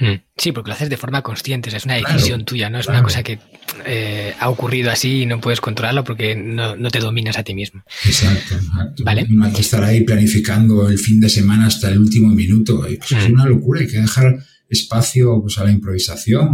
[0.00, 0.22] Hmm.
[0.36, 3.22] Sí, porque lo haces de forma consciente, es una decisión tuya, no es una cosa
[3.22, 3.38] que
[3.86, 7.82] eh, ha ocurrido así y no puedes controlarlo porque no, te dominas a ti mismo.
[8.04, 8.56] Exacto,
[9.04, 9.26] ¿Vale?
[9.28, 12.80] No hay que estar ahí planificando el fin de semana hasta el último minuto.
[12.80, 13.32] Pues es hmm.
[13.32, 14.38] una locura, hay que dejar
[14.68, 16.50] espacio pues, a la improvisación,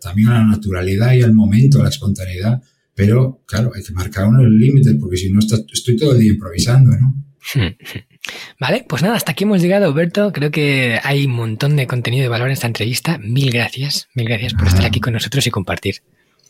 [0.00, 2.60] también a la naturalidad y al momento, a la espontaneidad.
[2.94, 6.90] Pero, claro, hay que marcar unos límites porque si no estoy todo el día improvisando,
[6.90, 7.14] ¿no?
[7.54, 7.74] Hmm.
[8.58, 10.32] Vale, pues nada, hasta aquí hemos llegado, Berto.
[10.32, 13.18] Creo que hay un montón de contenido de valor en esta entrevista.
[13.18, 15.96] Mil gracias, mil gracias por estar aquí con nosotros y compartir.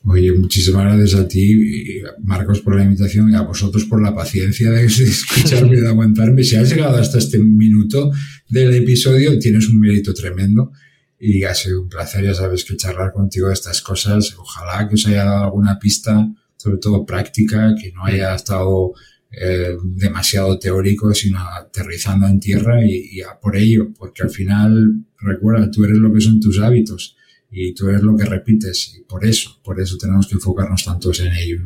[0.05, 4.70] Oye, muchísimas gracias a ti, Marcos, por la invitación y a vosotros por la paciencia
[4.70, 6.42] de escucharme y de aguantarme.
[6.42, 8.10] Si has llegado hasta este minuto
[8.48, 10.72] del episodio, tienes un mérito tremendo
[11.18, 14.34] y ha sido un placer, ya sabes, que charlar contigo de estas cosas.
[14.38, 16.26] Ojalá que os haya dado alguna pista,
[16.56, 18.94] sobre todo práctica, que no haya estado
[19.32, 25.85] eh, demasiado teórico, sino aterrizando en tierra y, por ello, porque al final, recuerda, tú
[25.85, 27.16] eres lo que son tus hábitos
[27.51, 31.20] y tú eres lo que repites y por eso, por eso tenemos que enfocarnos tantos
[31.20, 31.61] en ello.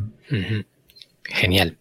[1.23, 1.77] Genial.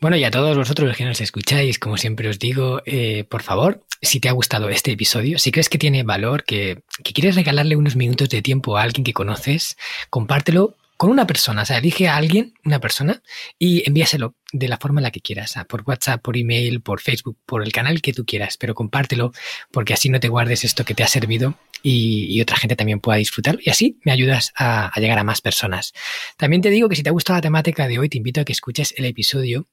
[0.00, 3.42] Bueno, y a todos vosotros los que nos escucháis, como siempre os digo, eh, por
[3.42, 7.36] favor, si te ha gustado este episodio, si crees que tiene valor, que, que quieres
[7.36, 9.76] regalarle unos minutos de tiempo a alguien que conoces,
[10.10, 11.62] compártelo con una persona.
[11.62, 13.22] O sea, elige a alguien, una persona,
[13.58, 17.38] y envíaselo de la forma en la que quieras, por WhatsApp, por email, por Facebook,
[17.46, 19.32] por el canal que tú quieras, pero compártelo
[19.70, 23.18] porque así no te guardes esto que te ha servido y, otra gente también pueda
[23.18, 25.92] disfrutarlo y así me ayudas a, a llegar a más personas.
[26.36, 28.44] También te digo que si te ha gustado la temática de hoy, te invito a
[28.44, 29.68] que escuches el episodio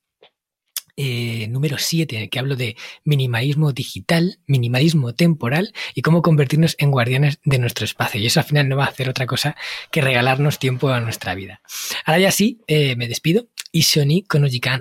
[0.98, 7.40] eh, número 7, que hablo de minimalismo digital, minimalismo temporal y cómo convertirnos en guardianes
[7.44, 8.20] de nuestro espacio.
[8.20, 9.56] Y eso al final no va a hacer otra cosa
[9.92, 11.62] que regalarnos tiempo a nuestra vida.
[12.06, 13.48] Ahora ya sí, eh, me despido.
[13.72, 14.26] Y Shoni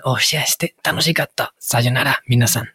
[0.04, 0.76] o sea este.
[1.58, 2.74] Sayonara, minasan.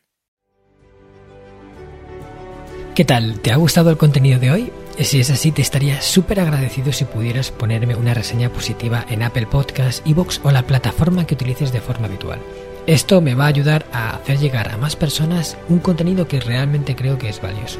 [2.94, 3.40] ¿Qué tal?
[3.40, 4.72] ¿Te ha gustado el contenido de hoy?
[5.00, 9.48] Si es así, te estaría súper agradecido si pudieras ponerme una reseña positiva en Apple
[9.48, 12.42] Podcasts, Evox o la plataforma que utilices de forma habitual.
[12.90, 16.96] Esto me va a ayudar a hacer llegar a más personas un contenido que realmente
[16.96, 17.80] creo que es valioso.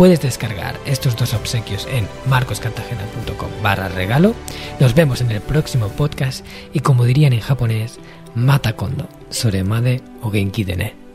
[0.00, 4.34] Puedes descargar estos dos obsequios en marcoscartagena.com barra regalo.
[4.80, 7.98] Nos vemos en el próximo podcast y como dirían en japonés,
[8.34, 11.09] mata kondo, soremade o genki dene.